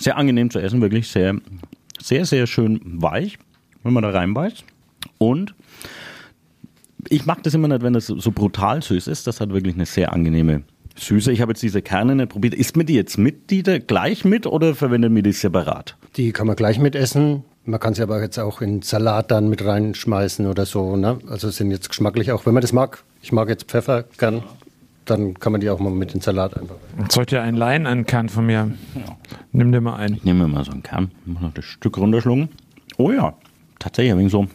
Sehr 0.00 0.16
angenehm 0.16 0.50
zu 0.50 0.58
essen, 0.58 0.80
wirklich 0.80 1.06
sehr, 1.06 1.36
sehr, 2.02 2.24
sehr 2.24 2.48
schön 2.48 2.80
weich, 2.82 3.38
wenn 3.84 3.92
man 3.92 4.02
da 4.02 4.10
reinbeißt. 4.10 4.64
Und 5.18 5.54
ich 7.08 7.24
mag 7.24 7.40
das 7.44 7.54
immer 7.54 7.68
nicht, 7.68 7.82
wenn 7.82 7.92
das 7.92 8.06
so 8.06 8.32
brutal 8.32 8.82
süß 8.82 9.06
ist. 9.06 9.28
Das 9.28 9.40
hat 9.40 9.50
wirklich 9.50 9.76
eine 9.76 9.86
sehr 9.86 10.12
angenehme 10.12 10.64
Süße, 10.98 11.32
ich 11.32 11.40
habe 11.40 11.52
jetzt 11.52 11.62
diese 11.62 11.82
Kerne 11.82 12.14
nicht 12.16 12.30
probiert. 12.30 12.54
Isst 12.54 12.76
man 12.76 12.86
die 12.86 12.94
jetzt 12.94 13.18
mit, 13.18 13.50
die 13.50 13.62
da 13.62 13.78
gleich 13.78 14.24
mit 14.24 14.46
oder 14.46 14.74
verwendet 14.74 15.12
man 15.12 15.22
die 15.22 15.32
separat? 15.32 15.96
Die 16.16 16.32
kann 16.32 16.46
man 16.46 16.56
gleich 16.56 16.78
mit 16.78 16.94
essen. 16.94 17.44
Man 17.64 17.80
kann 17.80 17.94
sie 17.94 18.02
aber 18.02 18.20
jetzt 18.22 18.38
auch 18.38 18.60
in 18.60 18.82
Salat 18.82 19.30
dann 19.30 19.48
mit 19.48 19.64
reinschmeißen 19.64 20.46
oder 20.46 20.66
so. 20.66 20.96
Ne? 20.96 21.18
Also 21.28 21.50
sind 21.50 21.70
jetzt 21.70 21.88
geschmacklich 21.88 22.32
auch, 22.32 22.46
wenn 22.46 22.54
man 22.54 22.62
das 22.62 22.72
mag. 22.72 23.04
Ich 23.22 23.32
mag 23.32 23.48
jetzt 23.48 23.64
Pfeffer 23.64 24.04
gern. 24.16 24.42
Dann 25.04 25.34
kann 25.38 25.52
man 25.52 25.60
die 25.60 25.70
auch 25.70 25.78
mal 25.78 25.90
mit 25.90 26.14
in 26.14 26.20
Salat 26.20 26.56
einfach. 26.56 26.76
Soll 27.08 27.22
ich 27.22 27.28
dir 27.28 27.42
einen 27.42 27.56
leihen, 27.56 27.86
einen 27.86 28.04
Kern 28.04 28.28
von 28.28 28.46
mir? 28.46 28.72
Ja. 28.94 29.16
Nimm 29.52 29.72
dir 29.72 29.80
mal 29.80 29.96
einen. 29.96 30.16
Ich 30.16 30.24
nehme 30.24 30.46
mir 30.46 30.48
mal 30.48 30.64
so 30.64 30.72
einen 30.72 30.82
Kern. 30.82 31.10
Ich 31.22 31.32
muss 31.32 31.42
noch 31.42 31.54
das 31.54 31.64
Stück 31.64 31.96
runterschlungen. 31.96 32.48
Oh 32.98 33.10
ja, 33.10 33.34
tatsächlich 33.78 34.12
ein 34.12 34.18
wenig 34.18 34.32
so. 34.32 34.46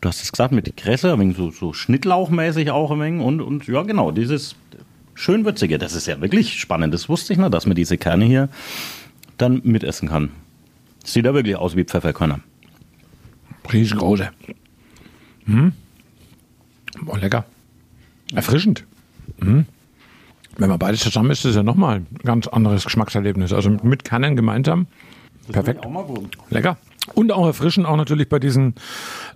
Du 0.00 0.08
hast 0.08 0.22
es 0.22 0.30
gesagt 0.30 0.52
mit 0.52 0.66
der 0.66 0.74
Kresse, 0.74 1.12
ein 1.12 1.18
wenig 1.18 1.36
so, 1.36 1.50
so 1.50 1.72
Schnittlauchmäßig 1.72 2.70
auch 2.70 2.90
ein 2.90 3.00
wenig. 3.00 3.24
Und, 3.24 3.40
und 3.40 3.66
ja, 3.66 3.82
genau, 3.82 4.12
dieses 4.12 4.54
schön 5.14 5.44
würzige. 5.44 5.78
Das 5.78 5.94
ist 5.94 6.06
ja 6.06 6.20
wirklich 6.20 6.60
spannend. 6.60 6.94
Das 6.94 7.08
wusste 7.08 7.32
ich 7.32 7.38
nicht, 7.38 7.52
dass 7.52 7.66
man 7.66 7.74
diese 7.74 7.98
Kerne 7.98 8.24
hier 8.24 8.48
dann 9.36 9.60
mitessen 9.64 10.08
kann. 10.08 10.30
Sieht 11.04 11.24
ja 11.24 11.34
wirklich 11.34 11.56
aus 11.56 11.74
wie 11.74 11.84
Pfefferkörner. 11.84 12.40
Riesengroße. 13.72 14.30
Hm? 15.46 15.72
Oh, 17.06 17.16
lecker. 17.16 17.44
Erfrischend. 18.34 18.84
Hm? 19.40 19.66
Wenn 20.56 20.68
man 20.68 20.78
beides 20.78 21.00
zusammen 21.00 21.30
isst, 21.30 21.44
ist 21.44 21.50
es 21.50 21.56
ja 21.56 21.62
nochmal 21.62 21.96
ein 21.96 22.06
ganz 22.24 22.46
anderes 22.48 22.84
Geschmackserlebnis. 22.84 23.52
Also 23.52 23.70
mit 23.70 24.04
Kernen 24.04 24.36
gemeinsam. 24.36 24.86
Perfekt. 25.50 25.86
Lecker. 26.50 26.76
Und 27.14 27.32
auch 27.32 27.46
erfrischend, 27.46 27.86
auch 27.86 27.96
natürlich 27.96 28.28
bei 28.28 28.38
diesen 28.38 28.74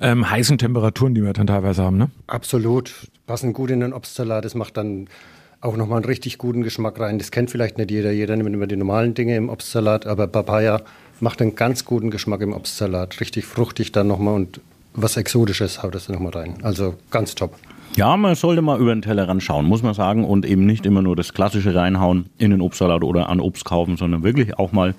ähm, 0.00 0.28
heißen 0.28 0.58
Temperaturen, 0.58 1.14
die 1.14 1.22
wir 1.22 1.32
dann 1.32 1.46
teilweise 1.46 1.82
haben. 1.82 1.98
Ne? 1.98 2.10
Absolut. 2.26 2.92
Passen 3.26 3.52
gut 3.52 3.70
in 3.70 3.80
den 3.80 3.92
Obstsalat. 3.92 4.44
Das 4.44 4.54
macht 4.54 4.76
dann 4.76 5.08
auch 5.60 5.76
nochmal 5.76 5.98
einen 5.98 6.06
richtig 6.06 6.38
guten 6.38 6.62
Geschmack 6.62 6.98
rein. 6.98 7.18
Das 7.18 7.30
kennt 7.30 7.50
vielleicht 7.50 7.78
nicht 7.78 7.90
jeder. 7.90 8.10
Jeder 8.10 8.36
nimmt 8.36 8.52
immer 8.52 8.66
die 8.66 8.76
normalen 8.76 9.14
Dinge 9.14 9.36
im 9.36 9.48
Obstsalat, 9.48 10.06
aber 10.06 10.26
Papaya 10.26 10.82
macht 11.20 11.40
einen 11.40 11.54
ganz 11.54 11.84
guten 11.84 12.10
Geschmack 12.10 12.40
im 12.40 12.52
Obstsalat. 12.52 13.20
Richtig 13.20 13.44
fruchtig 13.46 13.92
dann 13.92 14.08
nochmal 14.08 14.34
und 14.34 14.60
was 14.94 15.16
Exotisches 15.16 15.82
haut 15.82 15.94
das 15.94 16.08
nochmal 16.08 16.32
rein. 16.32 16.54
Also 16.62 16.94
ganz 17.10 17.34
top. 17.34 17.54
Ja, 17.94 18.16
man 18.16 18.34
sollte 18.34 18.62
mal 18.62 18.80
über 18.80 18.94
den 18.94 19.02
Tellerrand 19.02 19.42
schauen, 19.42 19.66
muss 19.66 19.82
man 19.82 19.94
sagen, 19.94 20.24
und 20.24 20.46
eben 20.46 20.66
nicht 20.66 20.86
immer 20.86 21.02
nur 21.02 21.14
das 21.14 21.34
klassische 21.34 21.74
reinhauen 21.74 22.26
in 22.38 22.50
den 22.50 22.60
Obstsalat 22.60 23.04
oder 23.04 23.28
an 23.28 23.38
Obst 23.38 23.64
kaufen, 23.64 23.96
sondern 23.96 24.22
wirklich 24.22 24.58
auch 24.58 24.72
mal 24.72 24.94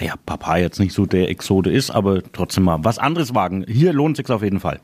ja, 0.00 0.14
Papa 0.24 0.56
jetzt 0.56 0.78
nicht 0.78 0.92
so 0.92 1.06
der 1.06 1.28
Exote 1.28 1.70
ist, 1.70 1.90
aber 1.90 2.22
trotzdem 2.32 2.64
mal 2.64 2.78
was 2.82 2.98
anderes 2.98 3.34
wagen. 3.34 3.64
Hier 3.68 3.92
lohnt 3.92 4.16
sich 4.16 4.28
auf 4.30 4.42
jeden 4.42 4.60
Fall. 4.60 4.80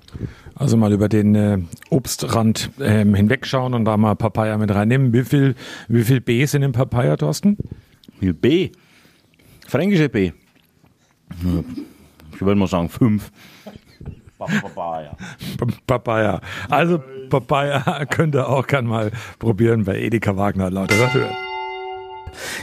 Also 0.55 0.77
mal 0.77 0.93
über 0.93 1.09
den 1.09 1.35
äh, 1.35 1.59
Obstrand 1.91 2.71
ähm, 2.81 3.15
hinwegschauen 3.15 3.75
und 3.75 3.85
da 3.85 3.97
mal 3.97 4.15
Papaya 4.15 4.59
mit 4.59 4.75
reinnehmen. 4.75 5.13
Wie 5.13 5.25
viel, 5.25 5.55
wie 5.89 6.03
viel 6.03 6.21
B 6.21 6.45
sind 6.47 6.63
im 6.63 6.73
Papaya, 6.73 7.17
Thorsten? 7.17 7.57
Wie 8.19 8.27
viel 8.27 8.35
B? 8.35 8.71
Fränkische 9.67 10.09
B. 10.09 10.33
ich 12.33 12.41
würde 12.41 12.59
mal 12.59 12.67
sagen 12.67 12.89
fünf. 12.89 13.31
Papaya. 14.39 15.17
Papaya. 15.87 16.41
Also 16.69 17.03
Papaya 17.31 18.05
könnt 18.11 18.35
ihr 18.35 18.49
auch 18.49 18.67
gerne 18.67 18.89
mal 18.89 19.13
probieren 19.39 19.85
bei 19.85 19.99
Edeka 19.99 20.37
Wagner 20.37 20.71
lauter 20.71 21.13
hören. 21.13 21.46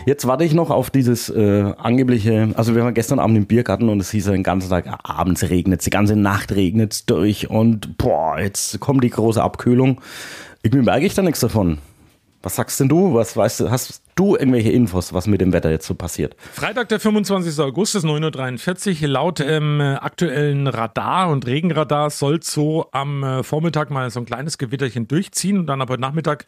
Jetzt 0.06 0.28
warte 0.28 0.44
ich 0.44 0.54
noch 0.54 0.70
auf 0.70 0.90
dieses 0.90 1.30
äh, 1.30 1.74
angebliche, 1.78 2.50
also 2.56 2.76
wir 2.76 2.84
waren 2.84 2.94
gestern 2.94 3.20
Abend 3.20 3.38
im 3.38 3.46
Biergarten 3.46 3.90
und 3.90 4.00
es 4.00 4.12
hieß 4.12 4.26
den 4.26 4.44
ganzen 4.44 4.70
Tag, 4.70 4.86
ja, 4.86 4.98
abends 5.04 5.44
regnet 5.50 5.86
die 5.86 5.90
ganze 5.90 6.16
Nacht 6.16 6.52
regnet 6.52 6.94
es 6.94 7.06
durch 7.06 7.50
und 7.50 7.98
boah, 7.98 8.40
jetzt 8.40 8.80
kommt 8.80 9.04
die 9.04 9.10
große 9.10 9.42
Abkühlung. 9.42 10.02
Irgendwie 10.62 10.86
merke 10.86 11.06
ich 11.06 11.14
da 11.14 11.22
nichts 11.22 11.42
davon. 11.42 11.80
Was 12.42 12.58
sagst 12.58 12.78
denn 12.82 12.90
du? 12.90 13.14
Was 13.14 13.38
weißt 13.38 13.62
du? 13.62 13.72
Hast 13.72 14.02
du 14.16 14.36
irgendwelche 14.36 14.70
Infos, 14.70 15.14
was 15.14 15.28
mit 15.28 15.40
dem 15.40 15.54
Wetter 15.54 15.72
jetzt 15.72 15.88
so 15.88 15.96
passiert? 15.96 16.36
Freitag, 16.52 16.90
der 16.90 17.00
25. 17.00 17.58
August 17.64 17.96
ist 17.96 18.06
9.43 18.06 19.02
Uhr. 19.02 19.08
Laut 19.08 19.40
ähm, 19.40 19.80
aktuellen 19.80 20.68
Radar 20.68 21.30
und 21.30 21.48
Regenradar 21.48 22.10
soll 22.10 22.44
so 22.44 22.88
am 22.92 23.24
äh, 23.24 23.44
Vormittag 23.44 23.92
mal 23.92 24.10
so 24.10 24.20
ein 24.20 24.26
kleines 24.26 24.58
Gewitterchen 24.58 25.08
durchziehen 25.08 25.58
und 25.58 25.68
dann 25.68 25.82
aber 25.82 25.98
Nachmittag 25.98 26.46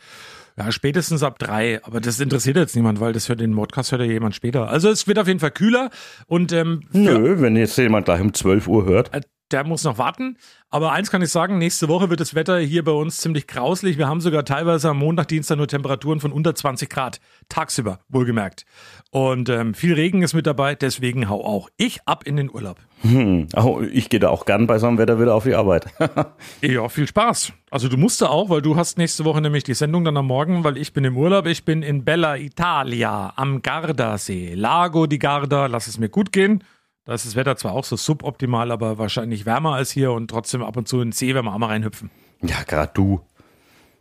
ja, 0.57 0.71
spätestens 0.71 1.23
ab 1.23 1.39
drei. 1.39 1.83
Aber 1.83 1.99
das 1.99 2.19
interessiert 2.19 2.57
jetzt 2.57 2.75
niemand, 2.75 2.99
weil 2.99 3.13
das 3.13 3.29
hört 3.29 3.39
den 3.39 3.53
Modcast 3.53 3.91
hört 3.91 4.01
ja 4.01 4.07
jemand 4.07 4.35
später. 4.35 4.69
Also 4.69 4.89
es 4.89 5.07
wird 5.07 5.19
auf 5.19 5.27
jeden 5.27 5.39
Fall 5.39 5.51
kühler 5.51 5.89
und 6.27 6.51
ähm, 6.53 6.81
Nö, 6.91 7.41
wenn 7.41 7.55
jetzt 7.55 7.77
jemand 7.77 8.05
gleich 8.05 8.21
um 8.21 8.33
12 8.33 8.67
Uhr 8.67 8.85
hört. 8.85 9.13
Äh, 9.13 9.21
der 9.51 9.63
muss 9.63 9.83
noch 9.83 9.97
warten. 9.97 10.37
Aber 10.69 10.91
eins 10.91 11.11
kann 11.11 11.21
ich 11.21 11.29
sagen, 11.29 11.57
nächste 11.57 11.87
Woche 11.87 12.09
wird 12.09 12.19
das 12.19 12.33
Wetter 12.35 12.57
hier 12.57 12.83
bei 12.83 12.91
uns 12.91 13.17
ziemlich 13.17 13.47
grauslich. 13.47 13.97
Wir 13.97 14.07
haben 14.07 14.21
sogar 14.21 14.43
teilweise 14.43 14.89
am 14.89 14.97
Montag, 14.97 15.27
Dienstag 15.27 15.57
nur 15.57 15.67
Temperaturen 15.67 16.19
von 16.19 16.31
unter 16.31 16.55
20 16.55 16.89
Grad. 16.89 17.19
Tagsüber, 17.47 17.99
wohlgemerkt. 18.09 18.65
Und 19.11 19.49
ähm, 19.49 19.73
viel 19.73 19.93
Regen 19.93 20.23
ist 20.23 20.33
mit 20.33 20.47
dabei, 20.47 20.75
deswegen 20.75 21.29
hau 21.29 21.45
auch 21.45 21.69
ich 21.77 21.99
ab 22.05 22.25
in 22.25 22.37
den 22.37 22.49
Urlaub. 22.49 22.79
Hm, 23.01 23.47
oh, 23.55 23.81
ich 23.81 24.09
gehe 24.09 24.19
da 24.19 24.29
auch 24.29 24.45
gern 24.45 24.67
bei 24.67 24.79
so 24.79 24.87
einem 24.87 24.97
Wetter 24.97 25.19
wieder 25.19 25.35
auf 25.35 25.43
die 25.43 25.53
Arbeit. 25.53 25.85
ja, 26.61 26.87
viel 26.89 27.07
Spaß. 27.07 27.53
Also 27.69 27.87
du 27.87 27.97
musst 27.97 28.21
da 28.21 28.27
auch, 28.27 28.49
weil 28.49 28.61
du 28.61 28.75
hast 28.75 28.97
nächste 28.97 29.25
Woche 29.25 29.41
nämlich 29.41 29.63
die 29.63 29.73
Sendung 29.73 30.03
dann 30.05 30.17
am 30.17 30.27
Morgen, 30.27 30.63
weil 30.63 30.77
ich 30.77 30.93
bin 30.93 31.03
im 31.03 31.17
Urlaub. 31.17 31.45
Ich 31.45 31.65
bin 31.65 31.83
in 31.83 32.03
Bella 32.03 32.37
Italia 32.37 33.33
am 33.35 33.61
Gardasee. 33.61 34.53
Lago 34.55 35.05
di 35.07 35.19
Garda, 35.19 35.67
lass 35.67 35.87
es 35.87 35.99
mir 35.99 36.09
gut 36.09 36.31
gehen. 36.31 36.63
Da 37.03 37.13
ist 37.13 37.25
das 37.25 37.35
Wetter 37.35 37.55
zwar 37.55 37.73
auch 37.73 37.83
so 37.83 37.95
suboptimal, 37.95 38.71
aber 38.71 38.97
wahrscheinlich 38.97 39.45
wärmer 39.45 39.75
als 39.75 39.91
hier 39.91 40.11
und 40.11 40.27
trotzdem 40.27 40.63
ab 40.63 40.75
und 40.75 40.87
zu 40.87 40.97
in 40.97 41.09
den 41.09 41.11
See, 41.11 41.35
wenn 41.35 41.45
wir 41.45 41.53
auch 41.53 41.59
mal 41.59 41.67
reinhüpfen. 41.67 42.09
Ja, 42.41 42.63
gerade 42.63 42.91
du. 42.95 43.21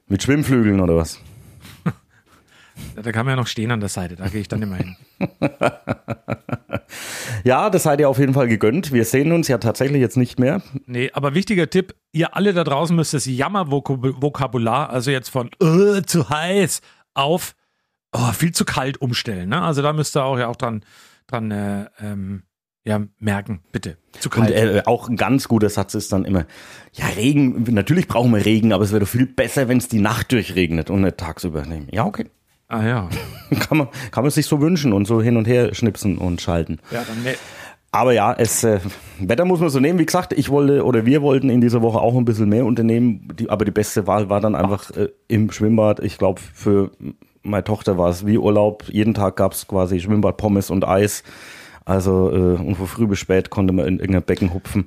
Mit 0.09 0.23
Schwimmflügeln 0.23 0.81
oder 0.81 0.97
was? 0.97 1.21
Da 3.01 3.13
kann 3.13 3.27
man 3.27 3.35
ja 3.35 3.37
noch 3.37 3.47
stehen 3.47 3.71
an 3.71 3.81
der 3.81 3.89
Seite, 3.89 4.17
da 4.17 4.29
gehe 4.29 4.41
ich 4.41 4.49
dann 4.49 4.63
immer 4.63 4.77
hin. 4.77 4.97
ja, 7.45 7.71
das 7.71 7.85
seid 7.85 8.01
ihr 8.01 8.09
auf 8.09 8.19
jeden 8.19 8.35
Fall 8.35 8.49
gegönnt. 8.49 8.93
Wir 8.93 9.05
sehen 9.05 9.33
uns 9.33 9.49
ja 9.49 9.59
tatsächlich 9.59 10.01
jetzt 10.01 10.17
nicht 10.17 10.39
mehr. 10.39 10.63
Nee, 10.87 11.11
aber 11.13 11.35
wichtiger 11.35 11.71
Tipp, 11.71 11.95
ihr 12.13 12.37
alle 12.37 12.53
da 12.53 12.65
draußen 12.65 12.95
müsst 12.95 13.15
das 13.15 13.27
Jammer-Vokabular, 13.27 14.91
also 14.91 15.11
jetzt 15.11 15.29
von 15.29 15.51
uh, 15.63 16.01
zu 16.03 16.29
heiß 16.29 16.81
auf 17.15 17.55
oh, 18.15 18.33
viel 18.33 18.53
zu 18.53 18.65
kalt 18.65 19.01
umstellen. 19.01 19.51
Ne? 19.51 19.61
Also 19.61 19.83
da 19.83 19.93
müsst 19.93 20.17
ihr 20.17 20.25
auch 20.25 20.39
ja 20.39 20.49
auch 20.49 20.57
dran, 20.57 20.85
dran 21.27 21.51
äh, 21.51 21.87
ähm, 22.01 22.45
ja, 22.85 23.01
merken, 23.19 23.63
bitte. 23.73 23.97
Zu 24.13 24.29
kalt. 24.29 24.51
Und 24.51 24.57
äh, 24.57 24.83
auch 24.85 25.09
ein 25.09 25.17
ganz 25.17 25.49
guter 25.49 25.71
Satz 25.71 25.95
ist 25.95 26.13
dann 26.13 26.25
immer, 26.25 26.47
ja, 26.93 27.07
Regen, 27.07 27.65
natürlich 27.73 28.09
brauchen 28.09 28.31
wir 28.33 28.45
Regen, 28.45 28.73
aber 28.73 28.85
es 28.85 28.91
wäre 28.91 29.01
doch 29.01 29.09
viel 29.09 29.27
besser, 29.27 29.69
wenn 29.69 29.79
es 29.79 29.89
die 29.89 30.01
Nacht 30.01 30.33
durchregnet 30.33 30.91
und 30.91 31.01
nicht 31.01 31.17
tagsüber. 31.17 31.65
Ja, 31.91 32.05
okay. 32.05 32.27
Ah 32.69 32.85
ja. 32.85 33.09
kann, 33.61 33.79
man, 33.79 33.89
kann 34.11 34.25
man 34.25 34.31
sich 34.31 34.47
so 34.47 34.61
wünschen 34.61 34.93
und 34.93 35.07
so 35.07 35.23
hin 35.23 35.37
und 35.37 35.47
her 35.47 35.75
schnipsen 35.75 36.19
und 36.19 36.41
schalten. 36.41 36.81
Ja, 36.91 37.05
dann 37.07 37.23
ne 37.23 37.35
aber 37.95 38.13
ja, 38.13 38.33
es 38.33 38.65
äh, 38.65 38.81
Wetter 39.21 39.45
muss 39.45 39.61
man 39.61 39.69
so 39.69 39.79
nehmen. 39.79 40.01
Wie 40.01 40.07
gesagt, 40.07 40.33
ich 40.33 40.51
wollte 40.51 40.85
oder 40.85 41.07
wir 41.07 41.23
wollten 41.23 41.49
in 41.49 41.61
dieser 41.61 41.81
Woche 41.81 42.01
auch 42.01 42.17
ein 42.17 42.25
bisschen 42.25 42.49
mehr 42.49 42.65
unternehmen, 42.65 43.29
die, 43.39 43.49
aber 43.49 43.65
die 43.65 43.71
beste 43.71 44.09
Wahl 44.09 44.29
war 44.29 44.41
dann 44.41 44.57
einfach 44.57 44.91
äh, 44.97 45.11
im 45.29 45.53
Schwimmbad. 45.53 46.01
Ich 46.01 46.19
glaube, 46.19 46.41
für 46.41 46.91
meine 47.45 47.63
Tochter 47.63 47.97
war 47.97 48.11
es 48.11 48.27
wie 48.27 48.37
Urlaub. 48.37 48.83
Jeden 48.89 49.15
Tag 49.15 49.37
gab 49.37 49.53
es 49.53 49.69
quasi 49.69 50.01
Schwimmbad, 50.01 50.39
Pommes 50.39 50.71
und 50.71 50.85
Eis. 50.85 51.23
Also 51.85 52.33
äh, 52.33 52.61
und 52.61 52.75
von 52.75 52.89
früh 52.89 53.07
bis 53.07 53.21
spät 53.21 53.51
konnte 53.51 53.73
man 53.73 53.87
in 53.87 54.01
irgendein 54.01 54.25
Becken 54.25 54.53
hupfen. 54.53 54.87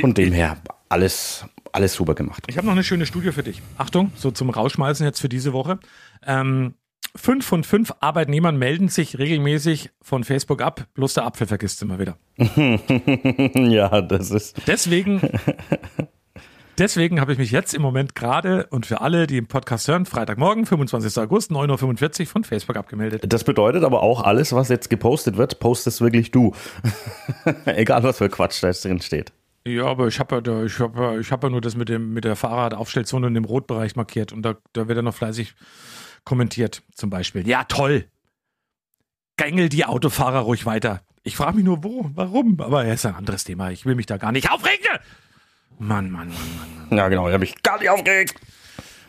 Von 0.00 0.12
dem 0.12 0.32
her 0.32 0.56
alles, 0.92 1.46
alles 1.72 1.94
super 1.94 2.14
gemacht. 2.14 2.44
Ich 2.48 2.56
habe 2.56 2.66
noch 2.66 2.74
eine 2.74 2.84
schöne 2.84 3.06
Studie 3.06 3.32
für 3.32 3.42
dich. 3.42 3.62
Achtung, 3.78 4.12
so 4.14 4.30
zum 4.30 4.50
Rausschmeißen 4.50 5.04
jetzt 5.06 5.20
für 5.20 5.28
diese 5.28 5.52
Woche. 5.52 5.78
Ähm, 6.24 6.74
fünf 7.16 7.46
von 7.46 7.64
fünf 7.64 7.92
Arbeitnehmern 8.00 8.56
melden 8.56 8.88
sich 8.88 9.18
regelmäßig 9.18 9.90
von 10.02 10.22
Facebook 10.22 10.60
ab, 10.60 10.86
bloß 10.94 11.14
der 11.14 11.24
Apfel 11.24 11.46
vergisst 11.46 11.82
immer 11.82 11.98
wieder. 11.98 12.18
ja, 13.56 14.02
das 14.02 14.30
ist. 14.30 14.56
Deswegen 14.66 15.20
Deswegen 16.78 17.20
habe 17.20 17.32
ich 17.32 17.38
mich 17.38 17.50
jetzt 17.50 17.74
im 17.74 17.82
Moment 17.82 18.14
gerade 18.14 18.66
und 18.70 18.86
für 18.86 19.02
alle, 19.02 19.26
die 19.26 19.36
im 19.36 19.46
Podcast 19.46 19.88
hören, 19.88 20.06
Freitagmorgen, 20.06 20.64
25. 20.64 21.22
August, 21.22 21.50
9.45 21.50 22.20
Uhr 22.20 22.26
von 22.26 22.44
Facebook 22.44 22.76
abgemeldet. 22.76 23.24
Das 23.30 23.44
bedeutet 23.44 23.84
aber 23.84 24.02
auch, 24.02 24.22
alles, 24.22 24.54
was 24.54 24.70
jetzt 24.70 24.88
gepostet 24.88 25.36
wird, 25.36 25.60
postest 25.60 26.00
wirklich 26.00 26.30
du. 26.30 26.54
Egal, 27.66 28.02
was 28.02 28.18
für 28.18 28.30
Quatsch 28.30 28.62
da 28.62 28.68
jetzt 28.68 28.84
drin 28.86 29.02
steht. 29.02 29.32
Ja, 29.64 29.86
aber 29.86 30.08
ich 30.08 30.18
habe 30.18 30.42
ja, 30.44 30.64
ich 30.64 30.78
hab, 30.80 31.18
ich 31.20 31.30
hab 31.30 31.44
ja 31.44 31.50
nur 31.50 31.60
das 31.60 31.76
mit, 31.76 31.88
dem, 31.88 32.12
mit 32.12 32.24
der 32.24 32.34
Fahrradaufstellzone 32.34 33.28
in 33.28 33.34
dem 33.34 33.44
Rotbereich 33.44 33.94
markiert 33.94 34.32
und 34.32 34.42
da, 34.42 34.56
da 34.72 34.88
wird 34.88 34.98
er 34.98 35.02
noch 35.02 35.14
fleißig 35.14 35.54
kommentiert, 36.24 36.82
zum 36.94 37.10
Beispiel. 37.10 37.46
Ja, 37.46 37.64
toll. 37.64 38.08
Gängel 39.36 39.68
die 39.68 39.84
Autofahrer 39.84 40.40
ruhig 40.40 40.66
weiter. 40.66 41.02
Ich 41.22 41.36
frage 41.36 41.56
mich 41.56 41.64
nur, 41.64 41.84
wo, 41.84 42.10
warum, 42.14 42.60
aber 42.60 42.84
er 42.84 42.94
ist 42.94 43.06
ein 43.06 43.14
anderes 43.14 43.44
Thema. 43.44 43.70
Ich 43.70 43.86
will 43.86 43.94
mich 43.94 44.06
da 44.06 44.16
gar 44.16 44.32
nicht 44.32 44.50
aufregen. 44.50 44.98
Mann, 45.78 46.10
Mann, 46.10 46.28
Mann, 46.28 46.56
Mann. 46.58 46.88
Mann. 46.88 46.98
Ja, 46.98 47.08
genau, 47.08 47.28
ich 47.28 47.32
habe 47.32 47.40
mich 47.42 47.62
gar 47.62 47.78
nicht 47.78 47.90
aufgeregt. 47.90 48.34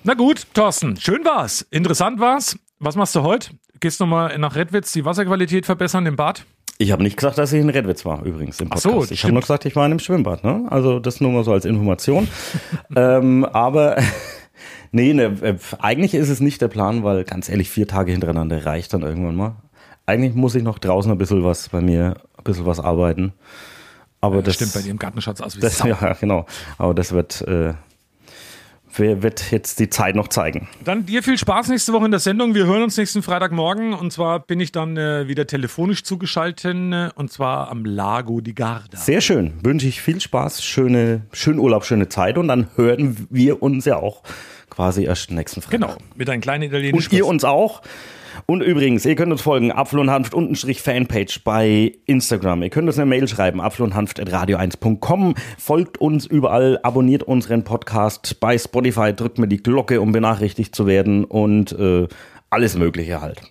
Na 0.04 0.14
gut, 0.14 0.48
Thorsten, 0.54 0.98
schön 0.98 1.26
war's. 1.26 1.62
Interessant 1.72 2.20
war's. 2.20 2.60
Was 2.80 2.96
machst 2.96 3.16
du 3.16 3.24
heute? 3.24 3.52
Gehst 3.80 4.00
du 4.00 4.06
nochmal 4.06 4.38
nach 4.38 4.56
Redwitz 4.56 4.92
die 4.92 5.06
Wasserqualität 5.06 5.66
verbessern 5.66 6.06
im 6.06 6.16
Bad? 6.16 6.46
Ich 6.78 6.92
habe 6.92 7.04
nicht 7.04 7.18
gesagt, 7.18 7.38
dass 7.38 7.54
ich 7.54 7.62
in 7.62 7.70
Redwitz 7.70 8.04
war, 8.06 8.24
übrigens 8.24 8.60
im 8.60 8.70
Podcast. 8.70 8.88
Ach 8.88 9.06
so, 9.08 9.14
ich 9.14 9.24
habe 9.24 9.34
nur 9.34 9.42
gesagt, 9.42 9.66
ich 9.66 9.76
war 9.76 9.86
in 9.86 9.92
einem 9.92 10.00
Schwimmbad. 10.00 10.44
Ne? 10.44 10.66
Also 10.70 11.00
das 11.00 11.22
nur 11.22 11.32
mal 11.32 11.44
so 11.44 11.54
als 11.54 11.66
Information. 11.66 12.28
ähm, 12.96 13.46
aber 13.46 13.98
nee, 14.92 15.14
ne, 15.14 15.38
äh, 15.42 15.56
eigentlich 15.80 16.14
ist 16.14 16.30
es 16.30 16.40
nicht 16.40 16.62
der 16.62 16.68
Plan, 16.68 17.04
weil 17.04 17.24
ganz 17.24 17.50
ehrlich, 17.50 17.70
vier 17.70 17.88
Tage 17.88 18.12
hintereinander 18.12 18.66
reicht 18.66 18.94
dann 18.94 19.04
irgendwann 19.04 19.36
mal. 19.36 19.56
Eigentlich 20.06 20.34
muss 20.34 20.56
ich 20.56 20.64
noch 20.64 20.80
draußen 20.80 21.12
ein 21.12 21.18
bisschen 21.18 21.44
was 21.44 21.70
bei 21.70 21.80
mir, 21.80 22.16
ein 22.38 22.44
bisschen 22.44 22.66
was 22.66 22.80
arbeiten. 22.80 23.34
Aber 24.20 24.38
das, 24.38 24.46
das 24.46 24.56
stimmt 24.56 24.74
bei 24.74 24.82
dir 24.82 24.92
im 24.92 25.00
Gartenschatz 25.00 25.42
aus 25.42 25.56
wie 25.58 25.62
das, 25.62 25.80
Ja, 25.84 26.14
genau. 26.14 26.46
Aber 26.78 26.94
das 26.94 27.12
wird, 27.12 27.42
äh, 27.42 27.74
wird 29.00 29.52
jetzt 29.52 29.80
die 29.80 29.90
Zeit 29.90 30.16
noch 30.16 30.28
zeigen. 30.28 30.68
Dann 30.84 31.06
dir 31.06 31.24
viel 31.24 31.38
Spaß 31.38 31.70
nächste 31.70 31.94
Woche 31.94 32.06
in 32.06 32.12
der 32.12 32.20
Sendung. 32.20 32.56
Wir 32.56 32.66
hören 32.66 32.84
uns 32.84 32.98
nächsten 32.98 33.24
Freitagmorgen 33.24 33.94
und 33.94 34.12
zwar 34.12 34.40
bin 34.40 34.60
ich 34.60 34.72
dann 34.72 34.98
äh, 34.98 35.28
wieder 35.28 35.48
telefonisch 35.48 36.04
zugeschaltet 36.04 36.64
äh, 36.64 37.10
und 37.16 37.32
zwar 37.32 37.70
am 37.70 37.86
Lago 37.86 38.42
di 38.42 38.54
Garda. 38.54 38.98
Sehr 38.98 39.22
schön. 39.22 39.54
Wünsche 39.64 39.88
ich 39.88 40.02
viel 40.02 40.22
Spaß, 40.22 40.64
schöne, 40.64 41.22
schönen 41.32 41.60
Urlaub, 41.60 41.86
schöne 41.86 42.10
Zeit 42.10 42.38
und 42.38 42.48
dann 42.48 42.68
hören 42.76 43.28
wir 43.30 43.62
uns 43.62 43.86
ja 43.86 43.98
auch 43.98 44.24
quasi 44.70 45.06
erst 45.06 45.32
nächsten 45.32 45.62
Freitag. 45.62 45.80
Genau, 45.80 45.98
mit 46.16 46.30
einem 46.30 46.42
kleinen 46.42 46.64
italienischen. 46.64 47.12
Und 47.12 47.18
ihr 47.18 47.26
uns 47.26 47.44
auch. 47.44 47.82
Und 48.46 48.62
übrigens, 48.62 49.06
ihr 49.06 49.16
könnt 49.16 49.32
uns 49.32 49.42
folgen, 49.42 49.72
Apfel 49.72 50.00
und 50.00 50.10
Hanft 50.10 50.34
untenstrich 50.34 50.82
Fanpage 50.82 51.44
bei 51.44 51.94
Instagram. 52.06 52.64
Ihr 52.64 52.70
könnt 52.70 52.88
uns 52.88 52.98
eine 52.98 53.06
Mail 53.06 53.28
schreiben, 53.28 53.62
apfel 53.62 53.84
und 53.84 53.96
Hanft 53.96 54.20
radio1.com. 54.20 55.36
Folgt 55.58 56.00
uns 56.00 56.26
überall, 56.26 56.80
abonniert 56.84 57.24
unseren 57.24 57.64
Podcast 57.64 58.40
bei 58.40 58.58
Spotify, 58.58 59.14
drückt 59.14 59.38
mir 59.38 59.48
die 59.48 59.62
Glocke, 59.62 60.02
um 60.02 60.12
benachrichtigt 60.12 60.76
zu 60.76 60.88
werden 60.88 61.26
und 61.26 61.72
äh, 61.74 62.08
alles 62.50 62.78
Mögliche 62.78 63.22
halt. 63.22 63.42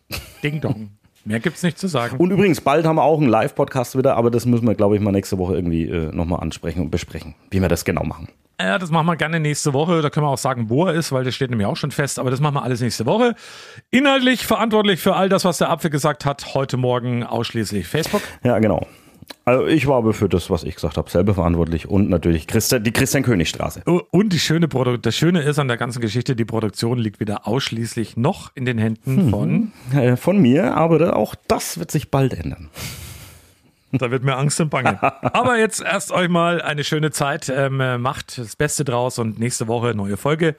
Ding 0.42 0.60
Dong. 0.60 1.01
Mehr 1.24 1.40
gibt's 1.40 1.62
nicht 1.62 1.78
zu 1.78 1.86
sagen. 1.86 2.16
Und 2.16 2.30
übrigens, 2.30 2.60
bald 2.60 2.84
haben 2.84 2.96
wir 2.96 3.04
auch 3.04 3.18
einen 3.20 3.28
Live-Podcast 3.28 3.96
wieder, 3.96 4.16
aber 4.16 4.30
das 4.30 4.44
müssen 4.44 4.66
wir, 4.66 4.74
glaube 4.74 4.96
ich, 4.96 5.02
mal 5.02 5.12
nächste 5.12 5.38
Woche 5.38 5.54
irgendwie 5.54 5.84
äh, 5.84 6.12
nochmal 6.12 6.40
ansprechen 6.40 6.80
und 6.80 6.90
besprechen, 6.90 7.34
wie 7.50 7.60
wir 7.60 7.68
das 7.68 7.84
genau 7.84 8.02
machen. 8.02 8.28
Ja, 8.60 8.78
das 8.78 8.90
machen 8.90 9.06
wir 9.06 9.16
gerne 9.16 9.40
nächste 9.40 9.72
Woche. 9.72 10.02
Da 10.02 10.10
können 10.10 10.26
wir 10.26 10.30
auch 10.30 10.38
sagen, 10.38 10.68
wo 10.68 10.86
er 10.86 10.94
ist, 10.94 11.10
weil 11.10 11.24
das 11.24 11.34
steht 11.34 11.50
nämlich 11.50 11.66
auch 11.66 11.76
schon 11.76 11.90
fest. 11.90 12.18
Aber 12.18 12.30
das 12.30 12.40
machen 12.40 12.54
wir 12.54 12.62
alles 12.62 12.80
nächste 12.80 13.06
Woche. 13.06 13.34
Inhaltlich 13.90 14.46
verantwortlich 14.46 15.00
für 15.00 15.16
all 15.16 15.28
das, 15.28 15.44
was 15.44 15.58
der 15.58 15.70
Apfel 15.70 15.90
gesagt 15.90 16.24
hat, 16.24 16.54
heute 16.54 16.76
Morgen 16.76 17.24
ausschließlich 17.24 17.88
Facebook. 17.88 18.22
Ja, 18.44 18.58
genau. 18.60 18.86
Also 19.44 19.66
ich 19.66 19.86
war 19.86 19.98
aber 19.98 20.12
für 20.12 20.28
das, 20.28 20.50
was 20.50 20.64
ich 20.64 20.74
gesagt 20.74 20.96
habe, 20.96 21.10
selber 21.10 21.34
verantwortlich 21.34 21.88
und 21.88 22.08
natürlich 22.08 22.46
Christa, 22.46 22.78
die 22.78 22.92
Christian-König-Straße. 22.92 23.82
Und 23.84 24.32
die 24.32 24.38
schöne 24.38 24.68
Produ 24.68 24.96
das 24.96 25.16
Schöne 25.16 25.42
ist 25.42 25.58
an 25.58 25.68
der 25.68 25.76
ganzen 25.76 26.00
Geschichte, 26.00 26.36
die 26.36 26.44
Produktion 26.44 26.98
liegt 26.98 27.20
wieder 27.20 27.46
ausschließlich 27.46 28.16
noch 28.16 28.52
in 28.54 28.64
den 28.64 28.78
Händen 28.78 29.30
von... 29.30 29.72
Äh, 29.94 30.16
von 30.16 30.40
mir, 30.40 30.76
aber 30.76 31.16
auch 31.16 31.34
das 31.48 31.78
wird 31.78 31.90
sich 31.90 32.10
bald 32.10 32.34
ändern. 32.34 32.68
Da 33.92 34.10
wird 34.10 34.24
mir 34.24 34.36
Angst 34.36 34.60
und 34.60 34.70
Bange. 34.70 34.98
Aber 35.34 35.58
jetzt 35.58 35.82
erst 35.82 36.12
euch 36.12 36.30
mal 36.30 36.62
eine 36.62 36.82
schöne 36.82 37.10
Zeit. 37.10 37.52
Ähm, 37.54 37.76
macht 38.00 38.38
das 38.38 38.56
Beste 38.56 38.84
draus 38.84 39.18
und 39.18 39.38
nächste 39.38 39.68
Woche 39.68 39.94
neue 39.94 40.16
Folge. 40.16 40.56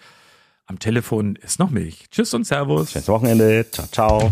Am 0.67 0.77
Telefon 0.79 1.35
ist 1.37 1.59
noch 1.59 1.71
Milch. 1.71 2.05
Tschüss 2.11 2.33
und 2.33 2.45
Servus. 2.45 2.91
Schönes 2.91 3.07
Wochenende. 3.07 3.65
Ciao, 3.71 3.87
ciao. 3.87 4.31